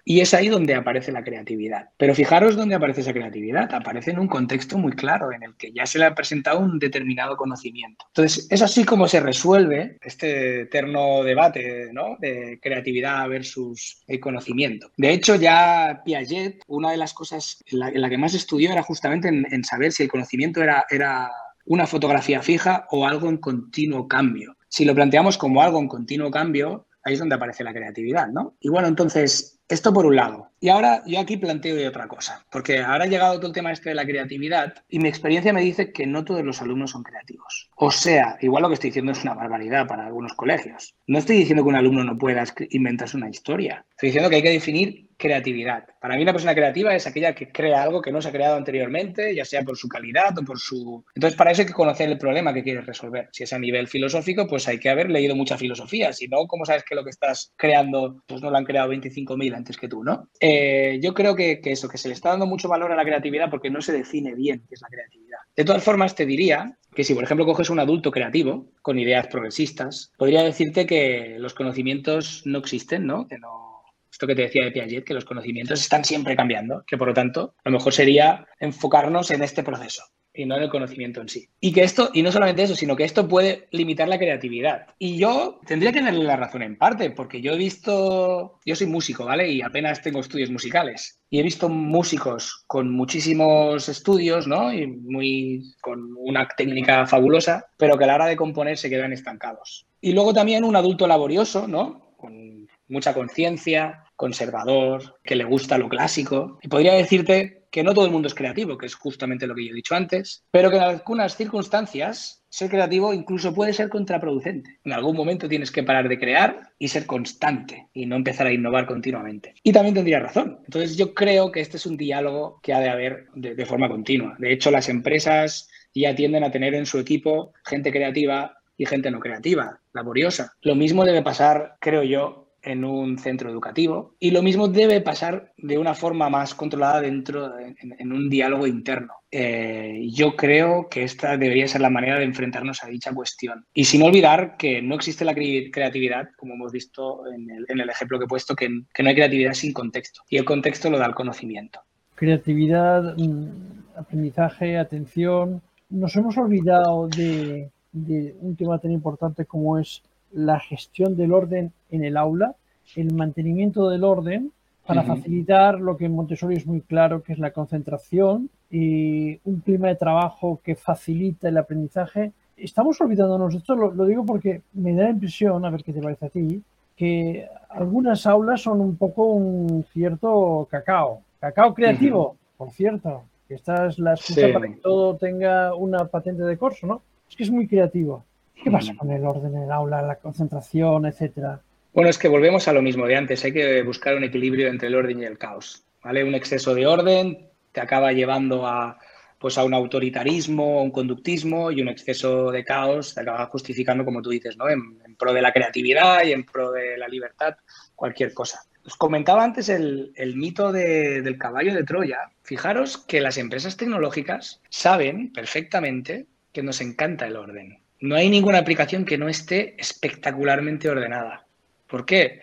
Y 0.04 0.20
es 0.20 0.34
ahí 0.34 0.48
donde 0.48 0.74
aparece 0.74 1.12
la 1.12 1.22
creatividad. 1.22 1.90
Pero 1.96 2.14
fijaros 2.14 2.56
dónde 2.56 2.74
aparece 2.74 3.02
esa 3.02 3.12
creatividad. 3.12 3.72
Aparece 3.72 4.10
en 4.10 4.18
un 4.18 4.28
contexto 4.28 4.78
muy 4.78 4.92
claro, 4.92 5.32
en 5.32 5.42
el 5.42 5.54
que 5.56 5.72
ya 5.72 5.86
se 5.86 5.98
le 5.98 6.06
ha 6.06 6.14
presentado 6.14 6.58
un 6.58 6.78
determinado 6.78 7.36
conocimiento. 7.36 8.04
Entonces, 8.08 8.46
es 8.50 8.62
así 8.62 8.84
como 8.84 9.08
se 9.08 9.20
resuelve 9.20 9.98
este 10.02 10.62
eterno 10.62 11.22
debate 11.22 11.90
¿no? 11.92 12.16
de 12.18 12.58
creatividad 12.60 13.28
versus 13.28 14.02
el 14.06 14.20
conocimiento. 14.20 14.90
De 14.96 15.12
hecho, 15.12 15.36
ya 15.36 16.02
Piaget, 16.04 16.62
una 16.66 16.90
de 16.90 16.96
las 16.96 17.14
cosas 17.14 17.62
en 17.66 17.78
la, 17.78 18.10
que 18.10 18.18
más 18.18 18.34
estudió 18.34 18.72
era 18.72 18.82
justamente 18.82 19.28
en, 19.28 19.64
saber 19.64 19.92
si 19.92 20.02
el 20.02 20.10
conocimiento 20.10 20.62
era, 20.62 20.84
era 20.90 21.30
una 21.64 21.86
fotografía 21.86 22.42
fija 22.42 22.86
o 22.90 23.06
algo 23.06 23.28
en 23.28 23.38
continuo 23.38 24.08
cambio. 24.08 24.56
Si 24.68 24.84
lo 24.84 24.94
planteamos 24.94 25.38
como 25.38 25.62
algo 25.62 25.78
en 25.78 25.88
continuo 25.88 26.30
cambio, 26.30 26.86
ahí 27.04 27.14
es 27.14 27.18
donde 27.18 27.34
aparece 27.34 27.64
la 27.64 27.72
creatividad, 27.72 28.28
¿no? 28.28 28.56
Y 28.60 28.70
bueno, 28.70 28.88
entonces, 28.88 29.60
esto 29.68 29.92
por 29.92 30.06
un 30.06 30.16
lado. 30.16 30.50
Y 30.60 30.70
ahora 30.70 31.02
yo 31.06 31.20
aquí 31.20 31.36
planteo 31.36 31.88
otra 31.88 32.08
cosa, 32.08 32.44
porque 32.50 32.80
ahora 32.80 33.04
ha 33.04 33.08
llegado 33.08 33.36
todo 33.36 33.48
el 33.48 33.52
tema 33.52 33.72
este 33.72 33.90
de 33.90 33.94
la 33.94 34.06
creatividad 34.06 34.74
y 34.88 34.98
mi 34.98 35.08
experiencia 35.08 35.52
me 35.52 35.60
dice 35.60 35.92
que 35.92 36.06
no 36.06 36.24
todos 36.24 36.44
los 36.44 36.60
alumnos 36.62 36.92
son 36.92 37.02
creativos. 37.02 37.70
O 37.76 37.90
sea, 37.90 38.38
igual 38.40 38.62
lo 38.62 38.68
que 38.68 38.74
estoy 38.74 38.90
diciendo 38.90 39.12
es 39.12 39.22
una 39.22 39.34
barbaridad 39.34 39.86
para 39.86 40.06
algunos 40.06 40.32
colegios. 40.34 40.94
No 41.06 41.18
estoy 41.18 41.36
diciendo 41.36 41.62
que 41.62 41.68
un 41.68 41.76
alumno 41.76 42.04
no 42.04 42.18
pueda 42.18 42.44
inventarse 42.70 43.16
una 43.16 43.28
historia. 43.28 43.84
Estoy 43.90 44.08
diciendo 44.08 44.30
que 44.30 44.36
hay 44.36 44.42
que 44.42 44.50
definir 44.50 45.08
creatividad. 45.24 45.86
Para 45.98 46.16
mí 46.16 46.22
una 46.22 46.32
persona 46.32 46.54
creativa 46.54 46.94
es 46.94 47.06
aquella 47.06 47.34
que 47.34 47.50
crea 47.50 47.82
algo 47.82 48.02
que 48.02 48.12
no 48.12 48.20
se 48.20 48.28
ha 48.28 48.32
creado 48.32 48.56
anteriormente, 48.56 49.34
ya 49.34 49.46
sea 49.46 49.62
por 49.62 49.78
su 49.78 49.88
calidad 49.88 50.36
o 50.38 50.44
por 50.44 50.58
su... 50.58 51.02
Entonces, 51.14 51.34
para 51.34 51.50
eso 51.50 51.62
hay 51.62 51.66
que 51.66 51.72
conocer 51.72 52.10
el 52.10 52.18
problema 52.18 52.52
que 52.52 52.62
quieres 52.62 52.84
resolver. 52.84 53.30
Si 53.32 53.42
es 53.42 53.52
a 53.54 53.58
nivel 53.58 53.88
filosófico, 53.88 54.46
pues 54.46 54.68
hay 54.68 54.78
que 54.78 54.90
haber 54.90 55.10
leído 55.10 55.34
mucha 55.34 55.56
filosofía. 55.56 56.12
Si 56.12 56.28
no, 56.28 56.46
¿cómo 56.46 56.66
sabes 56.66 56.84
que 56.84 56.94
lo 56.94 57.04
que 57.04 57.10
estás 57.10 57.54
creando, 57.56 58.22
pues 58.26 58.42
no 58.42 58.50
lo 58.50 58.56
han 58.58 58.66
creado 58.66 58.92
25.000 58.92 59.56
antes 59.56 59.78
que 59.78 59.88
tú, 59.88 60.04
¿no? 60.04 60.28
Eh, 60.38 60.98
yo 61.02 61.14
creo 61.14 61.34
que, 61.34 61.62
que 61.62 61.72
eso, 61.72 61.88
que 61.88 61.96
se 61.96 62.08
le 62.08 62.14
está 62.14 62.28
dando 62.28 62.44
mucho 62.44 62.68
valor 62.68 62.92
a 62.92 62.96
la 62.96 63.04
creatividad 63.04 63.48
porque 63.48 63.70
no 63.70 63.80
se 63.80 63.92
define 63.92 64.34
bien 64.34 64.62
qué 64.68 64.74
es 64.74 64.82
la 64.82 64.88
creatividad. 64.88 65.38
De 65.56 65.64
todas 65.64 65.82
formas, 65.82 66.14
te 66.14 66.26
diría 66.26 66.76
que 66.94 67.02
si, 67.02 67.14
por 67.14 67.24
ejemplo, 67.24 67.46
coges 67.46 67.70
un 67.70 67.80
adulto 67.80 68.10
creativo 68.10 68.66
con 68.82 68.98
ideas 68.98 69.28
progresistas, 69.28 70.12
podría 70.18 70.42
decirte 70.42 70.84
que 70.84 71.36
los 71.38 71.54
conocimientos 71.54 72.42
no 72.44 72.58
existen, 72.58 73.06
¿no? 73.06 73.26
Que 73.26 73.38
no 73.38 73.73
esto 74.14 74.28
que 74.28 74.36
te 74.36 74.42
decía 74.42 74.64
de 74.64 74.70
Piaget, 74.70 75.04
que 75.04 75.12
los 75.12 75.24
conocimientos 75.24 75.80
están 75.80 76.04
siempre 76.04 76.36
cambiando, 76.36 76.84
que 76.86 76.96
por 76.96 77.08
lo 77.08 77.14
tanto, 77.14 77.56
a 77.64 77.68
lo 77.68 77.78
mejor 77.78 77.92
sería 77.92 78.46
enfocarnos 78.60 79.32
en 79.32 79.42
este 79.42 79.64
proceso 79.64 80.04
y 80.32 80.46
no 80.46 80.56
en 80.56 80.62
el 80.62 80.70
conocimiento 80.70 81.20
en 81.20 81.28
sí. 81.28 81.48
Y 81.60 81.72
que 81.72 81.82
esto, 81.82 82.10
y 82.14 82.22
no 82.22 82.30
solamente 82.30 82.62
eso, 82.62 82.76
sino 82.76 82.94
que 82.94 83.02
esto 83.02 83.26
puede 83.26 83.66
limitar 83.72 84.06
la 84.06 84.18
creatividad. 84.18 84.86
Y 85.00 85.16
yo 85.16 85.60
tendría 85.66 85.90
que 85.90 86.00
darle 86.00 86.22
la 86.22 86.36
razón 86.36 86.62
en 86.62 86.78
parte, 86.78 87.10
porque 87.10 87.40
yo 87.40 87.54
he 87.54 87.56
visto, 87.56 88.60
yo 88.64 88.76
soy 88.76 88.86
músico, 88.86 89.24
¿vale? 89.24 89.50
Y 89.50 89.62
apenas 89.62 90.00
tengo 90.00 90.20
estudios 90.20 90.50
musicales. 90.50 91.20
Y 91.28 91.40
he 91.40 91.42
visto 91.42 91.68
músicos 91.68 92.62
con 92.68 92.92
muchísimos 92.92 93.88
estudios, 93.88 94.46
¿no? 94.46 94.72
Y 94.72 94.86
muy, 94.86 95.74
con 95.80 96.14
una 96.18 96.46
técnica 96.56 97.04
fabulosa, 97.04 97.66
pero 97.76 97.98
que 97.98 98.04
a 98.04 98.06
la 98.06 98.14
hora 98.14 98.26
de 98.26 98.36
componer 98.36 98.78
se 98.78 98.90
quedan 98.90 99.12
estancados. 99.12 99.86
Y 100.00 100.12
luego 100.12 100.32
también 100.32 100.62
un 100.62 100.76
adulto 100.76 101.08
laborioso, 101.08 101.66
¿no? 101.66 102.14
Con 102.16 102.68
mucha 102.88 103.14
conciencia, 103.14 104.03
conservador, 104.16 105.18
que 105.22 105.36
le 105.36 105.44
gusta 105.44 105.78
lo 105.78 105.88
clásico. 105.88 106.58
Y 106.62 106.68
podría 106.68 106.94
decirte 106.94 107.64
que 107.70 107.82
no 107.82 107.92
todo 107.92 108.06
el 108.06 108.12
mundo 108.12 108.28
es 108.28 108.34
creativo, 108.34 108.78
que 108.78 108.86
es 108.86 108.94
justamente 108.94 109.48
lo 109.48 109.54
que 109.54 109.66
yo 109.66 109.72
he 109.72 109.74
dicho 109.74 109.96
antes, 109.96 110.44
pero 110.52 110.70
que 110.70 110.76
en 110.76 110.84
algunas 110.84 111.36
circunstancias 111.36 112.44
ser 112.48 112.70
creativo 112.70 113.12
incluso 113.12 113.52
puede 113.52 113.72
ser 113.72 113.88
contraproducente. 113.88 114.78
En 114.84 114.92
algún 114.92 115.16
momento 115.16 115.48
tienes 115.48 115.72
que 115.72 115.82
parar 115.82 116.08
de 116.08 116.20
crear 116.20 116.70
y 116.78 116.86
ser 116.86 117.04
constante 117.04 117.88
y 117.92 118.06
no 118.06 118.14
empezar 118.14 118.46
a 118.46 118.52
innovar 118.52 118.86
continuamente. 118.86 119.54
Y 119.64 119.72
también 119.72 119.96
tendría 119.96 120.20
razón. 120.20 120.60
Entonces 120.64 120.96
yo 120.96 121.14
creo 121.14 121.50
que 121.50 121.60
este 121.60 121.78
es 121.78 121.86
un 121.86 121.96
diálogo 121.96 122.60
que 122.62 122.72
ha 122.72 122.78
de 122.78 122.90
haber 122.90 123.26
de, 123.34 123.56
de 123.56 123.66
forma 123.66 123.88
continua. 123.88 124.36
De 124.38 124.52
hecho, 124.52 124.70
las 124.70 124.88
empresas 124.88 125.68
ya 125.92 126.14
tienden 126.14 126.44
a 126.44 126.52
tener 126.52 126.74
en 126.74 126.86
su 126.86 127.00
equipo 127.00 127.52
gente 127.64 127.90
creativa 127.90 128.56
y 128.76 128.86
gente 128.86 129.10
no 129.10 129.20
creativa, 129.20 129.80
laboriosa. 129.92 130.52
Lo 130.62 130.74
mismo 130.74 131.04
debe 131.04 131.22
pasar, 131.22 131.76
creo 131.80 132.02
yo, 132.02 132.43
en 132.64 132.84
un 132.84 133.18
centro 133.18 133.50
educativo 133.50 134.14
y 134.18 134.30
lo 134.30 134.42
mismo 134.42 134.68
debe 134.68 135.00
pasar 135.00 135.52
de 135.56 135.78
una 135.78 135.94
forma 135.94 136.28
más 136.28 136.54
controlada 136.54 137.00
dentro 137.00 137.52
en, 137.58 138.12
un 138.12 138.28
diálogo 138.28 138.66
interno. 138.66 139.14
Eh, 139.30 140.08
yo 140.12 140.34
creo 140.36 140.88
que 140.88 141.02
esta 141.02 141.36
debería 141.36 141.68
ser 141.68 141.80
la 141.80 141.90
manera 141.90 142.18
de 142.18 142.24
enfrentarnos 142.24 142.82
a 142.82 142.88
dicha 142.88 143.12
cuestión. 143.12 143.66
Y 143.74 143.84
sin 143.84 144.02
olvidar 144.02 144.56
que 144.56 144.80
no 144.80 144.94
existe 144.94 145.24
la 145.24 145.34
creatividad, 145.34 146.28
como 146.36 146.54
hemos 146.54 146.72
visto 146.72 147.24
en 147.26 147.50
el, 147.50 147.90
ejemplo 147.90 148.18
que 148.18 148.24
he 148.24 148.28
puesto, 148.28 148.54
que, 148.54 148.68
no 148.68 148.84
hay 149.08 149.14
creatividad 149.14 149.54
sin 149.54 149.72
contexto. 149.72 150.22
Y 150.28 150.36
el 150.36 150.44
contexto 150.44 150.90
lo 150.90 150.98
da 150.98 151.06
el 151.06 151.14
conocimiento. 151.14 151.80
Creatividad, 152.14 153.16
mm, 153.16 153.98
aprendizaje, 153.98 154.78
atención. 154.78 155.60
Nos 155.90 156.14
hemos 156.16 156.36
olvidado 156.38 157.08
de 157.08 157.70
un 157.92 158.56
tema 158.56 158.78
tan 158.78 158.92
importante 158.92 159.44
como 159.44 159.78
es 159.78 160.02
la 160.34 160.58
gestión 160.58 161.16
del 161.16 161.32
orden 161.32 161.72
en 161.94 162.04
el 162.04 162.16
aula, 162.16 162.54
el 162.96 163.14
mantenimiento 163.14 163.88
del 163.88 164.04
orden 164.04 164.52
para 164.86 165.02
facilitar 165.02 165.80
lo 165.80 165.96
que 165.96 166.04
en 166.04 166.14
Montessori 166.14 166.56
es 166.56 166.66
muy 166.66 166.82
claro, 166.82 167.22
que 167.22 167.32
es 167.32 167.38
la 167.38 167.52
concentración 167.52 168.50
y 168.70 169.40
un 169.44 169.60
clima 169.60 169.88
de 169.88 169.94
trabajo 169.94 170.60
que 170.62 170.74
facilita 170.74 171.48
el 171.48 171.56
aprendizaje. 171.56 172.32
Estamos 172.56 173.00
olvidándonos, 173.00 173.54
esto 173.54 173.74
lo, 173.74 173.92
lo 173.92 174.04
digo 174.04 174.26
porque 174.26 174.60
me 174.74 174.94
da 174.94 175.04
la 175.04 175.10
impresión, 175.10 175.64
a 175.64 175.70
ver 175.70 175.82
qué 175.82 175.92
te 175.92 176.02
parece 176.02 176.26
a 176.26 176.28
ti, 176.28 176.62
que 176.96 177.48
algunas 177.70 178.26
aulas 178.26 178.60
son 178.60 178.80
un 178.80 178.96
poco 178.96 179.26
un 179.26 179.84
cierto 179.92 180.68
cacao, 180.70 181.22
cacao 181.40 181.74
creativo, 181.74 182.36
por 182.56 182.70
cierto, 182.70 183.24
que 183.48 183.54
esta 183.54 183.86
es 183.86 183.98
la 183.98 184.12
excusa 184.12 184.48
para 184.52 184.68
que 184.68 184.76
todo 184.76 185.16
tenga 185.16 185.74
una 185.74 186.04
patente 186.04 186.42
de 186.42 186.56
corso, 186.56 186.86
¿no? 186.86 187.02
Es 187.28 187.36
que 187.36 187.42
es 187.42 187.50
muy 187.50 187.66
creativo. 187.66 188.24
¿Qué 188.62 188.70
pasa 188.70 188.94
con 188.96 189.10
el 189.10 189.24
orden 189.26 189.56
en 189.56 189.62
el 189.64 189.72
aula, 189.72 190.02
la 190.02 190.16
concentración, 190.16 191.06
etcétera? 191.06 191.60
Bueno, 191.94 192.10
es 192.10 192.18
que 192.18 192.26
volvemos 192.26 192.66
a 192.66 192.72
lo 192.72 192.82
mismo 192.82 193.06
de 193.06 193.14
antes. 193.14 193.44
Hay 193.44 193.52
que 193.52 193.80
buscar 193.82 194.16
un 194.16 194.24
equilibrio 194.24 194.66
entre 194.66 194.88
el 194.88 194.96
orden 194.96 195.22
y 195.22 195.26
el 195.26 195.38
caos. 195.38 195.84
¿vale? 196.02 196.24
Un 196.24 196.34
exceso 196.34 196.74
de 196.74 196.88
orden 196.88 197.48
te 197.70 197.80
acaba 197.80 198.10
llevando 198.10 198.66
a, 198.66 198.98
pues 199.38 199.56
a 199.58 199.64
un 199.64 199.74
autoritarismo, 199.74 200.82
un 200.82 200.90
conductismo 200.90 201.70
y 201.70 201.80
un 201.80 201.88
exceso 201.88 202.50
de 202.50 202.64
caos 202.64 203.14
te 203.14 203.20
acaba 203.20 203.46
justificando, 203.46 204.04
como 204.04 204.22
tú 204.22 204.30
dices, 204.30 204.56
¿no? 204.56 204.68
en, 204.68 204.98
pro 205.16 205.32
de 205.32 205.40
la 205.40 205.52
creatividad 205.52 206.24
y 206.24 206.32
en 206.32 206.44
pro 206.44 206.72
de 206.72 206.98
la 206.98 207.06
libertad, 207.06 207.54
cualquier 207.94 208.34
cosa. 208.34 208.62
Os 208.84 208.96
comentaba 208.96 209.44
antes 209.44 209.68
el, 209.68 210.12
mito 210.34 210.72
del 210.72 211.38
caballo 211.38 211.72
de 211.72 211.84
Troya. 211.84 212.32
Fijaros 212.42 212.98
que 212.98 213.20
las 213.20 213.38
empresas 213.38 213.76
tecnológicas 213.76 214.60
saben 214.68 215.32
perfectamente 215.32 216.26
que 216.52 216.64
nos 216.64 216.80
encanta 216.80 217.28
el 217.28 217.36
orden. 217.36 217.78
No 218.00 218.16
hay 218.16 218.28
ninguna 218.28 218.58
aplicación 218.58 219.04
que 219.04 219.16
no 219.16 219.28
esté 219.28 219.76
espectacularmente 219.78 220.90
ordenada. 220.90 221.46
¿Por 221.94 222.06
qué? 222.06 222.40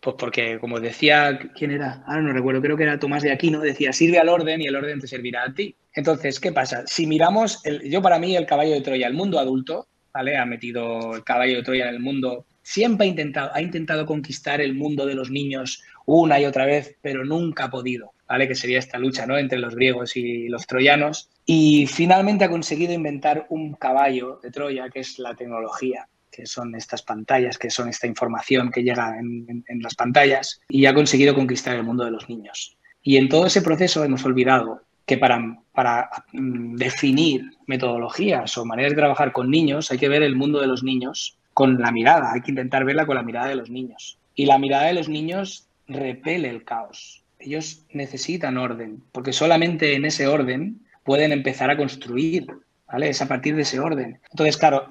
Pues 0.00 0.16
porque, 0.18 0.58
como 0.58 0.80
decía, 0.80 1.38
¿quién 1.54 1.72
era? 1.72 2.02
Ahora 2.06 2.22
no 2.22 2.32
recuerdo, 2.32 2.62
creo 2.62 2.74
que 2.74 2.84
era 2.84 2.98
Tomás 2.98 3.22
de 3.22 3.32
Aquino, 3.32 3.60
decía, 3.60 3.92
sirve 3.92 4.18
al 4.18 4.30
orden 4.30 4.62
y 4.62 4.66
el 4.66 4.76
orden 4.76 4.98
te 4.98 5.06
servirá 5.06 5.44
a 5.44 5.52
ti. 5.52 5.76
Entonces, 5.92 6.40
¿qué 6.40 6.52
pasa? 6.52 6.86
Si 6.86 7.06
miramos, 7.06 7.62
yo 7.84 8.00
para 8.00 8.18
mí 8.18 8.34
el 8.34 8.46
caballo 8.46 8.72
de 8.72 8.80
Troya, 8.80 9.06
el 9.06 9.12
mundo 9.12 9.38
adulto, 9.38 9.88
¿vale? 10.10 10.38
Ha 10.38 10.46
metido 10.46 11.16
el 11.16 11.22
caballo 11.22 11.56
de 11.56 11.62
Troya 11.62 11.86
en 11.86 11.96
el 11.96 12.00
mundo, 12.00 12.46
siempre 12.62 13.06
ha 13.06 13.10
intentado, 13.10 13.50
ha 13.52 13.60
intentado 13.60 14.06
conquistar 14.06 14.62
el 14.62 14.72
mundo 14.72 15.04
de 15.04 15.16
los 15.16 15.30
niños 15.30 15.82
una 16.06 16.40
y 16.40 16.46
otra 16.46 16.64
vez, 16.64 16.96
pero 17.02 17.26
nunca 17.26 17.64
ha 17.64 17.70
podido, 17.70 18.12
¿vale? 18.26 18.48
Que 18.48 18.54
sería 18.54 18.78
esta 18.78 18.96
lucha, 18.96 19.26
¿no? 19.26 19.36
Entre 19.36 19.58
los 19.58 19.74
griegos 19.74 20.16
y 20.16 20.48
los 20.48 20.66
troyanos. 20.66 21.28
Y 21.44 21.86
finalmente 21.88 22.44
ha 22.44 22.48
conseguido 22.48 22.94
inventar 22.94 23.44
un 23.50 23.74
caballo 23.74 24.40
de 24.42 24.50
Troya, 24.50 24.88
que 24.88 25.00
es 25.00 25.18
la 25.18 25.34
tecnología, 25.34 26.08
que 26.34 26.46
son 26.46 26.74
estas 26.74 27.02
pantallas, 27.02 27.58
que 27.58 27.70
son 27.70 27.88
esta 27.88 28.06
información 28.06 28.70
que 28.70 28.82
llega 28.82 29.18
en, 29.18 29.64
las 29.80 29.94
pantallas, 29.94 30.60
y 30.68 30.86
ha 30.86 30.94
conseguido 30.94 31.34
conquistar 31.34 31.76
el 31.76 31.84
mundo 31.84 32.04
de 32.04 32.10
los 32.10 32.28
niños. 32.28 32.76
Y 33.02 33.16
en 33.16 33.28
todo 33.28 33.46
ese 33.46 33.62
proceso 33.62 34.02
hemos 34.02 34.24
olvidado 34.24 34.82
que 35.06 35.18
para, 35.18 35.58
para 35.72 36.10
mm, 36.32 36.76
definir 36.76 37.42
metodologías 37.66 38.56
o 38.56 38.64
maneras 38.64 38.92
de 38.92 38.96
trabajar 38.96 39.32
con 39.32 39.50
niños 39.50 39.90
hay 39.90 39.98
que 39.98 40.08
ver 40.08 40.22
el 40.22 40.34
mundo 40.34 40.60
de 40.60 40.66
los 40.66 40.82
niños 40.82 41.36
con 41.52 41.78
la 41.80 41.92
mirada, 41.92 42.32
hay 42.32 42.40
que 42.40 42.50
intentar 42.50 42.84
verla 42.84 43.06
con 43.06 43.16
la 43.16 43.22
mirada 43.22 43.48
de 43.48 43.56
los 43.56 43.70
niños. 43.70 44.18
Y 44.34 44.46
la 44.46 44.58
mirada 44.58 44.86
de 44.86 44.94
los 44.94 45.08
niños 45.08 45.68
repele 45.86 46.48
el 46.48 46.64
caos. 46.64 47.22
Ellos 47.38 47.84
necesitan 47.92 48.56
orden, 48.56 49.02
porque 49.12 49.32
solamente 49.32 49.94
en 49.94 50.06
ese 50.06 50.26
orden 50.26 50.80
pueden 51.04 51.30
empezar 51.30 51.70
a 51.70 51.76
construir, 51.76 52.46
¿vale? 52.94 53.08
Es 53.08 53.20
a 53.20 53.26
partir 53.26 53.56
de 53.56 53.62
ese 53.62 53.80
orden. 53.80 54.20
Entonces, 54.30 54.56
claro, 54.56 54.86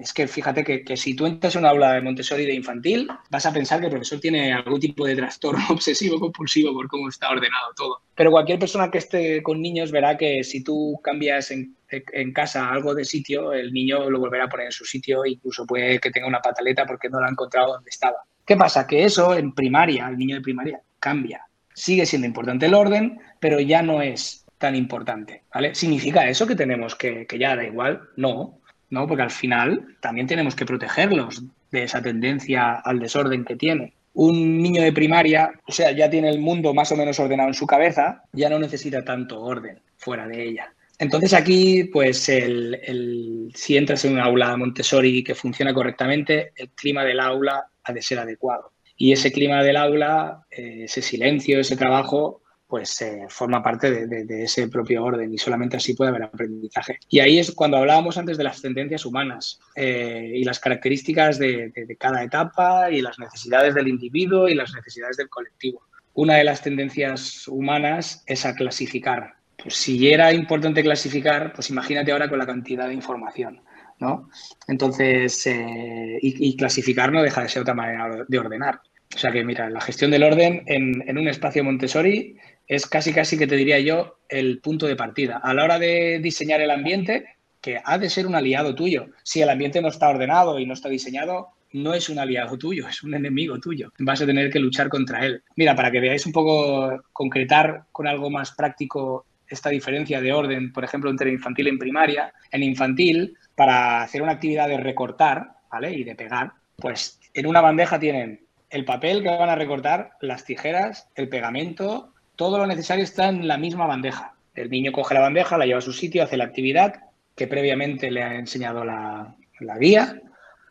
es 0.00 0.14
que 0.14 0.26
fíjate 0.26 0.64
que, 0.64 0.96
si 0.96 1.14
tú 1.14 1.26
entras 1.26 1.54
en 1.54 1.60
una 1.60 1.68
aula 1.68 1.92
de 1.92 2.00
Montessori 2.00 2.46
de 2.46 2.54
infantil, 2.54 3.06
vas 3.28 3.44
a 3.44 3.52
pensar 3.52 3.78
que 3.78 3.86
el 3.86 3.90
profesor 3.90 4.20
tiene 4.20 4.54
algún 4.54 4.80
tipo 4.80 5.04
de 5.04 5.14
trastorno 5.14 5.62
obsesivo 5.68 6.18
compulsivo 6.18 6.72
por 6.72 6.88
cómo 6.88 7.10
está 7.10 7.28
ordenado 7.28 7.74
todo. 7.76 8.00
Pero 8.14 8.30
cualquier 8.30 8.58
persona 8.58 8.90
que 8.90 8.96
esté 8.96 9.42
con 9.42 9.60
niños 9.60 9.92
verá 9.92 10.16
que 10.16 10.42
si 10.44 10.64
tú 10.64 10.98
cambias 11.04 11.50
en, 11.50 11.76
en 11.90 12.32
casa 12.32 12.70
algo 12.70 12.94
de 12.94 13.04
sitio, 13.04 13.52
el 13.52 13.70
niño 13.70 14.08
lo 14.08 14.18
volverá 14.18 14.44
a 14.44 14.48
poner 14.48 14.66
en 14.66 14.72
su 14.72 14.86
sitio, 14.86 15.26
incluso 15.26 15.66
puede 15.66 15.98
que 15.98 16.10
tenga 16.10 16.26
una 16.26 16.40
pataleta 16.40 16.86
porque 16.86 17.10
no 17.10 17.20
lo 17.20 17.26
ha 17.26 17.30
encontrado 17.30 17.74
donde 17.74 17.90
estaba. 17.90 18.16
¿Qué 18.46 18.56
pasa? 18.56 18.86
Que 18.86 19.04
eso 19.04 19.34
en 19.34 19.54
primaria, 19.54 20.08
el 20.08 20.16
niño 20.16 20.36
de 20.36 20.40
primaria, 20.40 20.80
cambia. 20.98 21.46
Sigue 21.74 22.06
siendo 22.06 22.26
importante 22.26 22.64
el 22.64 22.72
orden, 22.72 23.20
pero 23.40 23.60
ya 23.60 23.82
no 23.82 24.00
es 24.00 24.41
tan 24.62 24.76
importante, 24.76 25.42
¿vale? 25.52 25.74
¿Significa 25.74 26.28
eso 26.28 26.46
que 26.46 26.54
tenemos 26.54 26.94
que, 26.94 27.26
que 27.26 27.38
ya 27.38 27.56
da 27.56 27.64
igual? 27.64 28.00
No, 28.16 28.60
no, 28.90 29.08
porque 29.08 29.24
al 29.24 29.30
final 29.30 29.96
también 30.00 30.28
tenemos 30.28 30.54
que 30.54 30.64
protegerlos 30.64 31.42
de 31.72 31.82
esa 31.82 32.00
tendencia 32.00 32.74
al 32.74 33.00
desorden 33.00 33.44
que 33.44 33.56
tiene. 33.56 33.94
Un 34.14 34.62
niño 34.62 34.82
de 34.82 34.92
primaria, 34.92 35.50
o 35.66 35.72
sea, 35.72 35.90
ya 35.90 36.08
tiene 36.08 36.28
el 36.28 36.38
mundo 36.38 36.72
más 36.72 36.92
o 36.92 36.96
menos 36.96 37.18
ordenado 37.18 37.48
en 37.48 37.54
su 37.54 37.66
cabeza, 37.66 38.22
ya 38.32 38.48
no 38.48 38.58
necesita 38.58 39.04
tanto 39.04 39.40
orden 39.40 39.80
fuera 39.96 40.28
de 40.28 40.46
ella. 40.46 40.72
Entonces 40.98 41.32
aquí, 41.32 41.84
pues, 41.84 42.28
el, 42.28 43.50
si 43.54 43.76
entras 43.76 44.04
en 44.04 44.12
un 44.12 44.20
aula 44.20 44.56
Montessori 44.56 45.24
que 45.24 45.34
funciona 45.34 45.74
correctamente, 45.74 46.52
el 46.54 46.68
clima 46.68 47.02
del 47.02 47.18
aula 47.18 47.66
ha 47.82 47.92
de 47.92 48.02
ser 48.02 48.20
adecuado. 48.20 48.72
Y 48.96 49.10
ese 49.10 49.32
clima 49.32 49.64
del 49.64 49.78
aula, 49.78 50.46
eh, 50.50 50.82
ese 50.84 51.02
silencio, 51.02 51.58
ese 51.58 51.76
trabajo, 51.76 52.41
pues 52.72 53.02
eh, 53.02 53.26
forma 53.28 53.62
parte 53.62 54.06
de, 54.06 54.44
ese 54.44 54.66
propio 54.68 55.04
orden 55.04 55.30
y 55.30 55.36
solamente 55.36 55.76
así 55.76 55.92
puede 55.92 56.08
haber 56.08 56.22
aprendizaje. 56.22 56.98
Y 57.10 57.20
ahí 57.20 57.38
es 57.38 57.52
cuando 57.52 57.76
hablábamos 57.76 58.16
antes 58.16 58.38
de 58.38 58.44
las 58.44 58.62
tendencias 58.62 59.04
humanas 59.04 59.60
eh, 59.74 60.32
y 60.36 60.42
las 60.42 60.58
características 60.58 61.38
de, 61.38 61.70
cada 62.00 62.24
etapa 62.24 62.90
y 62.90 63.02
las 63.02 63.18
necesidades 63.18 63.74
del 63.74 63.88
individuo 63.88 64.48
y 64.48 64.54
las 64.54 64.72
necesidades 64.72 65.18
del 65.18 65.28
colectivo. 65.28 65.82
Una 66.14 66.36
de 66.36 66.44
las 66.44 66.62
tendencias 66.62 67.46
humanas 67.46 68.24
es 68.26 68.46
a 68.46 68.54
clasificar. 68.54 69.34
Pues 69.62 69.74
si 69.74 70.10
era 70.10 70.32
importante 70.32 70.82
clasificar, 70.82 71.52
pues 71.52 71.68
imagínate 71.68 72.10
ahora 72.10 72.30
con 72.30 72.38
la 72.38 72.46
cantidad 72.46 72.88
de 72.88 72.94
información. 72.94 73.60
¿no? 74.00 74.30
Entonces, 74.66 75.46
eh, 75.46 76.18
y, 76.22 76.56
clasificar 76.56 77.12
no 77.12 77.22
deja 77.22 77.42
de 77.42 77.50
ser 77.50 77.60
otra 77.60 77.74
manera 77.74 78.24
de 78.26 78.38
ordenar. 78.38 78.80
O 79.14 79.18
sea 79.18 79.30
que, 79.30 79.44
mira, 79.44 79.68
la 79.68 79.82
gestión 79.82 80.10
del 80.10 80.22
orden 80.22 80.62
en, 80.64 81.04
en 81.06 81.18
un 81.18 81.28
espacio 81.28 81.62
Montessori 81.62 82.38
es 82.66 82.86
casi 82.86 83.12
casi 83.12 83.38
que 83.38 83.46
te 83.46 83.56
diría 83.56 83.80
yo 83.80 84.18
el 84.28 84.60
punto 84.60 84.86
de 84.86 84.96
partida. 84.96 85.40
A 85.42 85.54
la 85.54 85.64
hora 85.64 85.78
de 85.78 86.20
diseñar 86.20 86.60
el 86.60 86.70
ambiente, 86.70 87.26
que 87.60 87.80
ha 87.82 87.98
de 87.98 88.10
ser 88.10 88.26
un 88.26 88.34
aliado 88.34 88.74
tuyo. 88.74 89.06
Si 89.22 89.40
el 89.40 89.48
ambiente 89.48 89.80
no 89.80 89.88
está 89.88 90.08
ordenado 90.08 90.58
y 90.58 90.66
no 90.66 90.74
está 90.74 90.88
diseñado, 90.88 91.48
no 91.72 91.94
es 91.94 92.08
un 92.08 92.18
aliado 92.18 92.58
tuyo, 92.58 92.88
es 92.88 93.02
un 93.02 93.14
enemigo 93.14 93.58
tuyo. 93.58 93.90
Vas 93.98 94.20
a 94.20 94.26
tener 94.26 94.50
que 94.50 94.58
luchar 94.58 94.88
contra 94.88 95.24
él. 95.24 95.42
Mira, 95.56 95.74
para 95.74 95.90
que 95.90 96.00
veáis 96.00 96.26
un 96.26 96.32
poco, 96.32 97.02
concretar 97.12 97.84
con 97.92 98.06
algo 98.06 98.30
más 98.30 98.52
práctico 98.52 99.26
esta 99.46 99.70
diferencia 99.70 100.20
de 100.20 100.32
orden, 100.32 100.72
por 100.72 100.84
ejemplo, 100.84 101.10
entre 101.10 101.30
infantil 101.30 101.68
y 101.68 101.78
primaria. 101.78 102.32
En 102.50 102.62
infantil, 102.62 103.36
para 103.54 104.02
hacer 104.02 104.22
una 104.22 104.32
actividad 104.32 104.68
de 104.68 104.78
recortar, 104.78 105.52
¿vale? 105.70 105.92
Y 105.92 106.04
de 106.04 106.14
pegar, 106.14 106.52
pues 106.76 107.20
en 107.34 107.46
una 107.46 107.60
bandeja 107.60 107.98
tienen 107.98 108.46
el 108.70 108.84
papel 108.84 109.22
que 109.22 109.28
van 109.28 109.50
a 109.50 109.54
recortar, 109.54 110.12
las 110.20 110.44
tijeras, 110.44 111.08
el 111.14 111.28
pegamento, 111.28 112.11
todo 112.36 112.58
lo 112.58 112.66
necesario 112.66 113.04
está 113.04 113.28
en 113.28 113.46
la 113.46 113.58
misma 113.58 113.86
bandeja. 113.86 114.34
El 114.54 114.70
niño 114.70 114.92
coge 114.92 115.14
la 115.14 115.20
bandeja, 115.20 115.58
la 115.58 115.66
lleva 115.66 115.78
a 115.78 115.82
su 115.82 115.92
sitio, 115.92 116.22
hace 116.22 116.36
la 116.36 116.44
actividad 116.44 116.94
que 117.34 117.46
previamente 117.46 118.10
le 118.10 118.22
ha 118.22 118.34
enseñado 118.34 118.84
la, 118.84 119.34
guía 119.78 120.20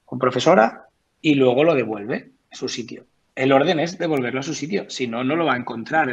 o 0.05 0.17
profesora 0.17 0.87
y 1.21 1.35
luego 1.35 1.63
lo 1.63 1.73
devuelve 1.73 2.31
a 2.51 2.55
su 2.55 2.67
sitio. 2.67 3.05
El 3.35 3.51
orden 3.51 3.79
es 3.79 3.97
devolverlo 3.97 4.41
a 4.41 4.43
su 4.43 4.53
sitio, 4.53 4.89
si 4.89 5.07
no, 5.07 5.23
no 5.23 5.35
lo 5.35 5.45
va 5.45 5.53
a 5.53 5.57
encontrar. 5.57 6.09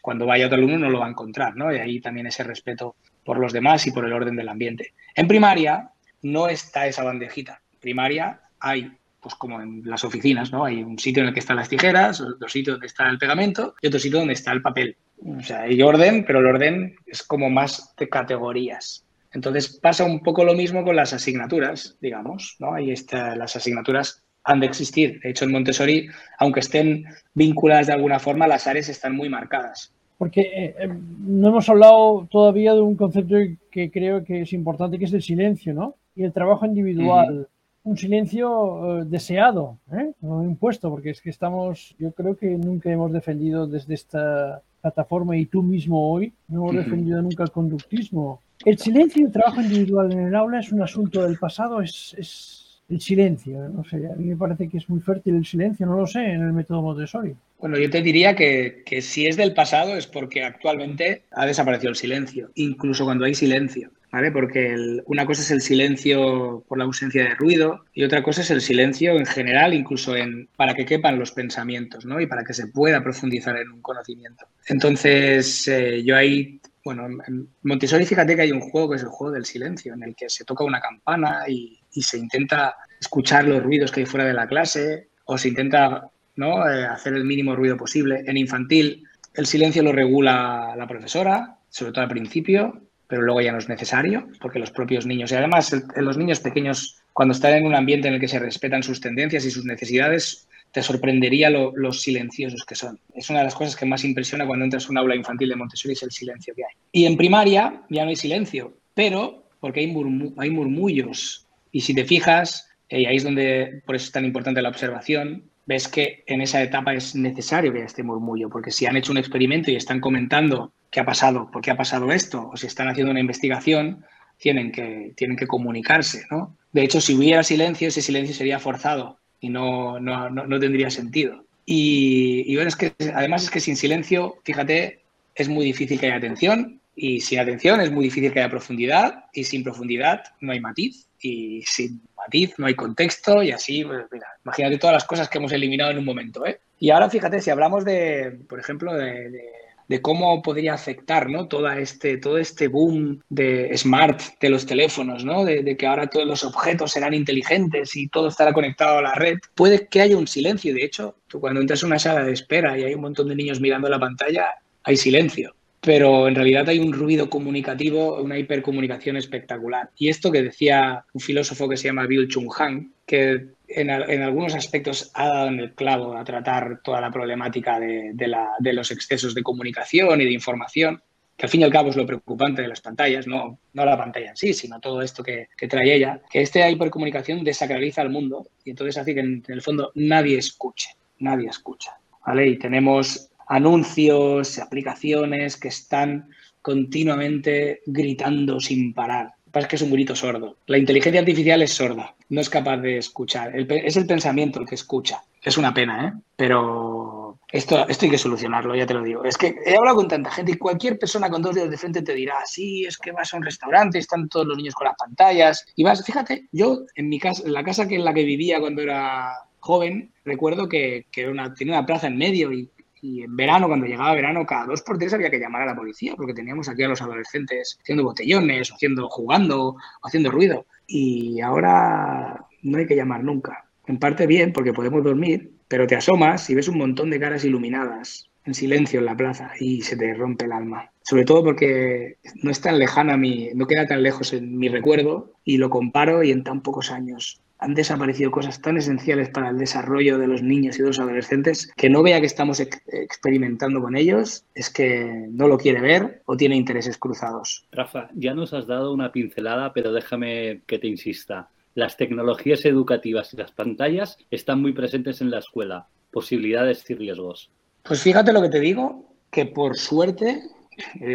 Cuando 0.00 0.26
vaya 0.26 0.46
otro 0.46 0.58
alumno 0.58 0.78
no 0.78 0.90
lo 0.90 1.00
va 1.00 1.06
a 1.06 1.10
encontrar, 1.10 1.56
¿no? 1.56 1.74
Y 1.74 1.78
ahí 1.78 2.00
también 2.00 2.26
ese 2.26 2.44
respeto 2.44 2.94
por 3.24 3.38
los 3.38 3.52
demás 3.52 3.86
y 3.86 3.90
por 3.90 4.04
el 4.04 4.12
orden 4.12 4.36
del 4.36 4.48
ambiente. 4.48 4.94
En 5.14 5.26
primaria 5.26 5.90
no 6.22 6.48
está 6.48 6.86
esa 6.86 7.02
bandejita. 7.02 7.60
En 7.72 7.80
primaria 7.80 8.40
hay 8.60 8.92
pues 9.24 9.34
como 9.36 9.62
en 9.62 9.80
las 9.86 10.04
oficinas, 10.04 10.52
¿no? 10.52 10.66
Hay 10.66 10.82
un 10.82 10.98
sitio 10.98 11.22
en 11.22 11.28
el 11.28 11.34
que 11.34 11.40
están 11.40 11.56
las 11.56 11.70
tijeras, 11.70 12.20
otro 12.20 12.46
sitio 12.46 12.74
donde 12.74 12.88
está 12.88 13.08
el 13.08 13.16
pegamento 13.16 13.74
y 13.80 13.86
otro 13.86 13.98
sitio 13.98 14.18
donde 14.18 14.34
está 14.34 14.52
el 14.52 14.60
papel. 14.60 14.98
O 15.24 15.40
sea, 15.40 15.62
hay 15.62 15.80
orden, 15.80 16.24
pero 16.26 16.40
el 16.40 16.46
orden 16.46 16.96
es 17.06 17.22
como 17.22 17.48
más 17.48 17.94
de 17.96 18.06
categorías. 18.06 19.06
Entonces 19.32 19.80
pasa 19.80 20.04
un 20.04 20.20
poco 20.20 20.44
lo 20.44 20.52
mismo 20.52 20.84
con 20.84 20.94
las 20.94 21.14
asignaturas, 21.14 21.96
digamos, 22.02 22.56
¿no? 22.58 22.74
Ahí 22.74 22.90
está, 22.90 23.34
las 23.34 23.56
asignaturas 23.56 24.22
han 24.44 24.60
de 24.60 24.66
existir. 24.66 25.20
De 25.22 25.30
hecho, 25.30 25.46
en 25.46 25.52
Montessori, 25.52 26.06
aunque 26.38 26.60
estén 26.60 27.06
vinculadas 27.32 27.86
de 27.86 27.94
alguna 27.94 28.18
forma, 28.18 28.46
las 28.46 28.66
áreas 28.66 28.90
están 28.90 29.16
muy 29.16 29.30
marcadas. 29.30 29.90
Porque 30.18 30.42
eh, 30.42 30.74
eh, 30.78 30.88
no 31.20 31.48
hemos 31.48 31.66
hablado 31.70 32.28
todavía 32.30 32.74
de 32.74 32.82
un 32.82 32.94
concepto 32.94 33.36
que 33.70 33.90
creo 33.90 34.22
que 34.22 34.42
es 34.42 34.52
importante, 34.52 34.98
que 34.98 35.06
es 35.06 35.14
el 35.14 35.22
silencio, 35.22 35.72
¿no? 35.72 35.96
Y 36.14 36.24
el 36.24 36.32
trabajo 36.34 36.66
individual 36.66 37.48
un 37.84 37.98
silencio 37.98 39.00
eh, 39.00 39.04
deseado, 39.06 39.78
¿eh? 39.92 40.12
no 40.22 40.42
impuesto, 40.42 40.90
porque 40.90 41.10
es 41.10 41.20
que 41.20 41.30
estamos, 41.30 41.94
yo 41.98 42.12
creo 42.12 42.36
que 42.36 42.46
nunca 42.46 42.90
hemos 42.90 43.12
defendido 43.12 43.66
desde 43.66 43.94
esta 43.94 44.62
plataforma 44.80 45.36
y 45.36 45.46
tú 45.46 45.62
mismo 45.62 46.10
hoy, 46.10 46.32
no 46.48 46.62
hemos 46.62 46.84
defendido 46.84 47.22
nunca 47.22 47.44
el 47.44 47.50
conductismo. 47.50 48.40
El 48.64 48.78
silencio 48.78 49.22
y 49.22 49.26
el 49.26 49.32
trabajo 49.32 49.60
individual 49.60 50.12
en 50.12 50.20
el 50.20 50.34
aula 50.34 50.60
es 50.60 50.72
un 50.72 50.82
asunto 50.82 51.22
del 51.22 51.38
pasado, 51.38 51.82
es, 51.82 52.14
es 52.18 52.82
el 52.88 53.00
silencio, 53.00 53.68
no 53.68 53.84
sé, 53.84 53.96
a 53.96 54.16
mí 54.16 54.28
me 54.28 54.36
parece 54.36 54.68
que 54.68 54.78
es 54.78 54.88
muy 54.88 55.00
fértil 55.00 55.36
el 55.36 55.44
silencio, 55.44 55.86
no 55.86 55.96
lo 55.96 56.06
sé, 56.06 56.20
en 56.20 56.42
el 56.42 56.52
método 56.52 56.80
Montessori. 56.80 57.34
Bueno, 57.58 57.78
yo 57.78 57.90
te 57.90 58.02
diría 58.02 58.34
que, 58.34 58.82
que 58.84 59.02
si 59.02 59.26
es 59.26 59.36
del 59.36 59.52
pasado 59.52 59.96
es 59.96 60.06
porque 60.06 60.42
actualmente 60.42 61.22
ha 61.32 61.44
desaparecido 61.44 61.90
el 61.90 61.96
silencio, 61.96 62.50
incluso 62.54 63.04
cuando 63.04 63.26
hay 63.26 63.34
silencio. 63.34 63.90
Porque 64.32 64.76
una 65.06 65.26
cosa 65.26 65.42
es 65.42 65.50
el 65.50 65.60
silencio 65.60 66.64
por 66.68 66.78
la 66.78 66.84
ausencia 66.84 67.24
de 67.24 67.34
ruido 67.34 67.84
y 67.92 68.04
otra 68.04 68.22
cosa 68.22 68.42
es 68.42 68.50
el 68.50 68.60
silencio 68.60 69.12
en 69.12 69.26
general, 69.26 69.74
incluso 69.74 70.14
en, 70.14 70.48
para 70.56 70.74
que 70.74 70.86
quepan 70.86 71.18
los 71.18 71.32
pensamientos, 71.32 72.04
¿no? 72.04 72.20
Y 72.20 72.26
para 72.26 72.44
que 72.44 72.54
se 72.54 72.68
pueda 72.68 73.02
profundizar 73.02 73.56
en 73.56 73.72
un 73.72 73.82
conocimiento. 73.82 74.46
Entonces, 74.66 75.66
eh, 75.68 76.02
yo 76.04 76.16
ahí, 76.16 76.60
bueno, 76.84 77.06
en 77.06 77.48
Montessori 77.62 78.06
fíjate 78.06 78.36
que 78.36 78.42
hay 78.42 78.52
un 78.52 78.60
juego 78.60 78.90
que 78.90 78.96
es 78.96 79.02
el 79.02 79.08
juego 79.08 79.32
del 79.32 79.44
silencio, 79.44 79.94
en 79.94 80.02
el 80.04 80.14
que 80.14 80.28
se 80.28 80.44
toca 80.44 80.64
una 80.64 80.80
campana 80.80 81.44
y, 81.48 81.80
se 81.90 82.18
intenta 82.18 82.74
escuchar 83.00 83.44
los 83.46 83.62
ruidos 83.62 83.92
que 83.92 84.00
hay 84.00 84.06
fuera 84.06 84.26
de 84.26 84.32
la 84.32 84.48
clase 84.48 85.10
o 85.26 85.38
se 85.38 85.48
intenta 85.48 86.10
¿no? 86.34 86.68
Eh, 86.68 86.84
hacer 86.84 87.14
el 87.14 87.24
mínimo 87.24 87.54
ruido 87.54 87.76
posible. 87.76 88.24
En 88.26 88.36
infantil, 88.36 89.04
el 89.34 89.46
silencio 89.46 89.82
lo 89.82 89.92
regula 89.92 90.74
la 90.76 90.88
profesora, 90.88 91.56
sobre 91.68 91.92
todo 91.92 92.02
al 92.02 92.10
principio, 92.10 92.82
pero 93.14 93.26
luego 93.26 93.42
ya 93.42 93.52
no 93.52 93.58
es 93.58 93.68
necesario, 93.68 94.26
porque 94.40 94.58
los 94.58 94.72
propios 94.72 95.06
niños, 95.06 95.30
y 95.30 95.36
además 95.36 95.72
los 95.94 96.18
niños 96.18 96.40
pequeños, 96.40 97.00
cuando 97.12 97.30
están 97.30 97.52
en 97.52 97.64
un 97.64 97.76
ambiente 97.76 98.08
en 98.08 98.14
el 98.14 98.20
que 98.20 98.26
se 98.26 98.40
respetan 98.40 98.82
sus 98.82 99.00
tendencias 99.00 99.44
y 99.44 99.52
sus 99.52 99.64
necesidades, 99.64 100.48
te 100.72 100.82
sorprendería 100.82 101.48
los 101.48 102.02
silenciosos 102.02 102.64
que 102.64 102.74
son. 102.74 102.98
Es 103.14 103.30
una 103.30 103.38
de 103.38 103.44
las 103.44 103.54
cosas 103.54 103.76
que 103.76 103.86
más 103.86 104.02
impresiona 104.02 104.48
cuando 104.48 104.64
entras 104.64 104.86
a 104.86 104.90
un 104.90 104.98
aula 104.98 105.14
infantil 105.14 105.48
de 105.48 105.54
Montessori, 105.54 105.92
es 105.92 106.02
el 106.02 106.10
silencio 106.10 106.54
que 106.56 106.64
hay. 106.64 106.74
Y 106.90 107.04
en 107.04 107.16
primaria 107.16 107.82
ya 107.88 108.02
no 108.02 108.08
hay 108.08 108.16
silencio, 108.16 108.76
pero 108.94 109.44
porque 109.60 109.78
hay, 109.78 109.96
hay 110.38 110.50
murmullos. 110.50 111.46
Y 111.70 111.82
si 111.82 111.94
te 111.94 112.04
fijas, 112.04 112.68
eh, 112.88 113.02
y 113.02 113.06
ahí 113.06 113.14
es 113.14 113.22
donde, 113.22 113.80
por 113.86 113.94
eso 113.94 114.06
es 114.06 114.12
tan 114.12 114.24
importante 114.24 114.60
la 114.60 114.70
observación, 114.70 115.44
ves 115.66 115.86
que 115.86 116.24
en 116.26 116.40
esa 116.40 116.60
etapa 116.60 116.92
es 116.94 117.14
necesario 117.14 117.70
que 117.70 117.78
haya 117.78 117.86
este 117.86 118.02
murmullo, 118.02 118.50
porque 118.50 118.72
si 118.72 118.86
han 118.86 118.96
hecho 118.96 119.12
un 119.12 119.18
experimento 119.18 119.70
y 119.70 119.76
están 119.76 120.00
comentando 120.00 120.72
qué 120.94 121.00
ha 121.00 121.04
pasado, 121.04 121.50
por 121.50 121.60
qué 121.60 121.72
ha 121.72 121.76
pasado 121.76 122.12
esto, 122.12 122.50
o 122.52 122.56
si 122.56 122.68
están 122.68 122.86
haciendo 122.86 123.10
una 123.10 123.18
investigación, 123.18 124.06
tienen 124.38 124.70
que, 124.70 125.12
tienen 125.16 125.36
que 125.36 125.48
comunicarse, 125.48 126.24
¿no? 126.30 126.56
De 126.72 126.84
hecho, 126.84 127.00
si 127.00 127.16
hubiera 127.16 127.42
silencio, 127.42 127.88
ese 127.88 128.00
silencio 128.00 128.32
sería 128.32 128.60
forzado 128.60 129.18
y 129.40 129.48
no, 129.48 129.98
no, 129.98 130.30
no, 130.30 130.60
tendría 130.60 130.90
sentido. 130.90 131.44
Y, 131.66 132.54
bueno, 132.54 132.68
es 132.68 132.76
que 132.76 132.92
además 133.12 133.42
es 133.42 133.50
que 133.50 133.58
sin 133.58 133.74
silencio, 133.76 134.36
fíjate, 134.44 135.00
es 135.34 135.48
muy 135.48 135.64
difícil 135.64 135.98
que 135.98 136.06
haya 136.06 136.16
atención 136.16 136.80
y 136.94 137.20
sin 137.20 137.40
atención 137.40 137.80
es 137.80 137.90
muy 137.90 138.04
difícil 138.04 138.32
que 138.32 138.38
haya 138.38 138.50
profundidad 138.50 139.24
y 139.32 139.42
sin 139.42 139.64
profundidad 139.64 140.22
no 140.40 140.52
hay 140.52 140.60
matiz 140.60 141.08
y 141.20 141.62
sin 141.62 142.02
matiz 142.16 142.54
no 142.56 142.66
hay 142.66 142.74
contexto 142.74 143.42
y 143.42 143.50
así, 143.50 143.84
pues, 143.84 144.04
imagínate 144.44 144.78
todas 144.78 144.94
las 144.94 145.04
cosas 145.04 145.28
que 145.28 145.38
hemos 145.38 145.50
eliminado 145.50 145.90
en 145.90 145.98
un 145.98 146.04
momento. 146.04 146.46
¿eh? 146.46 146.60
Y 146.78 146.90
ahora 146.90 147.10
fíjate, 147.10 147.40
si 147.40 147.50
hablamos 147.50 147.84
de, 147.84 148.38
por 148.48 148.60
ejemplo, 148.60 148.94
de 148.94 149.63
cómo 150.02 150.42
podría 150.42 150.74
afectar 150.74 151.28
¿no? 151.28 151.48
Toda 151.48 151.78
este, 151.78 152.18
todo 152.18 152.38
este 152.38 152.68
boom 152.68 153.20
de 153.28 153.76
smart 153.76 154.20
de 154.40 154.48
los 154.48 154.66
teléfonos, 154.66 155.24
¿no? 155.24 155.44
De, 155.44 155.76
que 155.76 155.86
ahora 155.86 156.08
todos 156.08 156.26
los 156.26 156.44
objetos 156.44 156.92
serán 156.92 157.14
inteligentes 157.14 157.96
y 157.96 158.08
todo 158.08 158.28
estará 158.28 158.52
conectado 158.52 158.98
a 158.98 159.02
la 159.02 159.14
red. 159.14 159.38
Puede 159.54 159.86
que 159.88 160.00
haya 160.00 160.16
un 160.16 160.26
silencio, 160.26 160.74
de 160.74 160.84
hecho, 160.84 161.16
tú 161.26 161.40
cuando 161.40 161.60
entras 161.60 161.82
a 161.82 161.86
una 161.86 161.98
sala 161.98 162.24
de 162.24 162.32
espera 162.32 162.78
y 162.78 162.84
hay 162.84 162.94
un 162.94 163.02
montón 163.02 163.28
de 163.28 163.34
niños 163.34 163.60
mirando 163.60 163.88
la 163.88 163.98
pantalla, 163.98 164.54
hay 164.82 164.96
silencio. 164.96 165.54
Pero 165.84 166.28
en 166.28 166.34
realidad 166.34 166.68
hay 166.68 166.78
un 166.78 166.92
ruido 166.92 167.28
comunicativo, 167.28 168.22
una 168.22 168.38
hipercomunicación 168.38 169.18
espectacular. 169.18 169.90
Y 169.98 170.08
esto 170.08 170.32
que 170.32 170.42
decía 170.42 171.04
un 171.12 171.20
filósofo 171.20 171.68
que 171.68 171.76
se 171.76 171.88
llama 171.88 172.06
Bill 172.06 172.26
Chung 172.26 172.50
Han, 172.58 172.92
que 173.04 173.48
en, 173.68 173.90
algunos 173.90 174.54
aspectos 174.54 175.10
ha 175.14 175.28
dado 175.28 175.48
en 175.48 175.60
el 175.60 175.72
clavo 175.72 176.16
a 176.16 176.24
tratar 176.24 176.80
toda 176.82 177.02
la 177.02 177.10
problemática 177.10 177.78
de, 177.78 178.72
los 178.72 178.90
excesos 178.90 179.34
de 179.34 179.42
comunicación 179.42 180.22
y 180.22 180.24
de 180.24 180.32
información, 180.32 181.02
que 181.36 181.46
al 181.46 181.50
fin 181.50 181.60
y 181.60 181.64
al 181.64 181.72
cabo 181.72 181.90
es 181.90 181.96
lo 181.96 182.06
preocupante 182.06 182.62
de 182.62 182.68
las 182.68 182.80
pantallas, 182.80 183.26
no, 183.26 183.58
no 183.74 183.84
la 183.84 183.98
pantalla 183.98 184.30
en 184.30 184.36
sí, 184.36 184.54
sino 184.54 184.80
todo 184.80 185.02
esto 185.02 185.22
que, 185.22 185.48
trae 185.68 185.94
ella, 185.94 186.20
que 186.30 186.40
esta 186.40 186.70
hipercomunicación 186.70 187.44
desacraliza 187.44 188.00
al 188.00 188.10
mundo 188.10 188.46
y 188.64 188.70
entonces 188.70 188.96
hace 188.96 189.14
que 189.14 189.20
en, 189.20 189.44
el 189.48 189.60
fondo 189.60 189.92
nadie 189.96 190.38
escuche, 190.38 190.90
nadie 191.18 191.48
escucha. 191.48 191.98
¿vale? 192.24 192.46
Y 192.46 192.58
tenemos 192.58 193.28
anuncios, 193.46 194.58
aplicaciones 194.58 195.56
que 195.56 195.68
están 195.68 196.28
continuamente 196.62 197.82
gritando 197.86 198.60
sin 198.60 198.94
parar. 198.94 199.34
Pasa 199.50 199.66
es 199.66 199.70
que 199.70 199.76
es 199.76 199.82
un 199.82 199.92
grito 199.92 200.16
sordo. 200.16 200.56
La 200.66 200.78
inteligencia 200.78 201.20
artificial 201.20 201.62
es 201.62 201.72
sorda, 201.72 202.16
no 202.28 202.40
es 202.40 202.50
capaz 202.50 202.78
de 202.78 202.98
escuchar. 202.98 203.52
es 203.54 203.96
el 203.96 204.06
pensamiento 204.06 204.60
el 204.60 204.66
que 204.66 204.74
escucha. 204.74 205.22
Es 205.42 205.58
una 205.58 205.72
pena, 205.72 206.08
¿eh? 206.08 206.20
Pero 206.34 207.38
esto, 207.52 207.86
esto 207.86 208.06
hay 208.06 208.10
que 208.10 208.18
solucionarlo, 208.18 208.74
ya 208.74 208.86
te 208.86 208.94
lo 208.94 209.02
digo. 209.04 209.24
Es 209.24 209.38
que 209.38 209.54
he 209.64 209.76
hablado 209.76 209.98
con 209.98 210.08
tanta 210.08 210.30
gente 210.30 210.52
y 210.52 210.56
cualquier 210.56 210.98
persona 210.98 211.30
con 211.30 211.40
dos 211.40 211.54
dedos 211.54 211.70
de 211.70 211.76
frente 211.76 212.02
te 212.02 212.14
dirá, 212.14 212.34
sí, 212.46 212.84
es 212.84 212.98
que 212.98 213.12
vas 213.12 213.32
a 213.32 213.36
un 213.36 213.44
restaurante, 213.44 213.98
están 213.98 214.28
todos 214.28 214.46
los 214.46 214.56
niños 214.56 214.74
con 214.74 214.86
las 214.86 214.96
pantallas. 214.96 215.64
Y 215.76 215.84
vas, 215.84 216.04
fíjate, 216.04 216.48
yo 216.50 216.80
en 216.96 217.08
mi 217.08 217.20
casa, 217.20 217.44
en 217.46 217.52
la 217.52 217.62
casa 217.62 217.86
que 217.86 217.94
en 217.94 218.04
la 218.04 218.12
que 218.12 218.24
vivía 218.24 218.58
cuando 218.58 218.82
era 218.82 219.34
joven, 219.60 220.10
recuerdo 220.24 220.68
que, 220.68 221.06
que 221.12 221.28
una, 221.28 221.54
tenía 221.54 221.74
una 221.74 221.86
plaza 221.86 222.08
en 222.08 222.18
medio 222.18 222.52
y 222.52 222.70
y 223.04 223.22
en 223.22 223.36
verano, 223.36 223.68
cuando 223.68 223.84
llegaba 223.84 224.14
verano, 224.14 224.46
cada 224.46 224.64
dos 224.64 224.80
por 224.80 224.96
tres 224.96 225.12
había 225.12 225.28
que 225.28 225.38
llamar 225.38 225.60
a 225.60 225.66
la 225.66 225.76
policía, 225.76 226.14
porque 226.16 226.32
teníamos 226.32 226.70
aquí 226.70 226.84
a 226.84 226.88
los 226.88 227.02
adolescentes 227.02 227.76
haciendo 227.78 228.02
botellones, 228.02 228.72
haciendo, 228.72 229.10
jugando, 229.10 229.76
haciendo 230.02 230.30
ruido. 230.30 230.64
Y 230.86 231.38
ahora 231.42 232.46
no 232.62 232.78
hay 232.78 232.86
que 232.86 232.96
llamar 232.96 233.22
nunca. 233.22 233.66
En 233.86 233.98
parte 233.98 234.26
bien, 234.26 234.54
porque 234.54 234.72
podemos 234.72 235.04
dormir, 235.04 235.52
pero 235.68 235.86
te 235.86 235.96
asomas 235.96 236.48
y 236.48 236.54
ves 236.54 236.68
un 236.68 236.78
montón 236.78 237.10
de 237.10 237.20
caras 237.20 237.44
iluminadas 237.44 238.30
en 238.46 238.54
silencio 238.54 239.00
en 239.00 239.06
la 239.06 239.16
plaza 239.16 239.52
y 239.60 239.82
se 239.82 239.98
te 239.98 240.14
rompe 240.14 240.46
el 240.46 240.52
alma. 240.52 240.90
Sobre 241.02 241.26
todo 241.26 241.44
porque 241.44 242.16
no 242.42 242.50
es 242.50 242.62
tan 242.62 242.78
lejana 242.78 243.18
mi, 243.18 243.50
no 243.54 243.66
queda 243.66 243.86
tan 243.86 244.02
lejos 244.02 244.32
en 244.32 244.56
mi 244.56 244.70
recuerdo 244.70 245.34
y 245.44 245.58
lo 245.58 245.68
comparo 245.68 246.22
y 246.22 246.30
en 246.30 246.42
tan 246.42 246.62
pocos 246.62 246.90
años 246.90 247.42
han 247.64 247.74
desaparecido 247.74 248.30
cosas 248.30 248.60
tan 248.60 248.76
esenciales 248.76 249.30
para 249.30 249.48
el 249.48 249.58
desarrollo 249.58 250.18
de 250.18 250.26
los 250.26 250.42
niños 250.42 250.76
y 250.76 250.82
de 250.82 250.88
los 250.88 250.98
adolescentes 250.98 251.72
que 251.76 251.88
no 251.88 252.02
vea 252.02 252.20
que 252.20 252.26
estamos 252.26 252.60
experimentando 252.60 253.80
con 253.80 253.96
ellos, 253.96 254.44
es 254.54 254.68
que 254.68 255.26
no 255.30 255.48
lo 255.48 255.56
quiere 255.56 255.80
ver 255.80 256.22
o 256.26 256.36
tiene 256.36 256.56
intereses 256.56 256.98
cruzados. 256.98 257.66
Rafa, 257.72 258.10
ya 258.14 258.34
nos 258.34 258.52
has 258.52 258.66
dado 258.66 258.92
una 258.92 259.12
pincelada, 259.12 259.72
pero 259.72 259.92
déjame 259.92 260.60
que 260.66 260.78
te 260.78 260.88
insista. 260.88 261.48
Las 261.74 261.96
tecnologías 261.96 262.64
educativas 262.66 263.32
y 263.32 263.38
las 263.38 263.50
pantallas 263.50 264.18
están 264.30 264.60
muy 264.60 264.72
presentes 264.72 265.22
en 265.22 265.30
la 265.30 265.38
escuela. 265.38 265.88
Posibilidades 266.10 266.88
y 266.90 266.94
riesgos. 266.94 267.50
Pues 267.82 268.02
fíjate 268.02 268.32
lo 268.32 268.42
que 268.42 268.50
te 268.50 268.60
digo, 268.60 269.10
que 269.30 269.46
por 269.46 269.76
suerte, 269.76 270.42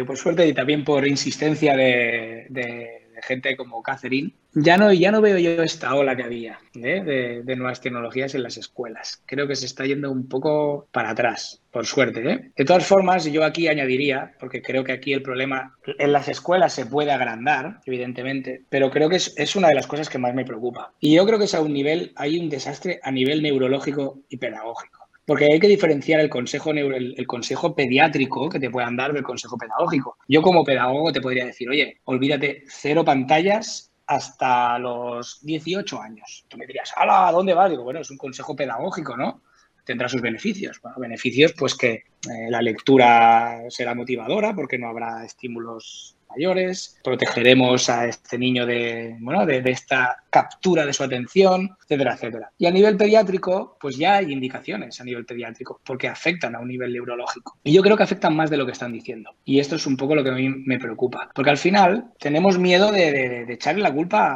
por 0.04 0.16
suerte 0.16 0.46
y 0.48 0.52
también 0.52 0.84
por 0.84 1.06
insistencia 1.06 1.76
de 1.76 2.99
gente 3.22 3.56
como 3.56 3.82
Catherine, 3.82 4.32
ya 4.52 4.76
no, 4.76 4.92
ya 4.92 5.12
no 5.12 5.20
veo 5.20 5.38
yo 5.38 5.62
esta 5.62 5.94
ola 5.94 6.16
que 6.16 6.24
había 6.24 6.58
¿eh? 6.74 7.42
de, 7.44 7.56
nuevas 7.56 7.80
tecnologías 7.80 8.34
en 8.34 8.42
las 8.42 8.56
escuelas. 8.56 9.22
Creo 9.26 9.46
que 9.46 9.54
se 9.54 9.66
está 9.66 9.86
yendo 9.86 10.10
un 10.10 10.28
poco 10.28 10.88
para 10.90 11.10
atrás, 11.10 11.62
por 11.70 11.86
suerte. 11.86 12.28
¿eh? 12.28 12.52
De 12.56 12.64
todas 12.64 12.86
formas, 12.86 13.24
yo 13.24 13.44
aquí 13.44 13.68
añadiría, 13.68 14.34
porque 14.40 14.60
creo 14.60 14.82
que 14.82 14.92
aquí 14.92 15.12
el 15.12 15.22
problema 15.22 15.76
en 15.98 16.12
las 16.12 16.28
escuelas 16.28 16.72
se 16.72 16.86
puede 16.86 17.12
agrandar, 17.12 17.80
evidentemente, 17.86 18.64
pero 18.68 18.90
creo 18.90 19.08
que 19.08 19.16
es, 19.16 19.34
es 19.36 19.54
una 19.56 19.68
de 19.68 19.74
las 19.74 19.86
cosas 19.86 20.08
que 20.08 20.18
más 20.18 20.34
me 20.34 20.44
preocupa. 20.44 20.92
Y 20.98 21.14
yo 21.14 21.26
creo 21.26 21.38
que 21.38 21.44
es 21.44 21.54
a 21.54 21.60
un 21.60 21.72
nivel, 21.72 22.12
hay 22.16 22.38
un 22.38 22.48
desastre 22.48 23.00
a 23.02 23.10
nivel 23.10 23.42
neurológico 23.42 24.20
y 24.28 24.38
pedagógico. 24.38 24.99
Porque 25.30 25.44
hay 25.44 25.60
que 25.60 25.68
diferenciar 25.68 26.18
el 26.18 26.28
consejo, 26.28 26.72
el, 26.72 27.24
consejo 27.24 27.72
pediátrico 27.72 28.48
que 28.48 28.58
te 28.58 28.68
puedan 28.68 28.96
dar 28.96 29.12
del 29.12 29.22
consejo 29.22 29.56
pedagógico. 29.56 30.18
Yo 30.26 30.42
como 30.42 30.64
pedagogo 30.64 31.12
te 31.12 31.20
podría 31.20 31.46
decir, 31.46 31.70
oye, 31.70 32.00
olvídate, 32.06 32.64
cero 32.66 33.04
pantallas 33.04 33.92
hasta 34.08 34.76
los 34.80 35.38
18 35.42 36.02
años. 36.02 36.46
Tú 36.48 36.56
me 36.56 36.66
dirías, 36.66 36.92
¿a 36.96 37.30
dónde 37.30 37.54
vas? 37.54 37.70
Digo, 37.70 37.84
bueno, 37.84 38.00
es 38.00 38.10
un 38.10 38.16
consejo 38.16 38.56
pedagógico, 38.56 39.16
¿no? 39.16 39.44
Tendrá 39.84 40.08
sus 40.08 40.20
beneficios. 40.20 40.80
Bueno, 40.82 40.98
beneficios, 40.98 41.54
pues 41.56 41.76
que 41.76 41.92
eh, 41.92 42.02
la 42.48 42.60
lectura 42.60 43.60
será 43.68 43.94
motivadora 43.94 44.52
porque 44.52 44.78
no 44.78 44.88
habrá 44.88 45.24
estímulos 45.24 46.16
mayores, 46.30 46.98
protegeremos 47.02 47.88
a 47.88 48.06
este 48.06 48.38
niño 48.38 48.66
de, 48.66 49.16
bueno, 49.20 49.46
de, 49.46 49.62
esta 49.66 50.16
captura 50.30 50.86
de 50.86 50.92
su 50.92 51.02
atención, 51.02 51.76
etcétera, 51.82 52.14
etcétera. 52.14 52.50
Y 52.58 52.66
a 52.66 52.70
nivel 52.70 52.96
pediátrico, 52.96 53.76
pues 53.80 53.96
ya 53.96 54.16
hay 54.16 54.32
indicaciones 54.32 55.00
a 55.00 55.04
nivel 55.04 55.24
pediátrico, 55.24 55.80
porque 55.84 56.08
afectan 56.08 56.54
a 56.54 56.60
un 56.60 56.68
nivel 56.68 56.92
neurológico. 56.92 57.58
Y 57.64 57.72
yo 57.72 57.82
creo 57.82 57.96
que 57.96 58.02
afectan 58.02 58.36
más 58.36 58.50
de 58.50 58.56
lo 58.56 58.66
que 58.66 58.72
están 58.72 58.92
diciendo. 58.92 59.30
Y 59.44 59.60
esto 59.60 59.76
es 59.76 59.86
un 59.86 59.96
poco 59.96 60.14
lo 60.14 60.24
que 60.24 60.30
a 60.30 60.34
mí 60.34 60.48
me 60.48 60.78
preocupa, 60.78 61.30
porque 61.34 61.50
al 61.50 61.58
final 61.58 62.10
tenemos 62.18 62.58
miedo 62.58 62.92
de, 62.92 63.46
echarle 63.52 63.82
la 63.82 63.92
culpa 63.92 64.28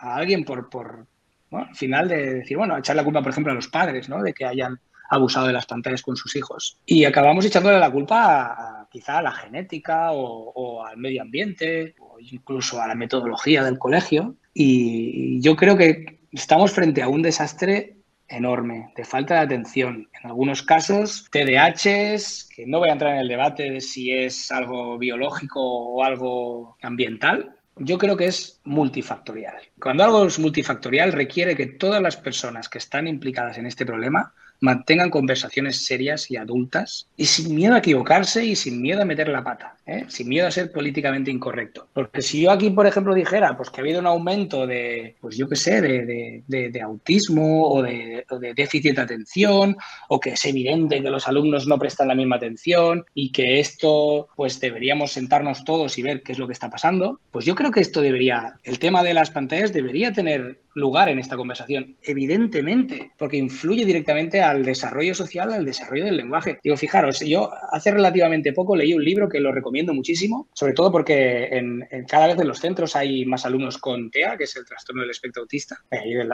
a, 0.00 0.16
alguien 0.16 0.44
por, 0.44 0.68
por 0.68 1.06
al 1.52 1.74
final 1.74 2.08
de 2.08 2.34
decir, 2.34 2.56
bueno, 2.56 2.76
echar 2.76 2.96
la 2.96 3.04
culpa, 3.04 3.22
por 3.22 3.32
ejemplo, 3.32 3.52
a 3.52 3.56
los 3.56 3.68
padres, 3.68 4.08
¿no? 4.08 4.22
De 4.22 4.32
que 4.32 4.44
hayan 4.44 4.78
abusado 5.10 5.48
de 5.48 5.52
las 5.52 5.66
pantallas 5.66 6.02
con 6.02 6.16
sus 6.16 6.34
hijos. 6.36 6.78
Y 6.86 7.04
acabamos 7.04 7.44
echándole 7.44 7.78
la 7.78 7.90
culpa 7.90 8.79
a, 8.79 8.79
quizá 8.90 9.18
a 9.18 9.22
la 9.22 9.32
genética 9.32 10.12
o, 10.12 10.84
al 10.84 10.96
medio 10.96 11.22
ambiente 11.22 11.94
o 12.00 12.18
incluso 12.20 12.80
a 12.80 12.88
la 12.88 12.94
metodología 12.94 13.64
del 13.64 13.78
colegio. 13.78 14.36
Y 14.52 15.40
yo 15.40 15.56
creo 15.56 15.76
que 15.76 16.20
estamos 16.32 16.72
frente 16.72 17.02
a 17.02 17.08
un 17.08 17.22
desastre 17.22 17.96
enorme 18.28 18.92
de 18.96 19.04
falta 19.04 19.34
de 19.34 19.40
atención. 19.40 20.08
En 20.20 20.30
algunos 20.30 20.62
casos, 20.62 21.26
TDAHs, 21.30 22.48
que 22.54 22.66
no 22.66 22.78
voy 22.78 22.88
a 22.88 22.92
entrar 22.92 23.14
en 23.14 23.20
el 23.20 23.28
debate 23.28 23.70
de 23.70 23.80
si 23.80 24.12
es 24.12 24.52
algo 24.52 24.98
biológico 24.98 25.60
o 25.60 26.04
algo 26.04 26.76
ambiental, 26.82 27.56
yo 27.76 27.98
creo 27.98 28.16
que 28.16 28.26
es 28.26 28.60
multifactorial. 28.64 29.56
Cuando 29.80 30.04
algo 30.04 30.26
es 30.26 30.38
multifactorial 30.38 31.12
requiere 31.12 31.56
que 31.56 31.66
todas 31.66 32.02
las 32.02 32.16
personas 32.16 32.68
que 32.68 32.78
están 32.78 33.08
implicadas 33.08 33.58
en 33.58 33.66
este 33.66 33.86
problema 33.86 34.34
mantengan 34.60 35.10
conversaciones 35.10 35.84
serias 35.84 36.30
y 36.30 36.36
adultas 36.36 37.08
y 37.16 37.24
sin 37.24 37.54
miedo 37.54 37.74
a 37.74 37.78
equivocarse 37.78 38.44
y 38.44 38.56
sin 38.56 38.80
miedo 38.80 39.02
a 39.02 39.06
meter 39.06 39.28
la 39.28 39.42
pata, 39.42 39.76
¿eh? 39.86 40.04
sin 40.08 40.28
miedo 40.28 40.46
a 40.46 40.50
ser 40.50 40.70
políticamente 40.70 41.30
incorrecto. 41.30 41.88
Porque 41.92 42.22
si 42.22 42.42
yo 42.42 42.50
aquí, 42.50 42.70
por 42.70 42.86
ejemplo, 42.86 43.14
dijera 43.14 43.56
pues 43.56 43.70
que 43.70 43.80
ha 43.80 43.82
habido 43.82 44.00
un 44.00 44.06
aumento 44.06 44.66
de, 44.66 45.16
pues 45.20 45.36
yo 45.36 45.48
qué 45.48 45.56
sé, 45.56 45.80
de, 45.80 46.80
autismo 46.82 47.68
o 47.68 47.82
de, 47.82 48.24
déficit 48.54 48.96
de 48.96 49.02
atención 49.02 49.76
o 50.08 50.20
que 50.20 50.30
es 50.30 50.44
evidente 50.44 51.02
que 51.02 51.10
los 51.10 51.26
alumnos 51.26 51.66
no 51.66 51.78
prestan 51.78 52.08
la 52.08 52.14
misma 52.14 52.36
atención 52.36 53.04
y 53.14 53.32
que 53.32 53.60
esto, 53.60 54.28
pues 54.36 54.60
deberíamos 54.60 55.12
sentarnos 55.12 55.64
todos 55.64 55.98
y 55.98 56.02
ver 56.02 56.22
qué 56.22 56.32
es 56.32 56.38
lo 56.38 56.46
que 56.46 56.52
está 56.52 56.70
pasando, 56.70 57.20
pues 57.30 57.44
yo 57.44 57.54
creo 57.54 57.70
que 57.70 57.80
esto 57.80 58.00
debería, 58.00 58.54
el 58.64 58.78
tema 58.78 59.02
de 59.02 59.14
las 59.14 59.30
pantallas 59.30 59.72
debería 59.72 60.12
tener 60.12 60.60
lugar 60.74 61.08
en 61.08 61.18
esta 61.18 61.36
conversación, 61.36 61.96
evidentemente, 62.02 63.12
porque 63.18 63.36
influye 63.36 63.84
directamente 63.84 64.40
al 64.42 64.64
desarrollo 64.64 65.14
social, 65.14 65.52
al 65.52 65.64
desarrollo 65.64 66.04
del 66.04 66.16
lenguaje. 66.16 66.58
Digo, 66.62 66.76
fijaros, 66.76 67.20
yo 67.20 67.50
hace 67.72 67.90
relativamente 67.90 68.52
poco 68.52 68.76
leí 68.76 68.94
un 68.94 69.04
libro 69.04 69.28
que 69.28 69.40
lo 69.40 69.52
recomiendo 69.52 69.92
muchísimo, 69.94 70.48
sobre 70.54 70.72
todo 70.72 70.92
porque 70.92 71.48
en, 71.50 71.86
cada 72.06 72.28
vez 72.28 72.38
en 72.38 72.48
los 72.48 72.60
centros 72.60 72.96
hay 72.96 73.24
más 73.26 73.44
alumnos 73.44 73.78
con 73.78 74.10
TEA, 74.10 74.36
que 74.36 74.44
es 74.44 74.56
el 74.56 74.64
trastorno 74.64 75.02
del 75.02 75.10
espectro 75.10 75.42
autista. 75.42 75.78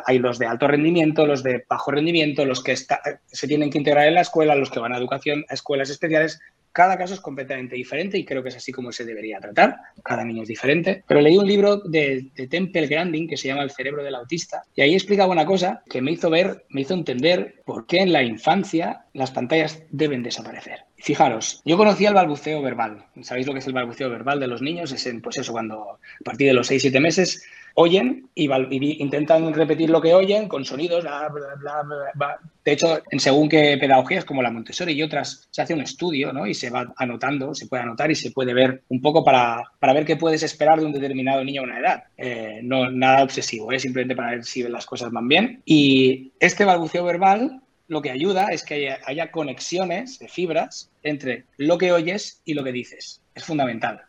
Hay, 0.06 0.18
los 0.18 0.38
de 0.38 0.46
alto 0.46 0.66
rendimiento, 0.68 1.26
los 1.26 1.42
de 1.42 1.64
bajo 1.68 1.90
rendimiento, 1.90 2.44
los 2.44 2.62
que 2.62 2.76
se 2.76 3.48
tienen 3.48 3.70
que 3.70 3.78
integrar 3.78 4.06
en 4.08 4.14
la 4.14 4.20
escuela, 4.22 4.54
los 4.54 4.70
que 4.70 4.80
van 4.80 4.92
a 4.92 4.98
educación, 4.98 5.44
a 5.48 5.54
escuelas 5.54 5.90
especiales. 5.90 6.40
Cada 6.76 6.98
caso 6.98 7.14
es 7.14 7.20
completamente 7.20 7.74
diferente 7.74 8.18
y 8.18 8.24
creo 8.26 8.42
que 8.42 8.50
es 8.50 8.56
así 8.56 8.70
como 8.70 8.92
se 8.92 9.06
debería 9.06 9.40
tratar. 9.40 9.76
Cada 10.04 10.22
niño 10.22 10.42
es 10.42 10.48
diferente. 10.48 11.02
Pero 11.08 11.22
leí 11.22 11.38
un 11.38 11.46
libro 11.46 11.78
de, 11.78 12.30
Temple 12.50 12.86
Grandin 12.86 13.26
que 13.26 13.38
se 13.38 13.48
llama 13.48 13.62
El 13.62 13.70
cerebro 13.70 14.04
del 14.04 14.14
autista 14.14 14.62
y 14.74 14.82
ahí 14.82 14.92
explicaba 14.92 15.32
una 15.32 15.46
cosa 15.46 15.82
que 15.88 16.02
me 16.02 16.10
hizo 16.10 16.28
ver, 16.28 16.66
me 16.68 16.82
hizo 16.82 16.92
entender 16.92 17.62
por 17.64 17.86
qué 17.86 18.00
en 18.00 18.12
la 18.12 18.22
infancia 18.22 19.06
las 19.14 19.30
pantallas 19.30 19.84
deben 19.88 20.22
desaparecer. 20.22 20.80
Fijaros, 20.98 21.62
yo 21.64 21.78
conocía 21.78 22.10
el 22.10 22.14
balbuceo 22.14 22.60
verbal. 22.60 23.06
¿Sabéis 23.22 23.46
lo 23.46 23.54
que 23.54 23.60
es 23.60 23.66
el 23.66 23.72
balbuceo 23.72 24.10
verbal 24.10 24.38
de 24.38 24.48
los 24.48 24.60
niños? 24.60 24.92
Es 24.92 25.06
en, 25.06 25.22
pues 25.22 25.38
eso, 25.38 25.52
cuando 25.52 25.92
a 25.92 26.24
partir 26.24 26.46
de 26.46 26.52
los 26.52 26.70
6-7 26.70 27.00
meses 27.00 27.42
oyen 27.78 28.28
y, 28.34 28.48
intentan 29.02 29.52
repetir 29.52 29.90
lo 29.90 30.00
que 30.00 30.14
oyen 30.14 30.48
con 30.48 30.64
sonidos. 30.64 31.04
de 32.64 32.72
hecho, 32.72 32.98
en 33.10 33.20
según 33.20 33.48
qué 33.48 33.76
pedagogías, 33.78 34.24
como 34.24 34.42
la 34.42 34.50
Montessori 34.50 34.92
y 34.92 35.02
otras, 35.02 35.46
se 35.50 35.62
hace 35.62 35.74
un 35.74 35.82
estudio 35.82 36.32
¿no? 36.32 36.46
y 36.46 36.54
se 36.54 36.70
va 36.70 36.92
anotando, 36.96 37.54
se 37.54 37.66
puede 37.66 37.82
anotar 37.82 38.10
y 38.10 38.14
se 38.14 38.30
puede 38.30 38.54
ver 38.54 38.82
un 38.88 39.00
poco 39.02 39.22
para, 39.22 39.62
para 39.78 39.92
ver 39.92 40.04
qué 40.04 40.16
puedes 40.16 40.42
esperar 40.42 40.80
de 40.80 40.86
un 40.86 40.92
determinado 40.92 41.44
niño 41.44 41.62
a 41.62 41.64
una 41.64 41.78
edad. 41.78 42.04
Eh, 42.16 42.60
no 42.62 42.90
nada 42.90 43.22
obsesivo, 43.22 43.70
es 43.70 43.76
¿eh? 43.76 43.80
simplemente 43.80 44.16
para 44.16 44.30
ver 44.30 44.44
si 44.44 44.62
las 44.62 44.86
cosas 44.86 45.12
van 45.12 45.28
bien. 45.28 45.62
Y 45.66 46.32
este 46.40 46.64
balbuceo 46.64 47.04
verbal 47.04 47.60
lo 47.88 48.02
que 48.02 48.10
ayuda 48.10 48.48
es 48.48 48.64
que 48.64 48.96
haya, 49.06 49.30
conexiones 49.30 50.18
de 50.18 50.28
fibras 50.28 50.90
entre 51.02 51.44
lo 51.56 51.78
que 51.78 51.92
oyes 51.92 52.40
y 52.44 52.54
lo 52.54 52.64
que 52.64 52.72
dices. 52.72 53.22
Es 53.36 53.44
fundamental. 53.44 54.00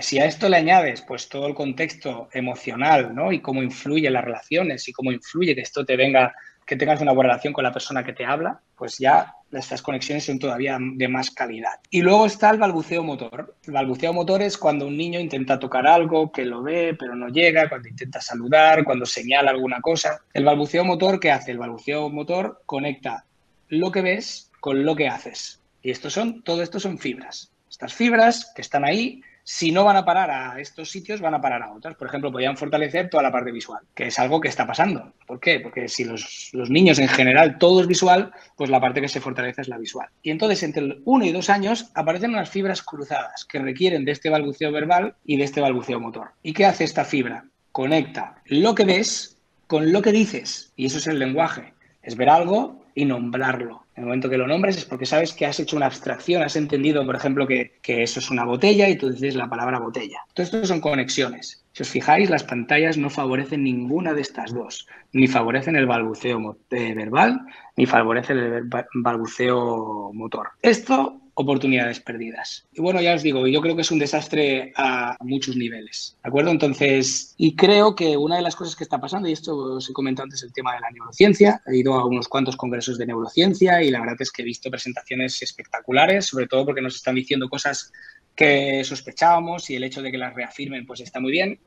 si 0.00 0.20
a 0.20 0.26
esto 0.26 0.48
le 0.48 0.58
añades 0.58 1.02
pues 1.02 1.28
todo 1.28 1.48
el 1.48 1.54
contexto 1.54 2.28
emocional, 2.32 3.12
¿no? 3.12 3.32
Y 3.32 3.40
cómo 3.40 3.60
influye 3.60 4.08
las 4.10 4.24
relaciones 4.24 4.86
y 4.86 4.92
cómo 4.92 5.10
influye 5.10 5.56
que 5.56 5.62
esto 5.62 5.84
te 5.84 5.96
venga, 5.96 6.32
que 6.64 6.76
tengas 6.76 7.00
una 7.00 7.10
buena 7.10 7.30
relación 7.30 7.52
con 7.52 7.64
la 7.64 7.72
persona 7.72 8.04
que 8.04 8.12
te 8.12 8.24
habla, 8.24 8.60
pues 8.76 8.98
ya 8.98 9.34
estas 9.50 9.82
conexiones 9.82 10.26
son 10.26 10.38
todavía 10.38 10.78
de 10.80 11.08
más 11.08 11.32
calidad. 11.32 11.80
Y 11.90 12.00
luego 12.00 12.26
está 12.26 12.48
el 12.50 12.58
balbuceo 12.58 13.02
motor. 13.02 13.56
El 13.66 13.72
balbuceo 13.72 14.12
motor 14.12 14.40
es 14.42 14.56
cuando 14.56 14.86
un 14.86 14.96
niño 14.96 15.18
intenta 15.18 15.58
tocar 15.58 15.84
algo, 15.88 16.30
que 16.30 16.44
lo 16.44 16.62
ve, 16.62 16.94
pero 16.96 17.16
no 17.16 17.26
llega, 17.28 17.68
cuando 17.68 17.88
intenta 17.88 18.20
saludar, 18.20 18.84
cuando 18.84 19.04
señala 19.04 19.50
alguna 19.50 19.80
cosa. 19.80 20.20
El 20.32 20.44
balbuceo 20.44 20.84
motor, 20.84 21.18
¿qué 21.18 21.32
hace? 21.32 21.50
El 21.50 21.58
balbuceo 21.58 22.08
motor 22.08 22.62
conecta 22.66 23.24
lo 23.66 23.90
que 23.90 24.02
ves 24.02 24.52
con 24.60 24.84
lo 24.84 24.94
que 24.94 25.08
haces. 25.08 25.60
Y 25.82 25.90
esto 25.90 26.08
son, 26.08 26.44
todo 26.44 26.62
esto 26.62 26.78
son 26.78 26.98
fibras. 26.98 27.50
Estas 27.76 27.92
fibras 27.92 28.52
que 28.54 28.62
están 28.62 28.86
ahí 28.86 29.20
si 29.44 29.70
no 29.70 29.84
van 29.84 29.98
a 29.98 30.04
parar 30.06 30.30
a 30.30 30.58
estos 30.58 30.90
sitios, 30.90 31.20
van 31.20 31.34
a 31.34 31.40
parar 31.42 31.62
a 31.62 31.70
otros. 31.70 31.94
Por 31.94 32.08
ejemplo, 32.08 32.32
podrían 32.32 32.56
fortalecer 32.56 33.10
toda 33.10 33.22
la 33.22 33.30
parte 33.30 33.52
visual, 33.52 33.82
que 33.94 34.06
es 34.06 34.18
algo 34.18 34.40
que 34.40 34.48
está 34.48 34.66
pasando. 34.66 35.12
¿Por 35.26 35.38
qué? 35.38 35.60
Porque 35.60 35.86
si 35.88 36.04
los, 36.04 36.50
niños 36.70 36.98
en 36.98 37.06
general 37.06 37.58
todo 37.58 37.82
es 37.82 37.86
visual, 37.86 38.32
pues 38.56 38.70
la 38.70 38.80
parte 38.80 39.02
que 39.02 39.08
se 39.08 39.20
fortalece 39.20 39.60
es 39.60 39.68
la 39.68 39.76
visual. 39.76 40.08
Y 40.22 40.30
entonces, 40.30 40.62
entre 40.62 40.98
uno 41.04 41.26
y 41.26 41.32
dos 41.32 41.50
años, 41.50 41.90
aparecen 41.94 42.30
unas 42.30 42.48
fibras 42.48 42.82
cruzadas 42.82 43.44
que 43.44 43.58
requieren 43.58 44.06
de 44.06 44.12
este 44.12 44.30
balbuceo 44.30 44.72
verbal 44.72 45.14
y 45.26 45.36
de 45.36 45.44
este 45.44 45.60
balbuceo 45.60 46.00
motor. 46.00 46.30
¿Y 46.42 46.54
qué 46.54 46.64
hace 46.64 46.84
esta 46.84 47.04
fibra? 47.04 47.44
Conecta 47.72 48.42
lo 48.46 48.74
que 48.74 48.86
ves 48.86 49.36
con 49.66 49.92
lo 49.92 50.00
que 50.00 50.12
dices. 50.12 50.72
Y 50.76 50.86
eso 50.86 50.96
es 50.96 51.06
el 51.08 51.18
lenguaje. 51.18 51.74
Es 52.02 52.16
ver 52.16 52.30
algo 52.30 52.84
y 52.94 53.04
nombrarlo. 53.04 53.85
En 53.96 54.02
el 54.02 54.08
momento 54.08 54.28
que 54.28 54.36
lo 54.36 54.46
nombres 54.46 54.76
es 54.76 54.84
porque 54.84 55.06
sabes 55.06 55.32
que 55.32 55.46
has 55.46 55.58
hecho 55.58 55.74
una 55.74 55.86
abstracción, 55.86 56.42
has 56.42 56.54
entendido, 56.56 57.04
por 57.06 57.16
ejemplo, 57.16 57.46
que, 57.46 57.72
eso 57.82 58.20
es 58.20 58.30
una 58.30 58.44
botella 58.44 58.90
y 58.90 58.96
tú 58.96 59.10
dices 59.10 59.34
la 59.34 59.48
palabra 59.48 59.78
botella. 59.78 60.18
Todo 60.34 60.44
esto 60.44 60.66
son 60.66 60.82
conexiones. 60.82 61.64
Si 61.72 61.82
os 61.82 61.88
fijáis, 61.88 62.28
las 62.28 62.44
pantallas 62.44 62.98
no 62.98 63.08
favorecen 63.08 63.64
ninguna 63.64 64.12
de 64.12 64.20
estas 64.20 64.52
dos. 64.52 64.86
Ni 65.12 65.26
favorecen 65.26 65.76
el 65.76 65.86
balbuceo 65.86 66.58
eh, 66.70 66.94
verbal, 66.94 67.40
ni 67.76 67.86
favorecen 67.86 68.36
el 68.36 68.68
balbuceo 68.94 70.12
motor. 70.12 70.50
Esto 70.60 71.22
oportunidades 71.36 72.00
perdidas. 72.00 72.66
Y 72.72 72.80
bueno, 72.80 73.00
ya 73.02 73.14
os 73.14 73.22
digo, 73.22 73.46
yo 73.46 73.60
creo 73.60 73.76
que 73.76 73.82
es 73.82 73.90
un 73.90 73.98
desastre 73.98 74.72
a 74.74 75.16
muchos 75.20 75.54
niveles, 75.54 76.16
¿de 76.22 76.28
acuerdo? 76.28 76.50
Entonces, 76.50 77.34
y 77.36 77.54
creo 77.54 77.94
que 77.94 78.16
una 78.16 78.36
de 78.36 78.42
las 78.42 78.56
cosas 78.56 78.74
que 78.74 78.84
está 78.84 78.98
pasando, 78.98 79.28
y 79.28 79.32
esto 79.32 79.54
os 79.54 79.88
he 79.88 79.92
comentado 79.92 80.24
antes, 80.24 80.42
el 80.42 80.52
tema 80.54 80.74
de 80.74 80.80
la 80.80 80.90
neurociencia, 80.90 81.60
he 81.66 81.76
ido 81.76 81.92
a 81.92 82.06
unos 82.06 82.26
cuantos 82.26 82.56
congresos 82.56 82.96
de 82.96 83.06
neurociencia 83.06 83.82
y 83.82 83.90
la 83.90 84.00
verdad 84.00 84.16
es 84.20 84.32
que 84.32 84.42
he 84.42 84.44
visto 84.46 84.70
presentaciones 84.70 85.40
espectaculares, 85.42 86.24
sobre 86.24 86.46
todo 86.46 86.64
porque 86.64 86.80
nos 86.80 86.96
están 86.96 87.14
diciendo 87.14 87.50
cosas 87.50 87.92
que 88.34 88.82
sospechábamos 88.82 89.68
y 89.68 89.76
el 89.76 89.84
hecho 89.84 90.00
de 90.00 90.10
que 90.10 90.18
las 90.18 90.34
reafirmen 90.34 90.86
pues 90.86 91.00
está 91.00 91.20
muy 91.20 91.32
bien, 91.32 91.60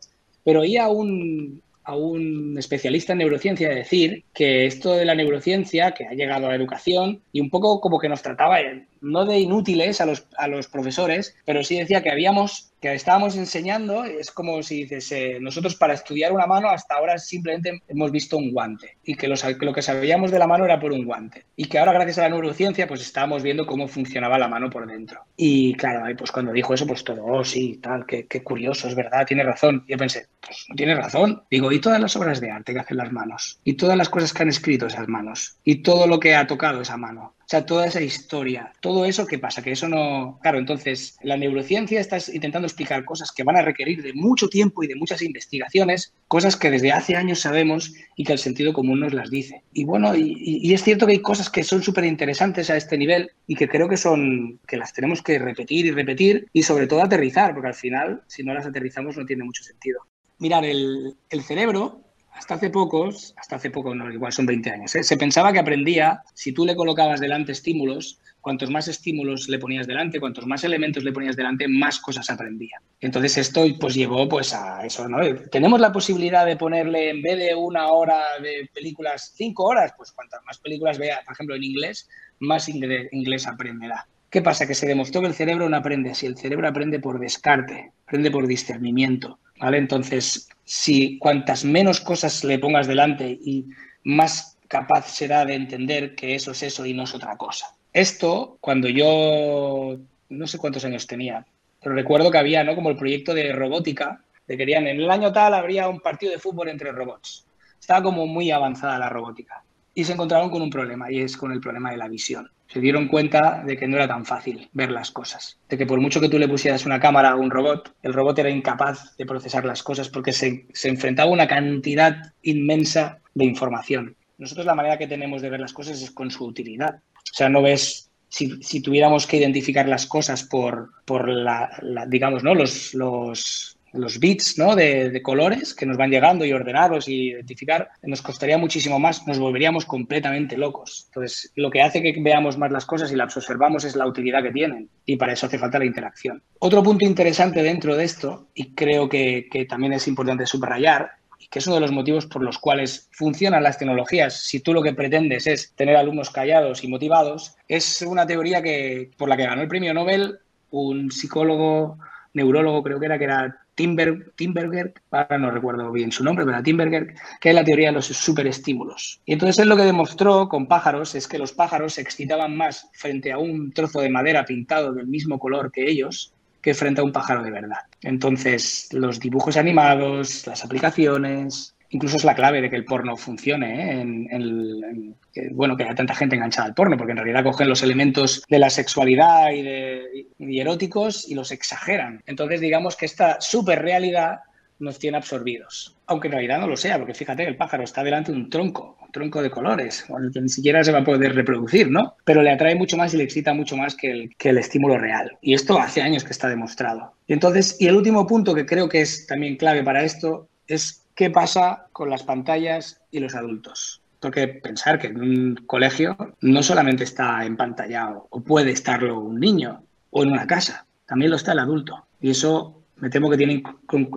pero 0.43 0.61
oí 0.61 0.77
a 0.77 0.87
un, 0.87 1.61
a 1.83 1.95
un 1.95 2.55
especialista 2.57 3.13
en 3.13 3.19
neurociencia 3.19 3.69
decir 3.69 4.23
que 4.33 4.65
esto 4.65 4.93
de 4.93 5.05
la 5.05 5.15
neurociencia, 5.15 5.91
que 5.91 6.07
ha 6.07 6.13
llegado 6.13 6.47
a 6.47 6.49
la 6.49 6.55
educación, 6.55 7.21
y 7.31 7.41
un 7.41 7.49
poco 7.49 7.79
como 7.81 7.99
que 7.99 8.09
nos 8.09 8.21
trataba 8.21 8.59
no 9.01 9.25
de 9.25 9.39
inútiles 9.39 10.01
a 10.01 10.05
los, 10.05 10.27
a 10.37 10.47
los 10.47 10.67
profesores, 10.67 11.35
pero 11.45 11.63
sí 11.63 11.77
decía 11.77 12.01
que 12.01 12.11
habíamos 12.11 12.69
que 12.79 12.93
estábamos 12.93 13.35
enseñando, 13.35 14.05
es 14.05 14.31
como 14.31 14.63
si 14.63 14.83
dices, 14.83 15.11
eh, 15.11 15.37
nosotros 15.41 15.75
para 15.75 15.93
estudiar 15.93 16.31
una 16.31 16.45
mano 16.45 16.69
hasta 16.69 16.95
ahora 16.95 17.17
simplemente 17.17 17.81
hemos 17.87 18.11
visto 18.11 18.37
un 18.37 18.51
guante 18.51 18.97
y 19.03 19.15
que, 19.15 19.27
lo 19.27 19.73
que 19.73 19.81
sabíamos 19.81 20.31
de 20.31 20.39
la 20.39 20.47
mano 20.47 20.65
era 20.65 20.79
por 20.79 20.93
un 20.93 21.03
guante 21.03 21.45
y 21.57 21.65
que 21.65 21.77
ahora 21.77 21.93
gracias 21.93 22.19
a 22.19 22.21
la 22.21 22.29
neurociencia 22.29 22.87
pues 22.87 23.01
estábamos 23.01 23.43
viendo 23.43 23.65
cómo 23.65 23.87
funcionaba 23.87 24.39
la 24.39 24.47
mano 24.47 24.69
por 24.69 24.87
dentro. 24.87 25.25
Y 25.35 25.73
claro, 25.73 26.05
pues 26.17 26.31
cuando 26.31 26.53
dijo 26.53 26.73
eso 26.73 26.87
pues 26.87 27.03
todo, 27.03 27.25
oh 27.25 27.43
sí, 27.43 27.79
tal, 27.81 28.05
qué, 28.05 28.27
qué 28.27 28.43
curioso, 28.43 28.87
es 28.87 28.95
verdad, 28.95 29.25
tiene 29.25 29.43
razón. 29.43 29.83
Yo 29.87 29.97
pensé, 29.97 30.27
pues 30.39 30.65
tiene 30.75 30.95
razón. 30.95 31.43
Digo, 31.51 31.71
y 31.71 31.81
todas 31.81 31.99
las 31.99 32.15
obras 32.15 32.39
de 32.39 32.51
arte 32.51 32.73
que 32.73 32.79
hacen 32.79 32.97
las 32.97 33.11
manos 33.11 33.59
y 33.65 33.73
todas 33.73 33.97
las 33.97 34.09
cosas 34.09 34.33
que 34.33 34.43
han 34.43 34.49
escrito 34.49 34.85
esas 34.85 35.07
manos 35.09 35.57
y 35.65 35.81
todo 35.83 36.07
lo 36.07 36.19
que 36.19 36.35
ha 36.35 36.47
tocado 36.47 36.81
esa 36.81 36.95
mano 36.95 37.35
o 37.49 37.51
sea, 37.51 37.65
toda 37.65 37.87
esa 37.87 37.99
historia, 37.99 38.71
todo 38.79 39.05
eso, 39.05 39.25
¿qué 39.25 39.39
pasa? 39.39 39.63
Que 39.63 39.71
eso 39.71 39.89
no... 39.89 40.37
Claro, 40.43 40.59
entonces, 40.59 41.17
la 41.23 41.35
neurociencia 41.35 41.99
está 41.99 42.19
intentando 42.31 42.67
explicar 42.67 43.03
cosas 43.05 43.31
que 43.31 43.41
van 43.41 43.57
a 43.57 43.63
requerir 43.63 44.03
de 44.03 44.13
mucho 44.13 44.49
tiempo 44.49 44.83
y 44.83 44.87
de 44.87 44.93
muchas 44.93 45.23
investigaciones, 45.23 46.13
cosas 46.27 46.55
que 46.55 46.69
desde 46.69 46.91
hace 46.91 47.15
años 47.15 47.39
sabemos 47.39 47.91
y 48.15 48.23
que 48.23 48.33
el 48.33 48.37
sentido 48.37 48.71
común 48.71 48.99
nos 48.99 49.15
las 49.15 49.31
dice. 49.31 49.63
Y 49.73 49.83
bueno, 49.83 50.15
y, 50.15 50.71
es 50.71 50.83
cierto 50.83 51.07
que 51.07 51.13
hay 51.13 51.23
cosas 51.23 51.49
que 51.49 51.63
son 51.63 51.81
súper 51.81 52.05
interesantes 52.05 52.69
a 52.69 52.77
este 52.77 52.99
nivel 52.99 53.31
y 53.47 53.55
que 53.55 53.67
creo 53.67 53.89
que 53.89 53.97
son, 53.97 54.59
que 54.67 54.77
las 54.77 54.93
tenemos 54.93 55.23
que 55.23 55.39
repetir 55.39 55.87
y 55.87 55.91
repetir 55.91 56.49
y 56.53 56.61
sobre 56.61 56.85
todo 56.85 57.01
aterrizar, 57.01 57.55
porque 57.55 57.69
al 57.69 57.73
final, 57.73 58.21
si 58.27 58.43
no 58.43 58.53
las 58.53 58.67
aterrizamos, 58.67 59.17
no 59.17 59.25
tiene 59.25 59.43
mucho 59.43 59.63
sentido. 59.63 60.01
Mirar, 60.37 60.65
el, 60.65 61.15
el 61.31 61.41
cerebro 61.41 62.03
hasta 62.39 62.55
hace 62.55 62.69
pocos, 62.69 63.33
hasta 63.35 63.57
hace 63.57 63.69
poco, 63.69 63.93
no, 63.93 64.09
igual 64.09 64.31
son 64.31 64.45
20 64.45 64.71
años, 64.71 64.95
¿eh? 64.95 65.03
se 65.03 65.17
pensaba 65.17 65.51
que 65.51 65.59
aprendía 65.59 66.23
si 66.33 66.53
tú 66.53 66.65
le 66.65 66.73
colocabas 66.73 67.19
delante 67.19 67.51
estímulos, 67.51 68.17
cuantos 68.39 68.69
más 68.69 68.87
estímulos 68.87 69.49
le 69.49 69.59
ponías 69.59 69.85
delante, 69.85 70.21
cuantos 70.21 70.47
más 70.47 70.63
elementos 70.63 71.03
le 71.03 71.11
ponías 71.11 71.35
delante, 71.35 71.67
más 71.67 71.99
cosas 71.99 72.29
aprendía. 72.29 72.81
Entonces 73.01 73.37
esto 73.37 73.65
pues 73.77 73.93
llevó 73.93 74.29
pues 74.29 74.53
a 74.53 74.85
eso, 74.85 75.09
¿no? 75.09 75.17
Tenemos 75.51 75.81
la 75.81 75.91
posibilidad 75.91 76.45
de 76.45 76.55
ponerle 76.55 77.09
en 77.09 77.21
vez 77.21 77.37
de 77.37 77.53
una 77.53 77.87
hora 77.87 78.21
de 78.41 78.69
películas, 78.73 79.33
cinco 79.35 79.65
horas, 79.65 79.93
pues 79.97 80.13
cuantas 80.13 80.41
más 80.45 80.59
películas 80.59 80.97
vea, 80.97 81.19
por 81.25 81.33
ejemplo, 81.33 81.55
en 81.55 81.63
inglés, 81.65 82.07
más 82.39 82.69
inglés 82.69 83.47
aprenderá. 83.47 84.07
¿Qué 84.29 84.41
pasa? 84.41 84.65
Que 84.65 84.75
se 84.75 84.87
demostró 84.87 85.19
que 85.19 85.27
el 85.27 85.33
cerebro 85.33 85.67
no 85.67 85.75
aprende 85.75 86.11
así, 86.11 86.25
el 86.25 86.37
cerebro 86.37 86.69
aprende 86.69 86.99
por 86.99 87.19
descarte, 87.19 87.91
aprende 88.05 88.31
por 88.31 88.47
discernimiento. 88.47 89.39
¿vale? 89.59 89.77
Entonces, 89.77 90.47
si 90.71 91.17
cuantas 91.17 91.65
menos 91.65 91.99
cosas 91.99 92.43
le 92.43 92.59
pongas 92.59 92.85
delante 92.85 93.27
y 93.27 93.65
más 94.03 94.55
capaz 94.67 95.07
será 95.07 95.43
de 95.43 95.55
entender 95.55 96.13
que 96.13 96.35
eso 96.35 96.51
es 96.51 96.61
eso 96.61 96.85
y 96.85 96.93
no 96.93 97.05
es 97.05 97.15
otra 97.15 97.35
cosa. 97.37 97.75
Esto, 97.91 98.59
cuando 98.61 98.87
yo 98.87 99.97
no 100.29 100.45
sé 100.45 100.59
cuántos 100.59 100.85
años 100.85 101.07
tenía, 101.07 101.43
pero 101.81 101.95
recuerdo 101.95 102.29
que 102.29 102.37
había, 102.37 102.63
¿no? 102.63 102.75
Como 102.75 102.91
el 102.91 102.97
proyecto 102.97 103.33
de 103.33 103.51
robótica, 103.51 104.21
de 104.47 104.57
querían 104.57 104.85
en 104.85 104.97
el 104.97 105.09
año 105.09 105.33
tal 105.33 105.55
habría 105.55 105.89
un 105.89 106.01
partido 106.01 106.31
de 106.31 106.37
fútbol 106.37 106.69
entre 106.69 106.91
robots. 106.91 107.47
Estaba 107.79 108.03
como 108.03 108.27
muy 108.27 108.51
avanzada 108.51 108.99
la 108.99 109.09
robótica. 109.09 109.63
Y 109.95 110.03
se 110.03 110.13
encontraron 110.13 110.51
con 110.51 110.61
un 110.61 110.69
problema, 110.69 111.11
y 111.11 111.21
es 111.21 111.35
con 111.35 111.51
el 111.51 111.61
problema 111.61 111.89
de 111.89 111.97
la 111.97 112.07
visión 112.07 112.47
se 112.71 112.79
dieron 112.79 113.07
cuenta 113.07 113.63
de 113.65 113.75
que 113.77 113.87
no 113.87 113.95
era 113.95 114.07
tan 114.07 114.25
fácil 114.25 114.69
ver 114.73 114.91
las 114.91 115.09
cosas, 115.09 115.57
de 115.67 115.77
que 115.77 115.87
por 115.87 115.99
mucho 115.99 116.21
que 116.21 116.29
tú 116.29 116.37
le 116.37 116.47
pusieras 116.47 116.85
una 116.85 116.99
cámara 116.99 117.31
a 117.31 117.35
un 117.35 117.49
robot, 117.49 117.95
el 118.03 118.13
robot 118.13 118.37
era 118.39 118.49
incapaz 118.49 119.17
de 119.17 119.25
procesar 119.25 119.65
las 119.65 119.81
cosas 119.81 120.09
porque 120.09 120.33
se, 120.33 120.67
enfrentaba 120.83 121.29
a 121.29 121.33
una 121.33 121.47
cantidad 121.47 122.33
inmensa 122.43 123.19
de 123.33 123.45
información. 123.45 124.15
Nosotros 124.37 124.67
la 124.67 124.75
manera 124.75 124.99
que 124.99 125.07
tenemos 125.07 125.41
de 125.41 125.49
ver 125.49 125.59
las 125.59 125.73
cosas 125.73 126.01
es 126.01 126.11
con 126.11 126.29
su 126.29 126.45
utilidad. 126.45 127.01
O 127.15 127.33
sea, 127.33 127.49
no 127.49 127.63
ves, 127.63 128.11
si, 128.29 128.81
tuviéramos 128.81 129.25
que 129.25 129.37
identificar 129.37 129.89
las 129.89 130.05
cosas 130.05 130.43
por, 130.43 130.91
por 131.05 131.27
la, 131.27 131.71
digamos, 132.07 132.43
¿no? 132.43 132.53
los, 132.53 132.93
los 132.93 133.78
los 133.93 134.19
bits 134.19 134.57
¿no? 134.57 134.75
de, 134.75 135.19
colores 135.23 135.73
que 135.73 135.85
nos 135.85 135.97
van 135.97 136.11
llegando 136.11 136.45
y 136.45 136.53
ordenarlos 136.53 137.07
y 137.07 137.31
identificar, 137.31 137.89
nos 138.03 138.21
costaría 138.21 138.57
muchísimo 138.57 138.99
más, 138.99 139.27
nos 139.27 139.39
volveríamos 139.39 139.85
completamente 139.85 140.57
locos. 140.57 141.05
Entonces, 141.07 141.51
lo 141.55 141.69
que 141.69 141.81
hace 141.81 142.01
que 142.01 142.15
veamos 142.19 142.57
más 142.57 142.71
las 142.71 142.85
cosas 142.85 143.11
y 143.11 143.15
las 143.15 143.35
observamos 143.35 143.83
es 143.83 143.95
la 143.95 144.07
utilidad 144.07 144.43
que 144.43 144.51
tienen 144.51 144.89
y 145.05 145.17
para 145.17 145.33
eso 145.33 145.45
hace 145.45 145.59
falta 145.59 145.79
la 145.79 145.85
interacción. 145.85 146.41
Otro 146.59 146.83
punto 146.83 147.05
interesante 147.05 147.63
dentro 147.63 147.95
de 147.95 148.03
esto, 148.03 148.47
y 148.53 148.73
creo 148.73 149.09
que, 149.09 149.47
también 149.67 149.93
es 149.93 150.07
importante 150.07 150.45
subrayar, 150.45 151.11
y 151.39 151.47
que 151.47 151.59
es 151.59 151.67
uno 151.67 151.75
de 151.75 151.81
los 151.81 151.91
motivos 151.91 152.25
por 152.25 152.43
los 152.43 152.59
cuales 152.59 153.07
funcionan 153.11 153.63
las 153.63 153.77
tecnologías, 153.77 154.41
si 154.41 154.59
tú 154.59 154.73
lo 154.73 154.83
que 154.83 154.93
pretendes 154.93 155.47
es 155.47 155.73
tener 155.73 155.95
alumnos 155.95 156.29
callados 156.29 156.83
y 156.83 156.87
motivados, 156.87 157.55
es 157.67 158.01
una 158.01 158.27
teoría 158.27 158.61
que, 158.61 159.11
por 159.17 159.29
la 159.29 159.37
que 159.37 159.45
ganó 159.45 159.61
el 159.61 159.67
premio 159.67 159.93
Nobel 159.93 160.39
un 160.71 161.11
psicólogo 161.11 161.97
neurólogo, 162.33 162.83
creo 162.83 162.99
que 162.99 163.05
era, 163.05 163.17
que 163.17 163.23
era 163.23 163.57
Timber, 163.79 164.33
Timberger, 164.35 164.93
ahora 165.09 165.37
no 165.37 165.51
recuerdo 165.51 165.89
bien 165.89 166.11
su 166.11 166.21
nombre, 166.21 166.45
pero 166.45 166.61
Timberger, 166.61 167.13
que 167.39 167.47
es 167.47 167.55
la 167.55 167.63
teoría 167.63 167.87
de 167.87 167.93
los 167.93 168.07
superestímulos. 168.07 169.21
Y 169.23 169.31
entonces 169.31 169.57
él 169.59 169.69
lo 169.69 169.77
que 169.77 169.83
demostró 169.83 170.49
con 170.49 170.67
pájaros 170.67 171.15
es 171.15 171.29
que 171.29 171.37
los 171.37 171.53
pájaros 171.53 171.93
se 171.93 172.01
excitaban 172.01 172.57
más 172.57 172.89
frente 172.91 173.31
a 173.31 173.37
un 173.37 173.71
trozo 173.71 174.01
de 174.01 174.09
madera 174.09 174.43
pintado 174.43 174.91
del 174.91 175.07
mismo 175.07 175.39
color 175.39 175.71
que 175.71 175.89
ellos 175.89 176.33
que 176.61 176.73
frente 176.73 176.99
a 176.99 177.05
un 177.05 177.13
pájaro 177.13 177.41
de 177.41 177.51
verdad. 177.51 177.77
Entonces, 178.01 178.89
los 178.91 179.17
dibujos 179.17 179.55
animados, 179.55 180.45
las 180.45 180.65
aplicaciones, 180.65 181.73
incluso 181.89 182.17
es 182.17 182.23
la 182.23 182.35
clave 182.35 182.61
de 182.61 182.69
que 182.69 182.75
el 182.75 182.85
porno 182.85 183.17
funcione, 183.17 183.91
¿eh? 183.91 184.01
en, 184.01 185.15
bueno, 185.51 185.75
que 185.75 185.83
haya 185.83 185.95
tanta 185.95 186.15
gente 186.15 186.35
enganchada 186.35 186.67
al 186.67 186.73
porno, 186.73 186.97
porque 186.97 187.11
en 187.11 187.17
realidad 187.17 187.43
cogen 187.43 187.69
los 187.69 187.83
elementos 187.83 188.43
de 188.49 188.59
la 188.59 188.69
sexualidad 188.69 189.51
y, 189.51 189.61
de, 189.61 190.25
eróticos 190.39 191.29
y 191.29 191.35
los 191.35 191.51
exageran. 191.51 192.21
Entonces, 192.25 192.61
digamos 192.61 192.95
que 192.95 193.05
esta 193.05 193.39
super 193.39 193.81
realidad 193.81 194.39
nos 194.79 194.97
tiene 194.97 195.17
absorbidos. 195.17 195.97
Aunque 196.07 196.27
en 196.27 196.33
realidad 196.33 196.59
no 196.59 196.67
lo 196.67 196.77
sea, 196.77 196.97
porque 196.97 197.13
fíjate 197.13 197.43
que 197.43 197.49
el 197.49 197.57
pájaro 197.57 197.83
está 197.83 198.01
delante 198.01 198.31
de 198.31 198.37
un 198.37 198.49
tronco, 198.49 198.97
un 199.01 199.11
tronco 199.11 199.41
de 199.41 199.51
colores, 199.51 200.05
que 200.33 200.41
ni 200.41 200.47
siquiera 200.47 200.83
se 200.83 200.93
va 200.93 200.99
a 200.99 201.03
poder 201.03 201.35
reproducir, 201.35 201.91
¿no? 201.91 202.15
Pero 202.23 202.41
le 202.41 202.51
atrae 202.51 202.75
mucho 202.75 202.95
más 202.95 203.13
y 203.13 203.17
le 203.17 203.25
excita 203.25 203.53
mucho 203.53 203.75
más 203.75 203.95
que 203.95 204.09
el, 204.09 204.35
que 204.37 204.49
el 204.49 204.57
estímulo 204.57 204.97
real. 204.97 205.37
Y 205.41 205.53
esto 205.53 205.77
hace 205.77 206.01
años 206.01 206.23
que 206.23 206.31
está 206.31 206.47
demostrado. 206.47 207.13
Y 207.27 207.33
entonces, 207.33 207.75
y 207.79 207.87
el 207.87 207.97
último 207.97 208.25
punto 208.25 208.55
que 208.55 208.65
creo 208.65 208.87
que 208.87 209.01
es 209.01 209.27
también 209.27 209.57
clave 209.57 209.83
para 209.83 210.03
esto 210.03 210.47
es 210.65 211.03
qué 211.19 211.29
pasa 211.29 211.87
con 211.91 212.09
las 212.09 212.23
pantallas 212.23 213.01
y 213.11 213.19
los 213.19 213.35
adultos. 213.35 214.01
Porque 214.21 214.47
pensar 214.47 214.97
que 214.99 215.07
en 215.07 215.19
un 215.19 215.55
colegio 215.67 216.15
no 216.39 216.63
solamente 216.63 217.03
está 217.03 217.43
empantallado 217.45 218.27
o 218.29 218.39
puede 218.39 218.71
estarlo 218.71 219.19
un 219.19 219.37
niño 219.37 219.83
o 220.11 220.23
en 220.23 220.31
una 220.31 220.47
casa, 220.47 220.85
también 221.05 221.31
lo 221.31 221.35
está 221.35 221.51
el 221.51 221.59
adulto. 221.59 222.05
Y 222.21 222.29
eso 222.29 222.83
me 222.95 223.09
temo 223.09 223.29
que 223.29 223.35
tiene 223.35 223.61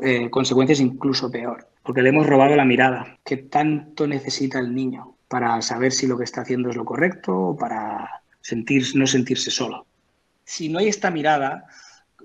eh, 0.04 0.30
consecuencias 0.30 0.78
incluso 0.78 1.28
peor, 1.28 1.66
porque 1.82 2.02
le 2.02 2.10
hemos 2.10 2.28
robado 2.28 2.54
la 2.54 2.64
mirada. 2.64 3.18
¿Qué 3.24 3.38
tanto 3.38 4.06
necesita 4.06 4.60
el 4.60 4.72
niño 4.72 5.16
para 5.26 5.60
saber 5.60 5.90
si 5.90 6.06
lo 6.06 6.16
que 6.16 6.22
está 6.22 6.42
haciendo 6.42 6.70
es 6.70 6.76
lo 6.76 6.84
correcto 6.84 7.36
o 7.36 7.56
para 7.56 8.22
sentir, 8.40 8.84
no 8.94 9.08
sentirse 9.08 9.50
solo? 9.50 9.86
si 10.44 10.68
no 10.68 10.78
hay 10.78 10.88
esta 10.88 11.10
mirada, 11.10 11.66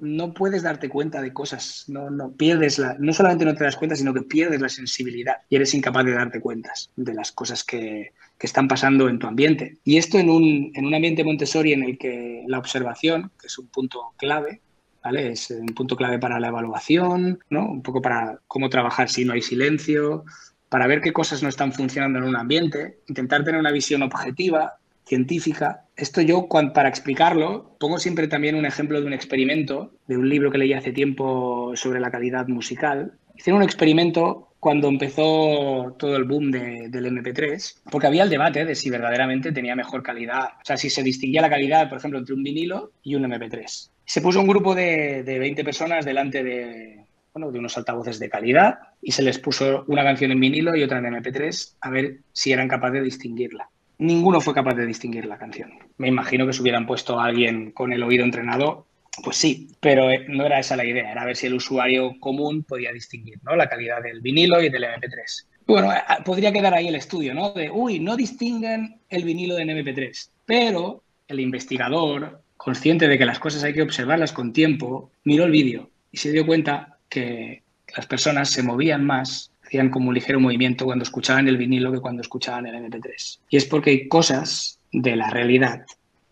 no 0.01 0.33
puedes 0.33 0.63
darte 0.63 0.89
cuenta 0.89 1.21
de 1.21 1.33
cosas, 1.33 1.85
no, 1.87 2.09
no 2.09 2.31
pierdes 2.31 2.79
la, 2.79 2.95
no 2.99 3.13
solamente 3.13 3.45
no 3.45 3.55
te 3.55 3.63
das 3.63 3.75
cuenta, 3.75 3.95
sino 3.95 4.13
que 4.13 4.21
pierdes 4.21 4.61
la 4.61 4.69
sensibilidad 4.69 5.37
y 5.49 5.55
eres 5.55 5.73
incapaz 5.73 6.05
de 6.05 6.13
darte 6.13 6.39
cuentas 6.39 6.91
de 6.95 7.13
las 7.13 7.31
cosas 7.31 7.63
que, 7.63 8.13
que 8.37 8.47
están 8.47 8.67
pasando 8.67 9.09
en 9.09 9.19
tu 9.19 9.27
ambiente. 9.27 9.77
Y 9.83 9.97
esto 9.97 10.17
en 10.19 10.29
un, 10.29 10.71
en 10.75 10.85
un 10.85 10.93
ambiente 10.93 11.23
Montessori 11.23 11.73
en 11.73 11.83
el 11.83 11.97
que 11.97 12.43
la 12.47 12.59
observación, 12.59 13.31
que 13.39 13.47
es 13.47 13.57
un 13.57 13.67
punto 13.67 14.13
clave, 14.17 14.61
¿vale? 15.03 15.31
Es 15.31 15.49
un 15.51 15.67
punto 15.67 15.95
clave 15.95 16.19
para 16.19 16.39
la 16.39 16.49
evaluación, 16.49 17.39
¿no? 17.49 17.69
Un 17.69 17.81
poco 17.81 18.01
para 18.01 18.39
cómo 18.47 18.69
trabajar 18.69 19.09
si 19.09 19.25
no 19.25 19.33
hay 19.33 19.41
silencio, 19.41 20.25
para 20.69 20.87
ver 20.87 21.01
qué 21.01 21.13
cosas 21.13 21.41
no 21.41 21.49
están 21.49 21.71
funcionando 21.71 22.19
en 22.19 22.25
un 22.25 22.35
ambiente, 22.35 22.99
intentar 23.07 23.43
tener 23.43 23.59
una 23.59 23.71
visión 23.71 24.03
objetiva 24.03 24.77
científica. 25.07 25.85
Esto 25.95 26.21
yo, 26.21 26.47
para 26.73 26.89
explicarlo, 26.89 27.75
pongo 27.79 27.97
siempre 27.97 28.27
también 28.27 28.55
un 28.55 28.65
ejemplo 28.65 28.99
de 28.99 29.07
un 29.07 29.13
experimento, 29.13 29.93
de 30.07 30.17
un 30.17 30.29
libro 30.29 30.51
que 30.51 30.57
leí 30.57 30.73
hace 30.73 30.91
tiempo 30.91 31.71
sobre 31.75 31.99
la 31.99 32.11
calidad 32.11 32.47
musical. 32.47 33.13
Hicieron 33.35 33.61
un 33.61 33.65
experimento 33.65 34.49
cuando 34.59 34.87
empezó 34.87 35.95
todo 35.97 36.17
el 36.17 36.25
boom 36.25 36.51
del 36.51 37.05
MP3, 37.05 37.81
porque 37.91 38.07
había 38.07 38.23
el 38.23 38.29
debate 38.29 38.65
de 38.65 38.75
si 38.75 38.89
verdaderamente 38.89 39.51
tenía 39.51 39.75
mejor 39.75 40.03
calidad, 40.03 40.45
o 40.61 40.65
sea, 40.65 40.77
si 40.77 40.89
se 40.89 41.03
distinguía 41.03 41.41
la 41.41 41.49
calidad, 41.49 41.87
por 41.87 41.99
ejemplo, 41.99 42.19
entre 42.19 42.33
un 42.33 42.43
vinilo 42.43 42.91
y 43.03 43.15
un 43.15 43.23
MP3. 43.23 43.89
Se 44.03 44.21
puso 44.21 44.41
un 44.41 44.47
grupo 44.47 44.73
de, 44.73 45.23
de 45.23 45.39
20 45.39 45.63
personas 45.63 46.05
delante 46.05 46.43
de, 46.43 47.05
bueno, 47.33 47.51
de 47.51 47.59
unos 47.59 47.77
altavoces 47.77 48.19
de 48.19 48.29
calidad 48.29 48.79
y 49.01 49.11
se 49.11 49.21
les 49.21 49.37
puso 49.37 49.85
una 49.87 50.03
canción 50.03 50.31
en 50.31 50.39
vinilo 50.39 50.75
y 50.75 50.83
otra 50.83 50.97
en 50.97 51.05
MP3 51.05 51.75
a 51.81 51.89
ver 51.91 52.17
si 52.31 52.51
eran 52.51 52.67
capaces 52.67 52.99
de 52.99 53.05
distinguirla 53.05 53.69
ninguno 53.99 54.41
fue 54.41 54.53
capaz 54.53 54.75
de 54.75 54.85
distinguir 54.85 55.25
la 55.25 55.37
canción. 55.37 55.71
Me 55.97 56.07
imagino 56.07 56.45
que 56.45 56.53
se 56.53 56.61
hubieran 56.61 56.85
puesto 56.85 57.19
a 57.19 57.25
alguien 57.25 57.71
con 57.71 57.93
el 57.93 58.03
oído 58.03 58.23
entrenado, 58.23 58.85
pues 59.23 59.37
sí, 59.37 59.69
pero 59.79 60.11
eh, 60.11 60.25
no 60.27 60.45
era 60.45 60.59
esa 60.59 60.75
la 60.75 60.85
idea, 60.85 61.11
era 61.11 61.25
ver 61.25 61.35
si 61.35 61.47
el 61.47 61.55
usuario 61.55 62.19
común 62.19 62.63
podía 62.63 62.91
distinguir 62.91 63.39
¿no? 63.43 63.55
la 63.55 63.67
calidad 63.67 64.01
del 64.01 64.21
vinilo 64.21 64.61
y 64.61 64.69
del 64.69 64.83
MP3. 64.83 65.45
Bueno, 65.65 65.91
eh, 65.91 65.97
podría 66.23 66.53
quedar 66.53 66.73
ahí 66.73 66.87
el 66.87 66.95
estudio, 66.95 67.33
¿no? 67.33 67.51
De, 67.51 67.69
uy, 67.69 67.99
no 67.99 68.15
distinguen 68.15 68.99
el 69.09 69.23
vinilo 69.23 69.55
del 69.55 69.69
MP3, 69.69 70.29
pero 70.45 71.03
el 71.27 71.39
investigador, 71.39 72.41
consciente 72.55 73.07
de 73.07 73.17
que 73.17 73.25
las 73.25 73.39
cosas 73.39 73.63
hay 73.63 73.73
que 73.73 73.81
observarlas 73.81 74.31
con 74.31 74.53
tiempo, 74.53 75.11
miró 75.23 75.45
el 75.45 75.51
vídeo 75.51 75.89
y 76.11 76.17
se 76.17 76.31
dio 76.31 76.45
cuenta 76.45 76.97
que 77.09 77.63
las 77.95 78.05
personas 78.05 78.49
se 78.49 78.63
movían 78.63 79.05
más 79.05 79.51
hacían 79.67 79.89
como 79.89 80.09
un 80.09 80.15
ligero 80.15 80.39
movimiento 80.39 80.85
cuando 80.85 81.03
escuchaban 81.03 81.47
el 81.47 81.57
vinilo 81.57 81.91
que 81.91 81.99
cuando 81.99 82.21
escuchaban 82.21 82.65
el 82.65 82.75
MP3. 82.75 83.39
Y 83.49 83.57
es 83.57 83.65
porque 83.65 83.91
hay 83.91 84.07
cosas 84.07 84.79
de 84.91 85.15
la 85.15 85.29
realidad 85.29 85.85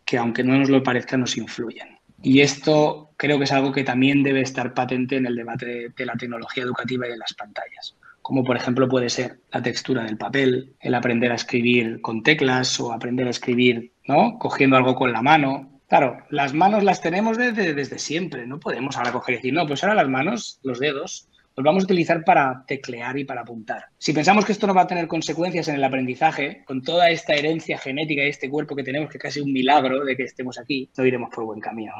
que 0.05 0.17
aunque 0.17 0.43
no 0.43 0.57
nos 0.57 0.69
lo 0.69 0.81
parezca 0.83 1.17
nos 1.17 1.37
influyen. 1.37 1.99
Y 2.21 2.41
esto 2.41 3.11
creo 3.17 3.37
que 3.37 3.43
es 3.43 3.51
algo 3.51 3.71
que 3.71 3.83
también 3.83 4.23
debe 4.23 4.41
estar 4.41 4.73
patente 4.73 5.17
en 5.17 5.25
el 5.25 5.35
debate 5.35 5.91
de, 5.95 6.05
la 6.05 6.15
tecnología 6.15 6.63
educativa 6.63 7.07
y 7.07 7.11
de 7.11 7.17
las 7.17 7.33
pantallas 7.33 7.95
como 8.21 8.43
por 8.43 8.57
ejemplo 8.57 8.89
puede 8.89 9.11
ser 9.11 9.37
la 9.51 9.61
textura 9.61 10.03
del 10.03 10.17
papel, 10.17 10.73
el 10.79 10.95
aprender 10.95 11.31
a 11.31 11.35
escribir 11.35 12.01
con 12.01 12.23
teclas 12.23 12.79
o 12.79 12.91
aprender 12.91 13.27
a 13.27 13.29
escribir, 13.29 13.91
¿no? 14.07 14.39
Cogiendo 14.39 14.77
algo 14.77 14.95
con 14.95 15.11
la 15.11 15.21
mano. 15.21 15.79
Claro, 15.87 16.17
las 16.31 16.55
manos 16.55 16.83
las 16.83 17.01
tenemos 17.01 17.37
desde, 17.37 17.75
desde 17.75 17.99
siempre, 17.99 18.47
no 18.47 18.59
podemos 18.59 18.97
ahora 18.97 19.11
coger 19.11 19.33
y 19.33 19.37
decir, 19.37 19.53
no, 19.53 19.67
pues 19.67 19.83
ahora 19.83 19.93
las 19.93 20.09
manos, 20.09 20.59
los 20.63 20.79
dedos, 20.79 21.27
los 21.55 21.63
vamos 21.63 21.83
a 21.83 21.85
utilizar 21.85 22.23
para 22.23 22.65
teclear 22.67 23.17
y 23.17 23.23
para 23.23 23.41
apuntar. 23.41 23.85
Si 23.97 24.13
pensamos 24.13 24.45
que 24.45 24.51
esto 24.51 24.67
no 24.67 24.73
va 24.73 24.81
a 24.81 24.87
tener 24.87 25.07
consecuencias 25.07 25.67
en 25.69 25.75
el 25.75 25.83
aprendizaje, 25.83 26.63
con 26.65 26.81
toda 26.81 27.09
esta 27.09 27.33
herencia 27.33 27.77
genética 27.77 28.23
y 28.23 28.29
este 28.29 28.49
cuerpo 28.49 28.75
que 28.75 28.83
tenemos, 28.83 29.09
que 29.09 29.17
es 29.17 29.21
casi 29.21 29.39
un 29.39 29.53
milagro 29.53 30.03
de 30.03 30.17
que 30.17 30.23
estemos 30.23 30.59
aquí, 30.59 30.89
no 30.97 31.05
iremos 31.05 31.29
por 31.33 31.45
buen 31.45 31.61
camino. 31.61 31.93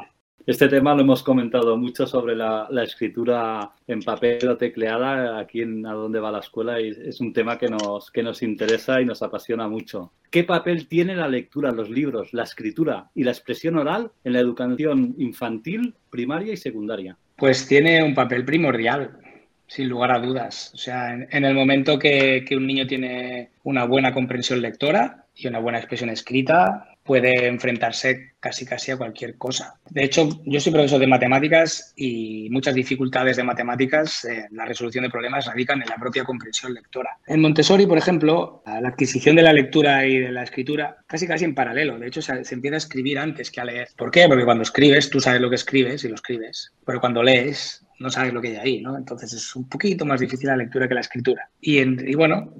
Este 0.46 0.68
tema 0.68 0.94
lo 0.94 1.00
hemos 1.00 1.24
comentado 1.24 1.76
mucho 1.76 2.06
sobre 2.06 2.36
la, 2.36 2.68
escritura 2.84 3.72
en 3.88 4.00
papel 4.00 4.48
o 4.48 4.56
tecleada 4.56 5.40
aquí 5.40 5.62
en 5.62 5.84
A 5.84 5.92
Dónde 5.92 6.20
va 6.20 6.30
la 6.30 6.38
escuela 6.38 6.80
y 6.80 6.90
es 6.90 7.20
un 7.20 7.32
tema 7.32 7.58
que 7.58 7.66
nos, 7.68 8.12
que 8.12 8.22
nos 8.22 8.44
interesa 8.44 9.00
y 9.00 9.04
nos 9.04 9.22
apasiona 9.22 9.66
mucho. 9.66 10.12
¿Qué 10.30 10.44
papel 10.44 10.86
tiene 10.86 11.16
la 11.16 11.26
lectura, 11.26 11.72
los 11.72 11.90
libros, 11.90 12.32
la 12.32 12.44
escritura 12.44 13.10
y 13.12 13.24
la 13.24 13.32
expresión 13.32 13.76
oral 13.76 14.12
en 14.22 14.34
la 14.34 14.38
educación 14.38 15.16
infantil, 15.18 15.96
primaria 16.10 16.52
y 16.52 16.56
secundaria? 16.56 17.18
Pues 17.36 17.66
tiene 17.66 18.04
un 18.04 18.14
papel 18.14 18.44
primordial. 18.44 19.18
Sin 19.66 19.88
lugar 19.88 20.12
a 20.12 20.20
dudas. 20.20 20.70
O 20.74 20.78
sea, 20.78 21.12
en, 21.12 21.44
el 21.44 21.54
momento 21.54 21.98
que, 21.98 22.44
un 22.52 22.66
niño 22.66 22.86
tiene 22.86 23.50
una 23.64 23.84
buena 23.84 24.12
comprensión 24.12 24.62
lectora 24.62 25.26
y 25.34 25.48
una 25.48 25.58
buena 25.58 25.78
expresión 25.78 26.08
escrita, 26.08 26.96
puede 27.06 27.46
enfrentarse 27.46 28.34
casi 28.40 28.66
casi 28.66 28.90
a 28.90 28.96
cualquier 28.96 29.36
cosa. 29.36 29.74
De 29.88 30.04
hecho, 30.04 30.28
yo 30.44 30.60
soy 30.60 30.72
profesor 30.72 30.98
de 30.98 31.06
matemáticas 31.06 31.92
y 31.96 32.48
muchas 32.50 32.74
dificultades 32.74 33.36
de 33.36 33.44
matemáticas, 33.44 34.24
eh, 34.24 34.46
la 34.50 34.64
resolución 34.64 35.04
de 35.04 35.10
problemas 35.10 35.46
radican 35.46 35.80
en 35.82 35.88
la 35.88 35.96
propia 35.96 36.24
comprensión 36.24 36.74
lectora. 36.74 37.10
En 37.26 37.40
Montessori, 37.40 37.86
por 37.86 37.98
ejemplo, 37.98 38.62
la 38.66 38.88
adquisición 38.88 39.36
de 39.36 39.42
la 39.42 39.52
lectura 39.52 40.06
y 40.06 40.18
de 40.18 40.32
la 40.32 40.42
escritura 40.42 40.96
casi 41.06 41.26
casi 41.26 41.44
en 41.44 41.54
paralelo. 41.54 41.98
De 41.98 42.08
hecho, 42.08 42.22
se, 42.22 42.44
se 42.44 42.54
empieza 42.54 42.76
a 42.76 42.78
escribir 42.78 43.18
antes 43.18 43.50
que 43.50 43.60
a 43.60 43.64
leer. 43.64 43.88
¿Por 43.96 44.10
qué? 44.10 44.26
Porque 44.26 44.44
cuando 44.44 44.62
escribes, 44.62 45.08
tú 45.10 45.20
sabes 45.20 45.40
lo 45.40 45.48
que 45.48 45.56
escribes 45.56 46.04
y 46.04 46.08
lo 46.08 46.16
escribes. 46.16 46.72
Pero 46.84 47.00
cuando 47.00 47.22
lees, 47.22 47.85
no 47.98 48.10
sabes 48.10 48.32
lo 48.32 48.40
que 48.40 48.48
hay 48.48 48.56
ahí, 48.56 48.80
¿no? 48.80 48.96
Entonces 48.96 49.32
es 49.32 49.56
un 49.56 49.68
poquito 49.68 50.04
más 50.04 50.20
difícil 50.20 50.48
la 50.48 50.56
lectura 50.56 50.88
que 50.88 50.94
la 50.94 51.00
escritura. 51.00 51.48
Y, 51.60 52.14
bueno, 52.14 52.52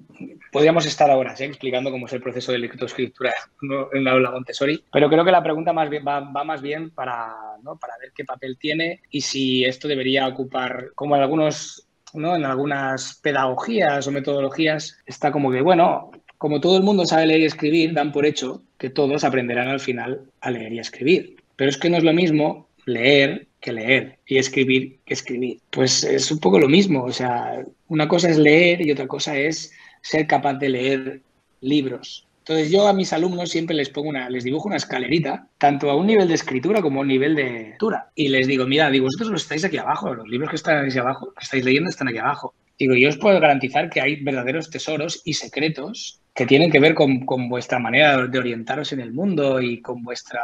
podríamos 0.51 0.87
estar 0.87 1.11
ahora 1.11 1.37
¿sí? 1.37 1.45
explicando 1.45 1.91
cómo 1.91 2.07
es 2.07 2.13
el 2.13 2.23
proceso 2.23 2.53
de 2.53 2.59
lectoescritura 2.59 3.35
en 3.93 4.05
la 4.05 4.13
aula 4.13 4.31
Montessori, 4.31 4.83
pero 4.93 5.09
creo 5.09 5.25
que 5.25 5.31
la 5.31 5.43
pregunta 5.43 5.73
más 5.73 5.91
bien, 5.91 6.05
va, 6.07 6.21
más 6.21 6.63
bien 6.63 6.91
para, 6.91 7.35
para 7.81 7.99
ver 8.01 8.13
qué 8.15 8.25
papel 8.25 8.57
tiene 8.59 9.01
y 9.11 9.21
si 9.21 9.65
esto 9.65 9.89
debería 9.89 10.27
ocupar, 10.27 10.91
como 10.95 11.17
en 11.17 11.23
algunos, 11.23 11.87
¿no? 12.15 12.37
en 12.37 12.45
algunas 12.45 13.21
pedagogías 13.23 14.07
o 14.07 14.13
metodologías, 14.13 14.99
está 15.07 15.31
como 15.31 15.51
que, 15.51 15.61
bueno, 15.61 16.11
como 16.39 16.61
todo 16.61 16.77
el 16.77 16.83
mundo 16.83 17.07
sabe 17.07 17.27
leer 17.27 17.41
y 17.41 17.47
escribir, 17.47 17.93
dan 17.93 18.13
por 18.13 18.27
hecho 18.27 18.63
que 18.79 18.91
todos 18.91 19.25
aprenderán 19.25 19.69
al 19.69 19.81
final 19.81 20.23
a 20.41 20.51
leer 20.51 20.73
y 20.73 20.79
a 20.79 20.83
escribir. 20.83 21.37
Pero 21.57 21.71
es 21.71 21.79
que 21.79 21.89
no 21.89 21.97
es 21.97 22.05
lo 22.05 22.13
mismo 22.13 22.66
leer 22.87 23.49
que 23.61 23.73
leer 23.73 24.19
y 24.27 24.39
escribir 24.39 25.01
que 25.05 25.15
escribir. 25.15 25.61
Pues 25.71 26.05
es 26.05 26.31
un 26.31 26.39
poco 26.39 26.59
lo 26.59 26.69
mismo, 26.69 27.05
o 27.05 27.13
sea, 27.13 27.63
una 27.89 28.09
cosa 28.09 28.31
es 28.31 28.39
leer 28.39 28.81
y 28.81 28.91
otra 28.91 29.07
cosa 29.07 29.37
es 29.37 29.73
ser 30.01 30.27
capaz 30.27 30.55
de 30.55 30.69
leer 30.71 31.21
libros. 31.61 32.27
Entonces 32.39 32.71
yo 32.71 32.87
a 32.87 32.93
mis 32.93 33.13
alumnos 33.13 33.51
siempre 33.51 33.75
les 33.75 33.91
pongo 33.91 34.09
una, 34.09 34.31
les 34.31 34.45
dibujo 34.45 34.69
una 34.69 34.77
escalerita, 34.77 35.49
tanto 35.59 35.91
a 35.91 35.97
un 35.97 36.07
nivel 36.07 36.29
de 36.29 36.35
escritura 36.35 36.81
como 36.81 37.01
a 37.01 37.03
un 37.03 37.09
nivel 37.09 37.35
de 37.35 37.43
lectura. 37.43 38.13
Y 38.15 38.29
les 38.29 38.47
digo, 38.47 38.67
mira, 38.67 38.89
digo, 38.89 39.07
vosotros 39.07 39.31
los 39.31 39.43
estáis 39.43 39.65
aquí 39.65 39.79
abajo, 39.79 40.15
los 40.15 40.29
libros 40.29 40.51
que 40.51 40.57
están 40.57 40.85
aquí 40.85 40.97
abajo, 40.97 41.33
que 41.37 41.43
estáis 41.43 41.65
leyendo 41.65 41.91
están 41.91 42.07
aquí 42.07 42.19
abajo. 42.19 42.55
Digo, 42.79 42.95
yo 42.95 43.09
os 43.09 43.17
puedo 43.17 43.41
garantizar 43.41 43.91
que 43.91 44.01
hay 44.01 44.23
verdaderos 44.23 44.71
tesoros 44.71 45.23
y 45.25 45.33
secretos 45.33 46.21
que 46.35 46.47
tienen 46.47 46.71
que 46.71 46.79
ver 46.79 46.95
con, 46.95 47.27
con 47.27 47.49
vuestra 47.49 47.81
manera 47.81 48.29
de 48.29 48.39
orientaros 48.39 48.93
en 48.93 49.01
el 49.01 49.13
mundo 49.13 49.61
y 49.61 49.81
con 49.81 50.05
vuestra 50.05 50.41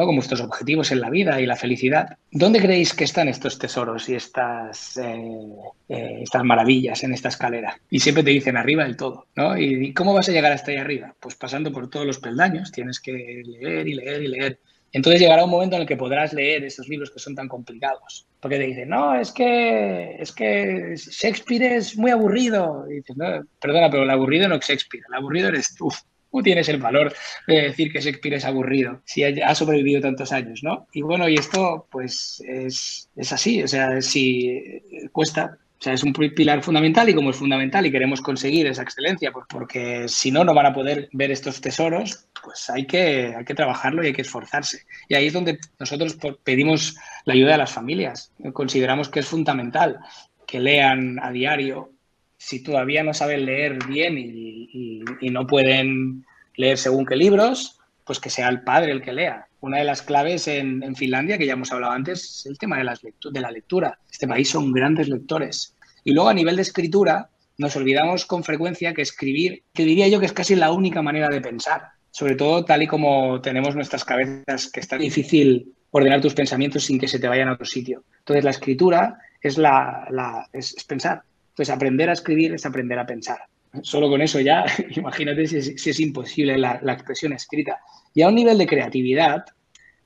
¿no? 0.00 0.06
con 0.06 0.16
vuestros 0.16 0.40
objetivos 0.40 0.90
en 0.92 1.00
la 1.00 1.10
vida 1.10 1.40
y 1.40 1.46
la 1.46 1.56
felicidad. 1.56 2.16
¿Dónde 2.30 2.60
creéis 2.60 2.94
que 2.94 3.04
están 3.04 3.28
estos 3.28 3.58
tesoros 3.58 4.08
y 4.08 4.14
estas, 4.14 4.96
eh, 4.96 5.54
eh, 5.88 6.20
estas 6.22 6.42
maravillas 6.44 7.04
en 7.04 7.12
esta 7.12 7.28
escalera? 7.28 7.78
Y 7.90 8.00
siempre 8.00 8.24
te 8.24 8.30
dicen 8.30 8.56
arriba 8.56 8.84
del 8.84 8.96
todo, 8.96 9.26
¿no? 9.36 9.56
¿Y 9.56 9.92
cómo 9.92 10.14
vas 10.14 10.28
a 10.28 10.32
llegar 10.32 10.52
hasta 10.52 10.70
ahí 10.70 10.78
arriba? 10.78 11.14
Pues 11.20 11.34
pasando 11.34 11.70
por 11.70 11.90
todos 11.90 12.06
los 12.06 12.18
peldaños, 12.18 12.72
tienes 12.72 13.00
que 13.00 13.42
leer 13.44 13.86
y 13.86 13.94
leer 13.94 14.22
y 14.22 14.28
leer. 14.28 14.58
Entonces 14.92 15.20
llegará 15.20 15.44
un 15.44 15.50
momento 15.50 15.76
en 15.76 15.82
el 15.82 15.88
que 15.88 15.96
podrás 15.96 16.32
leer 16.32 16.64
esos 16.64 16.88
libros 16.88 17.10
que 17.10 17.20
son 17.20 17.34
tan 17.34 17.48
complicados. 17.48 18.26
Porque 18.40 18.56
te 18.56 18.66
dicen, 18.66 18.88
no, 18.88 19.14
es 19.14 19.30
que, 19.30 20.16
es 20.18 20.32
que 20.32 20.94
Shakespeare 20.96 21.76
es 21.76 21.96
muy 21.96 22.10
aburrido. 22.10 22.86
Y 22.90 22.94
dices, 22.94 23.16
no, 23.16 23.44
perdona, 23.60 23.90
pero 23.90 24.02
el 24.02 24.10
aburrido 24.10 24.48
no 24.48 24.56
es 24.56 24.66
Shakespeare, 24.66 25.04
el 25.08 25.14
aburrido 25.14 25.48
eres 25.48 25.74
tú. 25.76 25.92
¿Cómo 26.30 26.42
tienes 26.42 26.68
el 26.68 26.78
valor 26.78 27.12
de 27.46 27.62
decir 27.62 27.92
que 27.92 28.00
Shakespeare 28.00 28.36
es 28.36 28.44
aburrido 28.44 29.02
si 29.04 29.24
ha 29.24 29.54
sobrevivido 29.54 30.00
tantos 30.00 30.30
años, 30.32 30.62
no? 30.62 30.86
Y 30.92 31.02
bueno, 31.02 31.28
y 31.28 31.34
esto 31.34 31.88
pues 31.90 32.42
es, 32.46 33.10
es 33.16 33.32
así, 33.32 33.62
o 33.62 33.68
sea, 33.68 34.00
si 34.00 34.80
cuesta, 35.12 35.58
o 35.80 35.82
sea, 35.82 35.94
es 35.94 36.04
un 36.04 36.12
pilar 36.12 36.62
fundamental 36.62 37.08
y 37.08 37.14
como 37.14 37.30
es 37.30 37.36
fundamental 37.36 37.86
y 37.86 37.90
queremos 37.90 38.20
conseguir 38.20 38.66
esa 38.66 38.82
excelencia, 38.82 39.32
pues 39.32 39.46
porque 39.48 40.06
si 40.08 40.30
no, 40.30 40.44
no 40.44 40.54
van 40.54 40.66
a 40.66 40.74
poder 40.74 41.08
ver 41.12 41.30
estos 41.30 41.60
tesoros, 41.60 42.28
pues 42.44 42.70
hay 42.70 42.86
que, 42.86 43.34
hay 43.36 43.44
que 43.44 43.54
trabajarlo 43.54 44.04
y 44.04 44.08
hay 44.08 44.12
que 44.12 44.22
esforzarse. 44.22 44.84
Y 45.08 45.14
ahí 45.14 45.28
es 45.28 45.32
donde 45.32 45.58
nosotros 45.78 46.18
pedimos 46.44 46.96
la 47.24 47.32
ayuda 47.32 47.52
de 47.52 47.58
las 47.58 47.72
familias. 47.72 48.32
Consideramos 48.52 49.08
que 49.08 49.20
es 49.20 49.26
fundamental 49.26 49.98
que 50.46 50.60
lean 50.60 51.18
a 51.22 51.32
diario, 51.32 51.92
si 52.40 52.62
todavía 52.62 53.02
no 53.02 53.12
saben 53.12 53.44
leer 53.44 53.78
bien 53.86 54.16
y, 54.16 55.04
no 55.30 55.46
pueden 55.46 56.24
leer 56.56 56.78
según 56.78 57.04
qué 57.04 57.14
libros, 57.14 57.78
pues 58.04 58.18
que 58.18 58.30
sea 58.30 58.48
el 58.48 58.62
padre 58.62 58.92
el 58.92 59.02
que 59.02 59.12
lea. 59.12 59.46
Una 59.60 59.76
de 59.76 59.84
las 59.84 60.00
claves 60.00 60.48
en, 60.48 60.96
Finlandia, 60.96 61.36
que 61.36 61.44
ya 61.44 61.52
hemos 61.52 61.70
hablado 61.70 61.92
antes, 61.92 62.24
es 62.24 62.46
el 62.46 62.58
tema 62.58 62.78
de, 62.78 62.84
la 62.84 63.50
lectura. 63.50 63.98
Este 64.10 64.26
país 64.26 64.48
son 64.48 64.72
grandes 64.72 65.08
lectores. 65.08 65.76
Y 66.02 66.14
luego 66.14 66.30
a 66.30 66.34
nivel 66.34 66.56
de 66.56 66.62
escritura, 66.62 67.28
nos 67.58 67.76
olvidamos 67.76 68.24
con 68.24 68.42
frecuencia 68.42 68.94
que 68.94 69.02
escribir, 69.02 69.62
que 69.74 69.84
diría 69.84 70.08
yo 70.08 70.18
que 70.18 70.26
es 70.26 70.32
casi 70.32 70.56
la 70.56 70.72
única 70.72 71.02
manera 71.02 71.28
de 71.28 71.42
pensar. 71.42 71.90
Sobre 72.10 72.36
todo 72.36 72.64
tal 72.64 72.82
y 72.82 72.86
como 72.86 73.42
tenemos 73.42 73.76
nuestras 73.76 74.02
cabezas, 74.02 74.72
que 74.72 74.80
es 74.80 74.88
tan 74.88 75.00
difícil 75.00 75.74
ordenar 75.90 76.22
tus 76.22 76.34
pensamientos 76.34 76.84
sin 76.84 76.98
que 76.98 77.06
se 77.06 77.18
te 77.18 77.28
vayan 77.28 77.48
a 77.48 77.52
otro 77.52 77.66
sitio. 77.66 78.02
Entonces, 78.20 78.44
la 78.44 78.50
escritura 78.50 79.18
es, 79.42 79.58
la, 79.58 80.48
es, 80.54 80.74
pensar. 80.84 81.22
Entonces, 81.60 81.76
aprender 81.76 82.08
a 82.08 82.14
escribir 82.14 82.54
es 82.54 82.64
aprender 82.64 82.98
a 82.98 83.04
pensar. 83.04 83.38
Solo 83.82 84.08
con 84.08 84.22
eso 84.22 84.40
ya, 84.40 84.64
imagínate 84.96 85.46
si 85.46 85.90
es, 85.90 86.00
imposible 86.00 86.56
la, 86.56 86.80
expresión 86.84 87.34
escrita. 87.34 87.80
Y 88.14 88.22
a 88.22 88.28
un 88.28 88.34
nivel 88.34 88.56
de 88.56 88.66
creatividad, 88.66 89.44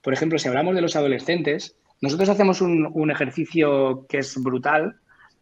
por 0.03 0.13
ejemplo, 0.13 0.37
si 0.37 0.49
hablamos 0.49 0.75
de 0.75 0.81
los 0.81 0.97
adolescentes, 0.97 1.77
nosotros 2.01 2.29
hacemos 2.29 2.61
un, 2.61 3.09
ejercicio 3.09 4.05
que 4.09 4.19
es 4.19 4.35
brutal 4.43 4.97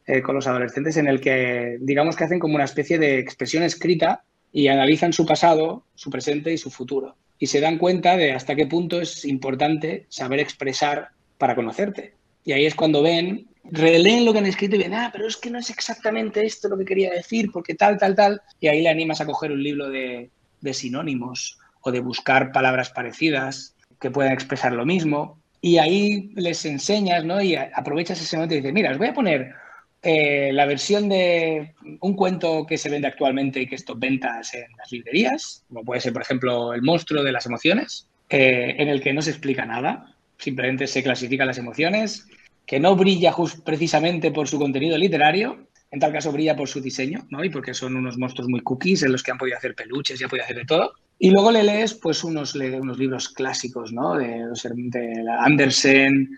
eh, 0.07 0.21
con 0.21 0.35
los 0.35 0.47
adolescentes 0.47 0.99
en 0.99 1.09
el 1.09 1.19
que, 1.19 1.79
digamos 1.81 2.15
que 2.15 2.25
hacen 2.25 2.41
como 2.41 2.57
una 2.57 2.65
especie 2.65 2.99
de 2.99 3.19
expresión 3.19 3.63
escrita 3.63 4.23
y 4.53 4.69
analizan 4.69 5.15
su 5.15 5.25
pasado, 5.25 5.87
su 5.95 6.11
presente 6.11 6.53
y 6.53 6.59
su 6.59 6.71
futuro. 6.71 7.17
Y 7.39 7.47
se 7.47 7.63
dan 7.63 7.79
cuenta 7.79 8.19
de 8.19 8.33
hasta 8.33 8.55
qué 8.55 8.67
punto 8.67 9.01
es 9.01 9.25
importante 9.25 10.05
saber 10.11 10.41
expresar 10.41 11.09
para 11.39 11.55
conocerte. 11.55 12.17
Y 12.45 12.53
ahí 12.53 12.67
es 12.67 12.75
cuando 12.75 13.03
ven, 13.03 13.49
releen 13.65 14.25
lo 14.25 14.33
que 14.33 14.41
han 14.41 14.47
escrito 14.47 14.77
y 14.77 14.81
ven, 14.81 14.95
ah, 14.95 15.11
pero 15.13 15.27
es 15.27 15.37
que 15.37 15.51
no 15.51 15.59
es 15.59 15.71
exactamente 15.71 16.45
esto 16.45 16.69
lo 16.69 16.79
que 16.79 16.85
quería 16.85 17.11
decir, 17.11 17.51
porque 17.53 17.75
tal, 17.75 17.99
tal, 17.99 18.15
tal. 18.15 18.43
Y 18.61 18.69
ahí 18.69 18.83
le 18.83 18.89
animas 18.89 19.21
a 19.21 19.27
coger 19.27 19.53
un 19.53 19.63
libro 19.63 19.89
de, 19.89 20.31
de 20.61 20.75
sinónimos 20.75 21.59
o 21.81 21.93
de 21.93 22.01
buscar 22.01 22.53
palabras 22.53 22.91
parecidas 22.91 23.75
que 24.01 24.11
puedan 24.11 24.33
expresar 24.33 24.73
lo 24.73 24.85
mismo. 24.85 25.41
Y 25.61 25.79
ahí 25.79 26.33
les 26.35 26.65
enseñas, 26.65 27.25
¿no? 27.25 27.41
Y 27.41 27.55
aprovechas 27.55 28.21
ese 28.21 28.37
momento 28.37 28.55
y 28.55 28.59
dices, 28.59 28.73
mira, 28.73 28.91
os 28.91 28.99
voy 28.99 29.09
a 29.09 29.15
poner 29.15 29.55
eh, 30.03 30.51
la 30.53 30.67
versión 30.67 31.09
de 31.09 31.75
un 32.01 32.17
cuento 32.17 32.67
que 32.67 32.77
se 32.77 32.91
vende 32.91 33.07
actualmente 33.07 33.61
y 33.61 33.69
que 33.69 33.77
esto 33.77 33.95
ventas 33.95 34.53
en 34.55 34.67
las 34.77 34.91
librerías, 34.91 35.65
como 35.69 35.85
puede 35.85 36.01
ser, 36.01 36.13
por 36.13 36.23
ejemplo, 36.23 36.75
El 36.75 36.83
monstruo 36.83 37.23
de 37.23 37.31
las 37.31 37.47
emociones, 37.47 38.09
eh, 38.29 38.75
en 38.79 38.89
el 38.89 39.01
que 39.01 39.13
no 39.13 39.23
se 39.23 39.31
explica 39.31 39.65
nada, 39.65 40.17
simplemente 40.39 40.89
se 40.89 41.05
clasifican 41.05 41.47
las 41.47 41.59
emociones, 41.59 42.27
que 42.67 42.81
no 42.81 42.97
brilla 42.97 43.35
precisamente 43.65 44.31
por 44.31 44.49
su 44.49 44.59
contenido 44.59 44.97
literario, 44.97 45.67
en 45.91 46.01
tal 46.01 46.13
caso 46.13 46.33
brilla 46.33 46.57
por 46.57 46.69
su 46.69 46.81
diseño, 46.81 47.27
¿no? 47.31 47.45
Y 47.45 47.51
porque 47.51 47.75
son 47.75 47.97
unos 47.97 48.17
monstruos 48.17 48.49
muy 48.49 48.61
cookies 48.61 49.03
en 49.03 49.13
los 49.13 49.23
que 49.23 49.31
han 49.31 49.39
podido 49.39 49.59
hacer 49.59 49.75
peluches 49.75 50.21
y 50.21 50.25
han 50.25 50.31
podido 50.31 50.45
hacer 50.45 50.57
de 50.57 50.65
todo. 50.65 50.93
Y 51.19 51.31
luego 51.31 51.53
le 51.53 51.63
lees 51.63 51.95
pues 51.95 52.25
unos, 52.25 52.55
unos 52.55 52.99
libros 52.99 53.29
clásicos, 53.29 53.93
¿no? 53.93 54.17
De, 54.17 54.47
de 54.65 55.25
Andersen 55.39 56.37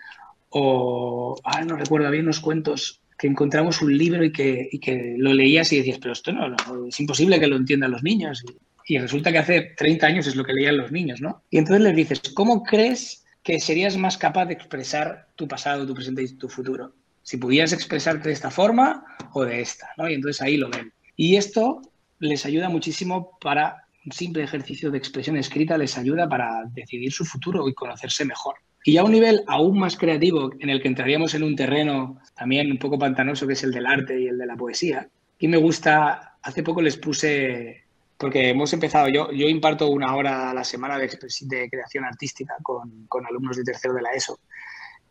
o, 0.49 1.37
ah, 1.43 1.61
no 1.63 1.75
recuerdo 1.75 2.09
bien, 2.11 2.23
unos 2.23 2.39
cuentos 2.39 3.01
que 3.17 3.27
encontramos 3.27 3.81
un 3.81 3.97
libro 3.97 4.23
y 4.23 4.31
que, 4.31 4.69
que 4.81 5.15
lo 5.17 5.33
leías 5.33 5.71
y 5.73 5.77
decías, 5.77 5.99
pero 5.99 6.13
esto 6.13 6.31
no, 6.31 6.55
es 6.87 6.99
imposible 6.99 7.39
que 7.39 7.47
lo 7.47 7.57
entiendan 7.57 7.91
los 7.91 8.03
niños. 8.03 8.43
Y, 8.87 8.97
resulta 8.97 9.31
que 9.31 9.39
hace 9.39 9.73
30 9.75 10.07
años 10.07 10.27
es 10.27 10.35
lo 10.35 10.43
que 10.43 10.53
leían 10.53 10.77
los 10.77 10.91
niños, 10.91 11.19
¿no? 11.19 11.43
Y 11.49 11.57
entonces 11.57 11.83
les 11.83 11.95
dices, 11.95 12.21
¿cómo 12.33 12.63
crees 12.63 13.24
que 13.45 13.59
serías 13.59 13.95
más 13.95 14.17
capaz 14.17 14.47
de 14.47 14.55
expresar 14.55 15.27
tu 15.35 15.47
pasado, 15.47 15.85
tu 15.85 15.93
presente 15.93 16.23
y 16.23 16.35
tu 16.35 16.49
futuro? 16.49 16.93
Si 17.21 17.37
pudieras 17.37 17.73
expresarte 17.73 18.29
de 18.29 18.33
esta 18.33 18.49
forma 18.49 19.05
o 19.33 19.45
de 19.45 19.61
esta, 19.61 19.87
¿no? 19.97 20.09
Y 20.09 20.15
entonces 20.15 20.41
ahí 20.41 20.57
lo 20.57 20.67
ven. 20.67 20.91
Y 21.15 21.35
esto 21.35 21.81
les 22.19 22.43
ayuda 22.47 22.69
muchísimo 22.69 23.37
para 23.39 23.85
un 24.03 24.11
simple 24.11 24.43
ejercicio 24.43 24.89
de 24.89 24.97
expresión 24.97 25.37
escrita, 25.37 25.77
les 25.77 25.95
ayuda 25.95 26.27
para 26.27 26.63
decidir 26.73 27.11
su 27.11 27.23
futuro 27.23 27.69
y 27.69 27.75
conocerse 27.75 28.25
mejor. 28.25 28.55
Y 28.83 28.97
a 28.97 29.03
un 29.03 29.11
nivel 29.11 29.43
aún 29.47 29.77
más 29.77 29.95
creativo, 29.95 30.51
en 30.59 30.71
el 30.71 30.81
que 30.81 30.87
entraríamos 30.87 31.35
en 31.35 31.43
un 31.43 31.55
terreno 31.55 32.19
también 32.35 32.71
un 32.71 32.79
poco 32.79 32.97
pantanoso, 32.97 33.45
que 33.45 33.53
es 33.53 33.63
el 33.63 33.71
del 33.71 33.85
arte 33.85 34.19
y 34.19 34.27
el 34.27 34.39
de 34.39 34.45
la 34.47 34.55
poesía. 34.55 35.07
Y 35.37 35.47
me 35.47 35.57
gusta, 35.57 36.37
hace 36.41 36.63
poco 36.63 36.81
les 36.81 36.97
puse, 36.97 37.84
porque 38.17 38.49
hemos 38.49 38.71
empezado, 38.73 39.07
yo, 39.09 39.31
yo 39.31 39.47
imparto 39.47 39.89
una 39.89 40.15
hora 40.15 40.49
a 40.51 40.53
la 40.53 40.63
semana 40.63 40.97
de, 40.97 41.07
de 41.07 41.69
creación 41.69 42.05
artística 42.05 42.55
con, 42.61 43.05
con 43.07 43.25
alumnos 43.25 43.57
de 43.57 43.63
tercero 43.63 43.93
de 43.93 44.01
la 44.01 44.11
ESO. 44.11 44.39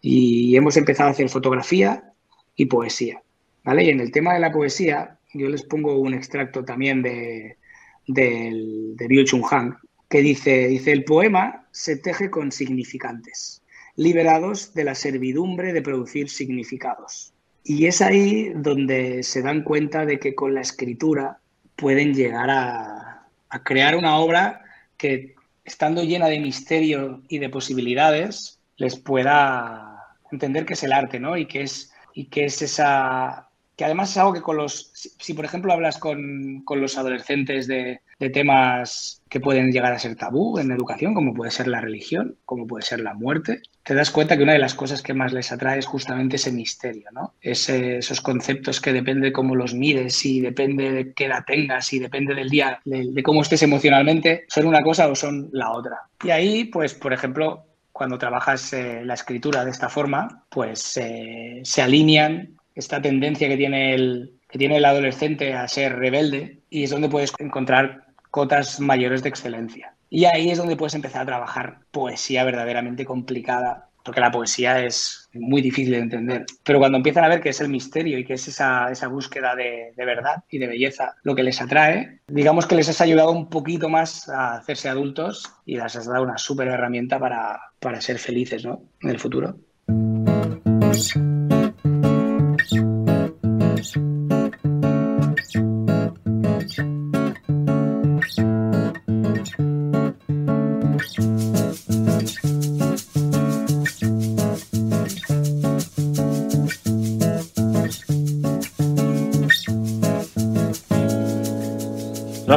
Y 0.00 0.56
hemos 0.56 0.76
empezado 0.76 1.08
a 1.08 1.12
hacer 1.12 1.28
fotografía 1.28 2.12
y 2.56 2.66
poesía. 2.66 3.22
¿vale? 3.62 3.84
Y 3.84 3.90
en 3.90 4.00
el 4.00 4.12
tema 4.12 4.34
de 4.34 4.40
la 4.40 4.52
poesía, 4.52 5.18
yo 5.32 5.48
les 5.48 5.62
pongo 5.62 5.98
un 5.98 6.14
extracto 6.14 6.64
también 6.64 7.02
de, 7.02 7.56
de, 8.06 8.52
de 8.96 9.08
Byung 9.08 9.26
Chun 9.26 9.42
Han, 9.50 9.76
que 10.08 10.20
dice, 10.20 10.68
dice, 10.68 10.92
el 10.92 11.04
poema 11.04 11.66
se 11.70 11.96
teje 11.96 12.30
con 12.30 12.52
significantes 12.52 13.62
liberados 13.96 14.74
de 14.74 14.84
la 14.84 14.94
servidumbre 14.94 15.72
de 15.72 15.82
producir 15.82 16.28
significados. 16.28 17.32
Y 17.62 17.86
es 17.86 18.02
ahí 18.02 18.52
donde 18.54 19.22
se 19.22 19.42
dan 19.42 19.62
cuenta 19.62 20.04
de 20.04 20.18
que 20.18 20.34
con 20.34 20.54
la 20.54 20.60
escritura 20.60 21.38
pueden 21.76 22.14
llegar 22.14 22.50
a, 22.50 22.93
crear 23.62 23.96
una 23.96 24.16
obra 24.16 24.62
que, 24.96 25.34
estando 25.64 26.02
llena 26.02 26.26
de 26.26 26.40
misterio 26.40 27.22
y 27.28 27.38
de 27.38 27.48
posibilidades, 27.48 28.58
les 28.76 28.96
pueda 28.96 30.16
entender 30.30 30.66
que 30.66 30.74
es 30.74 30.82
el 30.82 30.92
arte, 30.92 31.20
¿no? 31.20 31.36
Y 31.36 31.46
que 31.46 31.62
es, 31.62 31.92
y 32.12 32.26
que 32.26 32.46
es 32.46 32.60
esa, 32.62 33.48
que 33.76 33.84
además 33.84 34.10
es 34.10 34.18
algo 34.18 34.32
que 34.32 34.42
con 34.42 34.56
los, 34.56 34.90
si, 34.94 35.34
por 35.34 35.44
ejemplo 35.44 35.72
hablas 35.72 35.98
con, 35.98 36.64
los 36.68 36.98
adolescentes 36.98 37.66
de, 37.66 38.00
temas 38.18 39.22
que 39.28 39.40
pueden 39.40 39.72
llegar 39.72 39.92
a 39.92 39.98
ser 39.98 40.16
tabú 40.16 40.58
en 40.58 40.70
educación, 40.70 41.14
como 41.14 41.34
puede 41.34 41.50
ser 41.50 41.68
la 41.68 41.80
religión, 41.80 42.36
como 42.44 42.66
puede 42.66 42.84
ser 42.84 43.00
la 43.00 43.14
muerte, 43.14 43.62
te 43.82 43.94
das 43.94 44.10
cuenta 44.10 44.36
que 44.36 44.42
una 44.42 44.52
de 44.52 44.58
las 44.58 44.74
cosas 44.74 45.02
que 45.02 45.12
más 45.12 45.32
les 45.32 45.52
atrae 45.52 45.78
es 45.78 45.86
justamente 45.86 46.36
ese 46.36 46.52
misterio, 46.52 47.08
¿no? 47.12 47.34
esos 47.40 48.20
conceptos 48.20 48.80
que 48.80 48.92
depende 48.92 49.26
de 49.26 49.32
cómo 49.32 49.54
los 49.54 49.74
mires 49.74 50.24
y 50.24 50.40
depende 50.40 50.90
de 50.90 51.12
qué 51.12 51.26
edad 51.26 51.44
tengas 51.46 51.92
y 51.92 51.98
depende 51.98 52.34
del 52.34 52.48
día, 52.48 52.80
de, 52.84 53.22
cómo 53.22 53.42
estés 53.42 53.62
emocionalmente, 53.62 54.44
son 54.48 54.66
una 54.66 54.82
cosa 54.82 55.08
o 55.08 55.14
son 55.14 55.50
la 55.52 55.72
otra. 55.72 55.98
Y 56.22 56.30
ahí, 56.30 56.64
pues, 56.64 56.94
por 56.94 57.12
ejemplo, 57.12 57.66
cuando 57.92 58.18
trabajas 58.18 58.72
eh, 58.72 59.02
la 59.04 59.14
escritura 59.14 59.64
de 59.64 59.70
esta 59.70 59.88
forma, 59.88 60.44
pues 60.48 60.96
eh, 60.96 61.60
se 61.62 61.82
alinean 61.82 62.56
esta 62.74 63.02
tendencia 63.02 63.48
que 63.48 63.56
tiene 63.56 63.94
el, 63.94 64.34
que 64.48 64.58
tiene 64.58 64.76
el 64.76 64.84
adolescente 64.84 65.52
a 65.54 65.66
ser 65.68 65.96
rebelde 65.96 66.60
y 66.70 66.84
es 66.84 66.90
donde 66.90 67.08
puedes 67.08 67.32
encontrar 67.38 68.03
cotas 68.34 68.80
mayores 68.80 69.22
de 69.22 69.28
excelencia. 69.28 69.94
Y 70.10 70.24
ahí 70.24 70.50
es 70.50 70.58
donde 70.58 70.74
puedes 70.74 70.96
empezar 70.96 71.22
a 71.22 71.26
trabajar 71.26 71.78
poesía 71.92 72.42
verdaderamente 72.42 73.04
complicada, 73.04 73.90
porque 74.04 74.20
la 74.20 74.32
poesía 74.32 74.84
es 74.84 75.30
muy 75.34 75.62
difícil 75.62 75.92
de 75.92 76.00
entender. 76.00 76.44
Pero 76.64 76.80
cuando 76.80 76.98
empiezan 76.98 77.22
a 77.22 77.28
ver 77.28 77.40
que 77.40 77.50
es 77.50 77.60
el 77.60 77.68
misterio 77.68 78.18
y 78.18 78.24
que 78.24 78.32
es 78.32 78.48
esa, 78.48 78.90
esa 78.90 79.06
búsqueda 79.06 79.54
de, 79.54 79.92
de, 79.96 80.04
verdad 80.04 80.42
y 80.50 80.58
de 80.58 80.66
belleza 80.66 81.14
lo 81.22 81.36
que 81.36 81.44
les 81.44 81.60
atrae, 81.60 82.22
digamos 82.26 82.66
que 82.66 82.74
les 82.74 82.88
has 82.88 83.00
ayudado 83.00 83.30
un 83.30 83.48
poquito 83.48 83.88
más 83.88 84.28
a 84.28 84.56
hacerse 84.56 84.88
adultos 84.88 85.54
y 85.64 85.76
les 85.76 85.94
has 85.94 86.06
dado 86.06 86.24
una 86.24 86.36
súper 86.36 86.66
herramienta 86.66 87.20
para, 87.20 87.60
para 87.78 88.00
ser 88.00 88.18
felices 88.18 88.64
¿no? 88.64 88.82
en 89.00 89.10
el 89.10 89.20
futuro. 89.20 89.56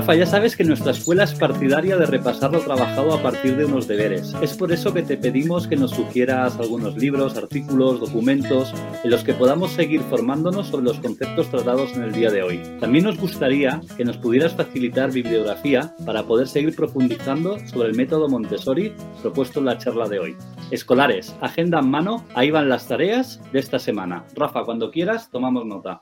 Rafa, 0.08 0.20
ya 0.20 0.26
sabes 0.26 0.55
que 0.55 0.64
nuestra 0.64 0.91
escuela 0.91 1.26
es 1.26 1.34
partidaria 1.34 1.97
de 1.97 2.05
repasar 2.05 2.53
lo 2.53 2.62
trabajado 2.62 3.14
a 3.14 3.22
partir 3.22 3.58
de 3.58 3.66
unos 3.66 3.89
deberes. 3.89 4.34
Es 4.41 4.55
por 4.55 4.72
eso 4.72 4.93
que 4.93 5.01
te 5.03 5.18
pedimos 5.18 5.68
que 5.68 5.76
nos 5.76 5.91
sugieras 5.91 6.58
algunos 6.60 6.95
libros, 6.95 7.36
artículos, 7.36 7.99
documentos 7.99 8.74
en 9.03 9.12
los 9.12 9.26
que 9.26 9.34
podamos 9.34 9.72
seguir 9.72 9.99
formándonos 9.99 10.68
sobre 10.68 10.86
los 10.86 11.01
conceptos 11.01 11.49
tratados 11.49 11.91
en 11.97 12.03
el 12.03 12.14
día 12.14 12.32
de 12.32 12.41
hoy. 12.41 12.62
También 12.80 13.03
nos 13.03 13.20
gustaría 13.20 13.82
que 13.97 14.05
nos 14.05 14.18
pudieras 14.18 14.55
facilitar 14.55 15.12
bibliografía 15.12 15.93
para 16.05 16.24
poder 16.24 16.47
seguir 16.47 16.74
profundizando 16.74 17.60
sobre 17.68 17.89
el 17.89 17.97
método 17.97 18.30
Montessori 18.30 18.93
propuesto 19.22 19.60
en 19.60 19.66
la 19.66 19.78
charla 19.78 20.08
de 20.08 20.20
hoy. 20.20 20.38
Escolares, 20.72 21.36
agenda 21.41 21.80
en 21.80 21.89
mano, 21.89 22.26
ahí 22.34 22.49
van 22.49 22.70
las 22.70 22.88
tareas 22.88 23.41
de 23.51 23.60
esta 23.60 23.78
semana. 23.78 24.24
Rafa, 24.36 24.64
cuando 24.64 24.89
quieras, 24.89 25.30
tomamos 25.30 25.66
nota. 25.66 26.01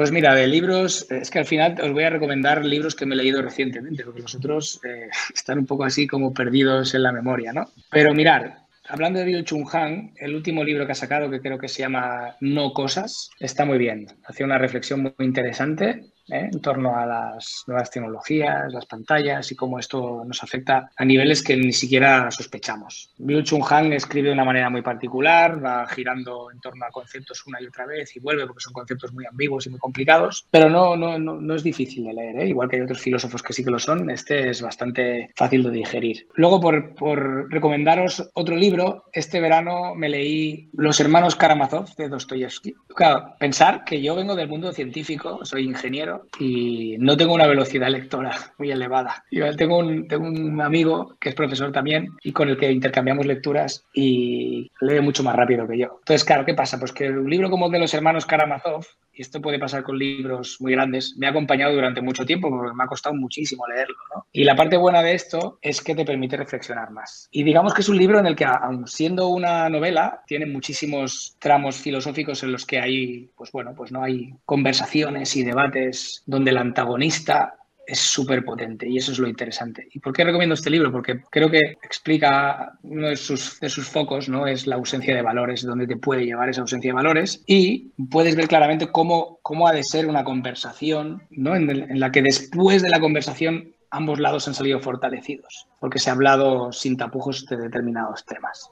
Pues 0.00 0.12
mira, 0.12 0.34
de 0.34 0.46
libros, 0.46 1.06
es 1.10 1.30
que 1.30 1.40
al 1.40 1.44
final 1.44 1.76
os 1.78 1.92
voy 1.92 2.04
a 2.04 2.08
recomendar 2.08 2.64
libros 2.64 2.94
que 2.94 3.04
me 3.04 3.14
he 3.14 3.18
leído 3.18 3.42
recientemente, 3.42 4.02
porque 4.02 4.22
los 4.22 4.34
otros 4.34 4.80
eh, 4.82 5.10
están 5.34 5.58
un 5.58 5.66
poco 5.66 5.84
así 5.84 6.06
como 6.06 6.32
perdidos 6.32 6.94
en 6.94 7.02
la 7.02 7.12
memoria, 7.12 7.52
¿no? 7.52 7.66
Pero 7.90 8.14
mirar, 8.14 8.60
hablando 8.88 9.18
de 9.18 9.26
Bill 9.26 9.44
Chung 9.44 9.68
Han, 9.74 10.14
el 10.16 10.34
último 10.34 10.64
libro 10.64 10.86
que 10.86 10.92
ha 10.92 10.94
sacado, 10.94 11.30
que 11.30 11.42
creo 11.42 11.58
que 11.58 11.68
se 11.68 11.80
llama 11.80 12.34
No 12.40 12.72
Cosas, 12.72 13.28
está 13.40 13.66
muy 13.66 13.76
bien. 13.76 14.06
Hace 14.24 14.42
una 14.42 14.56
reflexión 14.56 15.02
muy 15.02 15.12
interesante 15.18 16.14
¿eh? 16.30 16.48
en 16.52 16.60
torno 16.60 16.96
a 16.96 17.06
las 17.06 17.64
nuevas 17.66 17.90
tecnologías, 17.90 18.72
las 18.72 18.86
pantallas 18.86 19.50
y 19.50 19.56
cómo 19.56 19.78
esto 19.78 20.22
nos 20.24 20.42
afecta 20.42 20.90
a 20.96 21.04
niveles 21.04 21.42
que 21.42 21.56
ni 21.56 21.72
siquiera 21.72 22.30
sospechamos. 22.30 23.10
Bill 23.18 23.44
Chung 23.44 23.64
escribe 23.92 24.28
de 24.28 24.34
una 24.34 24.44
manera 24.44 24.70
muy 24.70 24.82
particular, 24.82 25.64
va 25.64 25.86
girando 25.86 26.50
en 26.50 26.60
torno 26.60 26.84
a 26.84 26.90
conceptos 26.90 27.46
una 27.46 27.60
y 27.60 27.66
otra 27.66 27.86
vez 27.86 28.14
y 28.16 28.20
vuelve 28.20 28.46
porque 28.46 28.62
son 28.62 28.72
conceptos 28.72 29.12
muy 29.12 29.24
ambiguos 29.26 29.66
y 29.66 29.70
muy 29.70 29.78
complicados, 29.78 30.46
pero 30.50 30.68
no, 30.68 30.96
no, 30.96 31.18
no, 31.18 31.54
es 31.54 31.62
difícil 31.62 32.04
de 32.04 32.14
leer, 32.14 32.40
¿eh? 32.40 32.48
igual 32.48 32.68
que 32.68 32.76
hay 32.76 32.82
otros 32.82 33.00
filósofos 33.00 33.42
que 33.42 33.52
sí 33.52 33.64
que 33.64 33.70
lo 33.70 33.78
son, 33.78 34.10
este 34.10 34.50
es 34.50 34.62
bastante 34.62 35.30
fácil 35.36 35.62
de 35.62 35.70
digerir. 35.70 36.26
Luego, 36.34 36.60
por, 36.60 36.94
por 36.94 37.50
recomendaros 37.50 38.30
otro 38.34 38.56
libro, 38.56 39.04
este 39.12 39.40
verano 39.40 39.94
me 39.94 40.08
leí 40.08 40.70
Los 40.72 41.00
hermanos 41.00 41.36
Karamazov 41.36 41.94
de 41.96 42.08
Dostoyevsky. 42.08 42.74
Claro, 42.94 43.34
pensar 43.38 43.84
que 43.84 44.00
yo 44.00 44.14
vengo 44.14 44.36
del 44.36 44.48
mundo 44.48 44.72
científico, 44.72 45.44
soy 45.44 45.64
ingeniero 45.64 46.19
y 46.38 46.96
no 46.98 47.16
tengo 47.16 47.34
una 47.34 47.46
velocidad 47.46 47.88
lectora 47.88 48.36
muy 48.58 48.70
elevada. 48.70 49.24
Yo 49.30 49.54
tengo 49.56 49.78
un, 49.78 50.08
tengo 50.08 50.26
un 50.26 50.60
amigo 50.60 51.16
que 51.20 51.30
es 51.30 51.34
profesor 51.34 51.72
también 51.72 52.08
y 52.22 52.32
con 52.32 52.48
el 52.48 52.56
que 52.56 52.70
intercambiamos 52.70 53.26
lecturas 53.26 53.84
y 53.92 54.70
lee 54.80 55.00
mucho 55.00 55.22
más 55.22 55.36
rápido 55.36 55.66
que 55.66 55.78
yo. 55.78 55.98
Entonces, 56.00 56.24
claro, 56.24 56.44
¿qué 56.44 56.54
pasa? 56.54 56.78
Pues 56.78 56.92
que 56.92 57.10
un 57.10 57.28
libro 57.28 57.50
como 57.50 57.66
el 57.66 57.72
de 57.72 57.78
los 57.78 57.94
hermanos 57.94 58.26
Karamazov 58.26 58.86
y 59.20 59.22
esto 59.22 59.42
puede 59.42 59.58
pasar 59.58 59.82
con 59.82 59.98
libros 59.98 60.56
muy 60.60 60.72
grandes, 60.72 61.14
me 61.18 61.26
ha 61.26 61.30
acompañado 61.30 61.74
durante 61.74 62.00
mucho 62.00 62.24
tiempo 62.24 62.48
porque 62.48 62.74
me 62.74 62.84
ha 62.84 62.86
costado 62.86 63.14
muchísimo 63.14 63.66
leerlo. 63.66 63.94
Y 64.32 64.44
la 64.44 64.56
parte 64.56 64.78
buena 64.78 65.02
de 65.02 65.12
esto 65.12 65.58
es 65.60 65.82
que 65.82 65.94
te 65.94 66.06
permite 66.06 66.38
reflexionar 66.38 66.90
más. 66.90 67.28
Y 67.30 67.42
digamos 67.42 67.74
que 67.74 67.82
es 67.82 67.90
un 67.90 67.98
libro 67.98 68.18
en 68.18 68.24
el 68.24 68.34
que, 68.34 68.46
aun 68.46 68.86
siendo 68.86 69.28
una 69.28 69.68
novela, 69.68 70.22
tiene 70.26 70.46
muchísimos 70.46 71.36
tramos 71.38 71.76
filosóficos 71.76 72.42
en 72.44 72.52
los 72.52 72.64
que 72.64 72.80
hay, 72.80 73.30
pues 73.36 73.52
bueno, 73.52 73.74
pues 73.76 73.92
no 73.92 74.02
hay 74.02 74.32
conversaciones 74.46 75.36
y 75.36 75.44
debates 75.44 76.22
donde 76.24 76.52
el 76.52 76.56
antagonista 76.56 77.59
es 77.86 77.98
súper 77.98 78.44
potente 78.44 78.88
y 78.88 78.96
eso 78.98 79.12
es 79.12 79.18
lo 79.18 79.28
interesante. 79.28 79.88
¿Y 79.92 79.98
por 79.98 80.12
qué 80.12 80.24
recomiendo 80.24 80.54
este 80.54 80.70
libro? 80.70 80.92
Porque 80.92 81.22
creo 81.30 81.50
que 81.50 81.78
explica 81.82 82.78
uno 82.82 83.08
de 83.08 83.16
sus, 83.16 83.58
de 83.60 83.68
sus 83.68 83.88
focos, 83.88 84.28
¿no? 84.28 84.46
Es 84.46 84.66
la 84.66 84.76
ausencia 84.76 85.14
de 85.14 85.22
valores, 85.22 85.62
donde 85.62 85.86
te 85.86 85.96
puede 85.96 86.24
llevar 86.24 86.48
esa 86.48 86.60
ausencia 86.60 86.90
de 86.90 86.94
valores 86.94 87.42
y 87.46 87.92
puedes 88.10 88.36
ver 88.36 88.48
claramente 88.48 88.88
cómo, 88.88 89.38
cómo 89.42 89.66
ha 89.66 89.72
de 89.72 89.82
ser 89.82 90.06
una 90.06 90.24
conversación, 90.24 91.22
¿no? 91.30 91.56
En, 91.56 91.70
en 91.70 92.00
la 92.00 92.12
que 92.12 92.22
después 92.22 92.82
de 92.82 92.90
la 92.90 93.00
conversación 93.00 93.74
ambos 93.90 94.20
lados 94.20 94.46
han 94.46 94.54
salido 94.54 94.80
fortalecidos, 94.80 95.66
porque 95.80 95.98
se 95.98 96.10
ha 96.10 96.12
hablado 96.12 96.72
sin 96.72 96.96
tapujos 96.96 97.46
de 97.46 97.56
determinados 97.56 98.24
temas. 98.24 98.70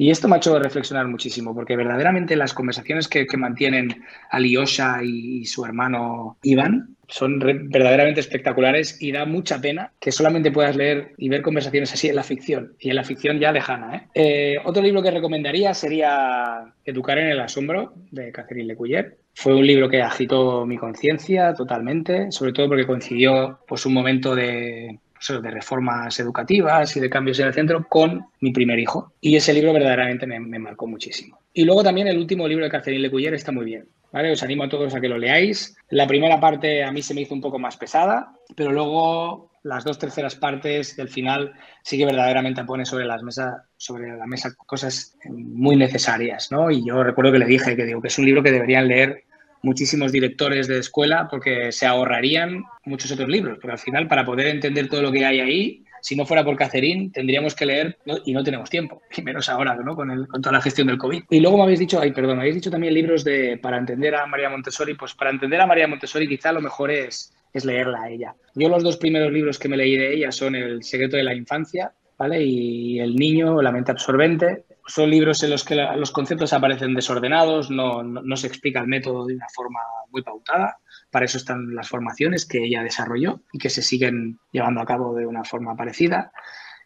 Y 0.00 0.10
esto 0.10 0.28
me 0.28 0.36
ha 0.36 0.38
hecho 0.38 0.56
reflexionar 0.56 1.08
muchísimo, 1.08 1.52
porque 1.52 1.74
verdaderamente 1.74 2.36
las 2.36 2.54
conversaciones 2.54 3.08
que, 3.08 3.26
mantienen 3.36 4.04
Alyosha 4.30 5.02
y, 5.02 5.44
su 5.44 5.64
hermano 5.64 6.38
Iván 6.42 6.96
son 7.08 7.40
verdaderamente 7.40 8.20
espectaculares 8.20 9.02
y 9.02 9.10
da 9.10 9.24
mucha 9.24 9.60
pena 9.60 9.92
que 9.98 10.12
solamente 10.12 10.52
puedas 10.52 10.76
leer 10.76 11.14
y 11.16 11.28
ver 11.28 11.42
conversaciones 11.42 11.92
así 11.92 12.08
en 12.08 12.14
la 12.14 12.22
ficción, 12.22 12.74
y 12.78 12.90
en 12.90 12.96
la 12.96 13.02
ficción 13.02 13.40
ya 13.40 13.50
lejana. 13.50 13.96
¿eh? 13.96 14.02
Eh, 14.14 14.56
otro 14.64 14.82
libro 14.82 15.02
que 15.02 15.10
recomendaría 15.10 15.74
sería 15.74 16.72
Educar 16.84 17.18
en 17.18 17.30
el 17.30 17.40
asombro, 17.40 17.94
de 18.12 18.30
Catherine 18.30 18.68
Lecuyer. 18.68 19.18
Fue 19.34 19.54
un 19.54 19.66
libro 19.66 19.88
que 19.88 20.00
agitó 20.00 20.64
mi 20.64 20.78
conciencia 20.78 21.54
totalmente, 21.54 22.30
sobre 22.30 22.52
todo 22.52 22.68
porque 22.68 22.86
coincidió 22.86 23.60
pues, 23.66 23.84
un 23.84 23.94
momento 23.94 24.34
de, 24.34 24.98
de 25.28 25.50
reformas 25.50 26.18
educativas 26.20 26.96
y 26.96 27.00
de 27.00 27.10
cambios 27.10 27.38
en 27.40 27.48
el 27.48 27.54
centro 27.54 27.86
con 27.88 28.26
mi 28.40 28.52
primer 28.52 28.78
hijo. 28.78 29.12
Y 29.20 29.36
ese 29.36 29.52
libro 29.52 29.72
verdaderamente 29.72 30.26
me, 30.26 30.58
marcó 30.58 30.86
muchísimo. 30.86 31.38
Y 31.52 31.64
luego 31.64 31.82
también 31.82 32.08
el 32.08 32.18
último 32.18 32.46
libro 32.46 32.64
de 32.64 32.70
Catherine 32.70 33.02
Lecuyer 33.02 33.34
está 33.34 33.52
muy 33.52 33.64
bien. 33.64 33.86
¿vale? 34.12 34.32
Os 34.32 34.42
animo 34.42 34.64
a 34.64 34.68
todos 34.68 34.94
a 34.94 35.00
que 35.00 35.08
lo 35.08 35.18
leáis. 35.18 35.76
La 35.90 36.06
primera 36.06 36.40
parte 36.40 36.84
a 36.84 36.92
mí 36.92 37.02
se 37.02 37.14
me 37.14 37.22
hizo 37.22 37.34
un 37.34 37.40
poco 37.40 37.58
más 37.58 37.76
pesada, 37.76 38.32
pero 38.56 38.72
luego 38.72 39.50
las 39.64 39.84
dos 39.84 39.98
terceras 39.98 40.36
partes 40.36 40.96
del 40.96 41.08
final 41.08 41.52
sí 41.82 41.98
que 41.98 42.06
verdaderamente 42.06 42.64
pone 42.64 42.84
sobre, 42.86 43.04
las 43.04 43.22
mesa, 43.22 43.64
sobre 43.76 44.16
la 44.16 44.26
mesa 44.26 44.54
cosas 44.54 45.16
muy 45.28 45.76
necesarias. 45.76 46.50
¿no? 46.50 46.70
Y 46.70 46.86
yo 46.86 47.02
recuerdo 47.02 47.32
que 47.32 47.40
le 47.40 47.46
dije 47.46 47.76
que, 47.76 47.84
digo, 47.84 48.00
que 48.00 48.08
es 48.08 48.18
un 48.18 48.24
libro 48.24 48.42
que 48.42 48.52
deberían 48.52 48.88
leer 48.88 49.24
muchísimos 49.62 50.12
directores 50.12 50.68
de 50.68 50.78
escuela 50.78 51.28
porque 51.30 51.72
se 51.72 51.86
ahorrarían 51.86 52.64
muchos 52.84 53.10
otros 53.12 53.28
libros, 53.28 53.58
pero 53.60 53.72
al 53.72 53.78
final 53.78 54.08
para 54.08 54.24
poder 54.24 54.46
entender 54.46 54.88
todo 54.88 55.02
lo 55.02 55.12
que 55.12 55.24
hay 55.24 55.40
ahí, 55.40 55.84
si 56.00 56.16
no 56.16 56.24
fuera 56.24 56.44
por 56.44 56.56
Cacerín, 56.56 57.10
tendríamos 57.12 57.54
que 57.54 57.66
leer 57.66 57.98
y 58.24 58.32
no 58.32 58.44
tenemos 58.44 58.70
tiempo, 58.70 59.02
y 59.16 59.22
menos 59.22 59.48
ahora, 59.48 59.74
¿no? 59.74 59.94
Con, 59.96 60.10
el, 60.10 60.26
con 60.26 60.40
toda 60.40 60.54
la 60.54 60.62
gestión 60.62 60.86
del 60.86 60.98
COVID. 60.98 61.24
Y 61.30 61.40
luego 61.40 61.56
me 61.56 61.64
habéis 61.64 61.80
dicho, 61.80 62.00
ay, 62.00 62.12
perdón, 62.12 62.36
me 62.36 62.42
habéis 62.42 62.56
dicho 62.56 62.70
también 62.70 62.94
libros 62.94 63.24
de 63.24 63.58
para 63.58 63.78
entender 63.78 64.14
a 64.14 64.26
María 64.26 64.50
Montessori, 64.50 64.94
pues 64.94 65.14
para 65.14 65.30
entender 65.30 65.60
a 65.60 65.66
María 65.66 65.88
Montessori 65.88 66.28
quizá 66.28 66.52
lo 66.52 66.60
mejor 66.60 66.90
es, 66.90 67.32
es 67.52 67.64
leerla 67.64 68.02
a 68.02 68.10
ella. 68.10 68.34
Yo 68.54 68.68
los 68.68 68.82
dos 68.82 68.96
primeros 68.96 69.32
libros 69.32 69.58
que 69.58 69.68
me 69.68 69.76
leí 69.76 69.96
de 69.96 70.14
ella 70.14 70.32
son 70.32 70.54
El 70.54 70.82
secreto 70.82 71.16
de 71.16 71.24
la 71.24 71.34
infancia, 71.34 71.92
¿vale? 72.16 72.42
Y 72.42 73.00
El 73.00 73.16
niño, 73.16 73.60
la 73.62 73.72
mente 73.72 73.92
absorbente, 73.92 74.64
son 74.88 75.10
libros 75.10 75.42
en 75.42 75.50
los 75.50 75.64
que 75.64 75.76
los 75.76 76.10
conceptos 76.10 76.52
aparecen 76.52 76.94
desordenados, 76.94 77.70
no, 77.70 78.02
no, 78.02 78.36
se 78.36 78.46
explica 78.46 78.80
el 78.80 78.88
método 78.88 79.26
de 79.26 79.34
una 79.34 79.46
forma 79.54 79.80
muy 80.10 80.22
pautada. 80.22 80.78
Para 81.10 81.26
eso 81.26 81.36
están 81.36 81.74
las 81.74 81.88
formaciones 81.88 82.46
que 82.46 82.64
ella 82.64 82.82
desarrolló 82.82 83.42
y 83.52 83.58
que 83.58 83.70
se 83.70 83.82
siguen 83.82 84.38
llevando 84.50 84.80
a 84.80 84.86
cabo 84.86 85.14
de 85.14 85.26
una 85.26 85.44
forma 85.44 85.76
parecida. 85.76 86.32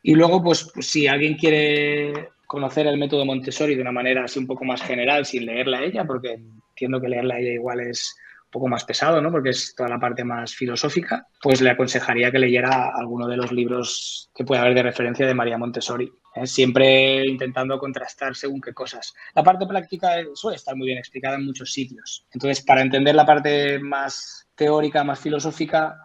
Y 0.03 0.15
luego, 0.15 0.43
pues, 0.43 0.69
pues 0.75 0.89
si 0.89 1.07
alguien 1.07 1.37
quiere 1.37 2.31
conocer 2.47 2.89
el 2.89 2.99
método 2.99 3.25
Montessori 3.25 3.77
de 3.77 3.83
una 3.83 3.93
manera 3.93 4.25
así 4.25 4.39
un 4.39 4.49
poco 4.49 4.65
más 4.65 4.83
general, 4.83 5.25
sin 5.25 5.47
leerla 5.47 5.83
ella, 5.83 6.05
porque 6.05 6.33
entiendo 6.33 7.01
que 7.01 7.09
leerla 7.09 7.39
ella 7.39 7.53
igual 7.53 7.81
es 7.81 8.17
poco 8.51 8.69
más 8.69 8.85
pesado, 8.85 9.23
¿no? 9.23 9.31
porque 9.31 9.51
es 9.51 9.75
toda 9.75 9.89
la 9.89 9.99
parte 9.99 10.25
más 10.25 10.55
filosófica, 10.55 11.27
pues 11.41 11.63
le 11.63 11.71
aconsejaría 11.71 12.31
que 12.31 12.39
leyera 12.39 12.91
alguno 12.95 13.27
de 13.27 13.39
los 13.39 13.51
libros 13.51 14.31
que 14.35 14.45
puede 14.45 14.61
haber 14.61 14.75
de 14.75 14.83
referencia 14.83 15.27
de 15.27 15.35
María 15.35 15.57
Montessori, 15.57 16.13
¿eh? 16.35 16.47
siempre 16.47 17.27
intentando 17.27 17.79
contrastar 17.79 18.35
según 18.35 18.61
qué 18.61 18.73
cosas. 18.73 19.15
La 19.35 19.43
parte 19.43 19.67
práctica 19.67 20.17
suele 20.35 20.57
estar 20.57 20.77
muy 20.77 20.87
bien 20.87 20.99
explicada 20.99 21.37
en 21.37 21.47
muchos 21.47 21.73
sitios. 21.73 22.27
Entonces, 22.33 22.65
para 22.65 22.83
entender 22.83 23.15
la 23.15 23.27
parte 23.27 23.79
más 23.79 24.49
teórica, 24.55 25.05
más 25.05 25.21
filosófica, 25.21 25.97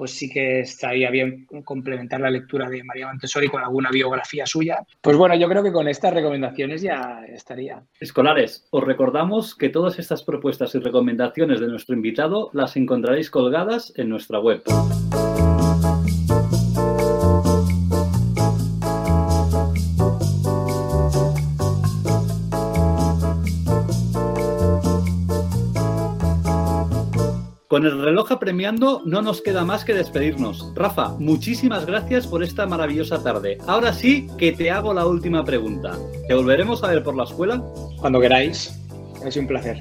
pues 0.00 0.12
sí 0.12 0.30
que 0.30 0.60
estaría 0.60 1.10
bien 1.10 1.46
complementar 1.62 2.20
la 2.20 2.30
lectura 2.30 2.70
de 2.70 2.82
María 2.82 3.06
Montessori 3.08 3.48
con 3.48 3.62
alguna 3.62 3.90
biografía 3.90 4.46
suya. 4.46 4.78
Pues 5.02 5.14
bueno, 5.14 5.34
yo 5.36 5.46
creo 5.46 5.62
que 5.62 5.72
con 5.72 5.88
estas 5.88 6.14
recomendaciones 6.14 6.80
ya 6.80 7.20
estaría. 7.28 7.82
Escolares, 8.00 8.66
os 8.70 8.82
recordamos 8.82 9.54
que 9.54 9.68
todas 9.68 9.98
estas 9.98 10.22
propuestas 10.22 10.74
y 10.74 10.78
recomendaciones 10.78 11.60
de 11.60 11.68
nuestro 11.68 11.94
invitado 11.94 12.48
las 12.54 12.78
encontraréis 12.78 13.30
colgadas 13.30 13.92
en 13.96 14.08
nuestra 14.08 14.40
web. 14.40 14.62
Con 27.70 27.86
el 27.86 28.02
reloj 28.02 28.32
apremiando, 28.32 29.00
no 29.04 29.22
nos 29.22 29.42
queda 29.42 29.64
más 29.64 29.84
que 29.84 29.94
despedirnos. 29.94 30.72
Rafa, 30.74 31.10
muchísimas 31.20 31.86
gracias 31.86 32.26
por 32.26 32.42
esta 32.42 32.66
maravillosa 32.66 33.22
tarde. 33.22 33.58
Ahora 33.68 33.92
sí 33.92 34.26
que 34.38 34.50
te 34.50 34.72
hago 34.72 34.92
la 34.92 35.06
última 35.06 35.44
pregunta. 35.44 35.96
¿Te 36.26 36.34
volveremos 36.34 36.82
a 36.82 36.88
ver 36.88 37.04
por 37.04 37.16
la 37.16 37.22
escuela? 37.22 37.62
Cuando 38.00 38.18
queráis. 38.18 38.76
Es 39.24 39.36
un 39.36 39.46
placer. 39.46 39.80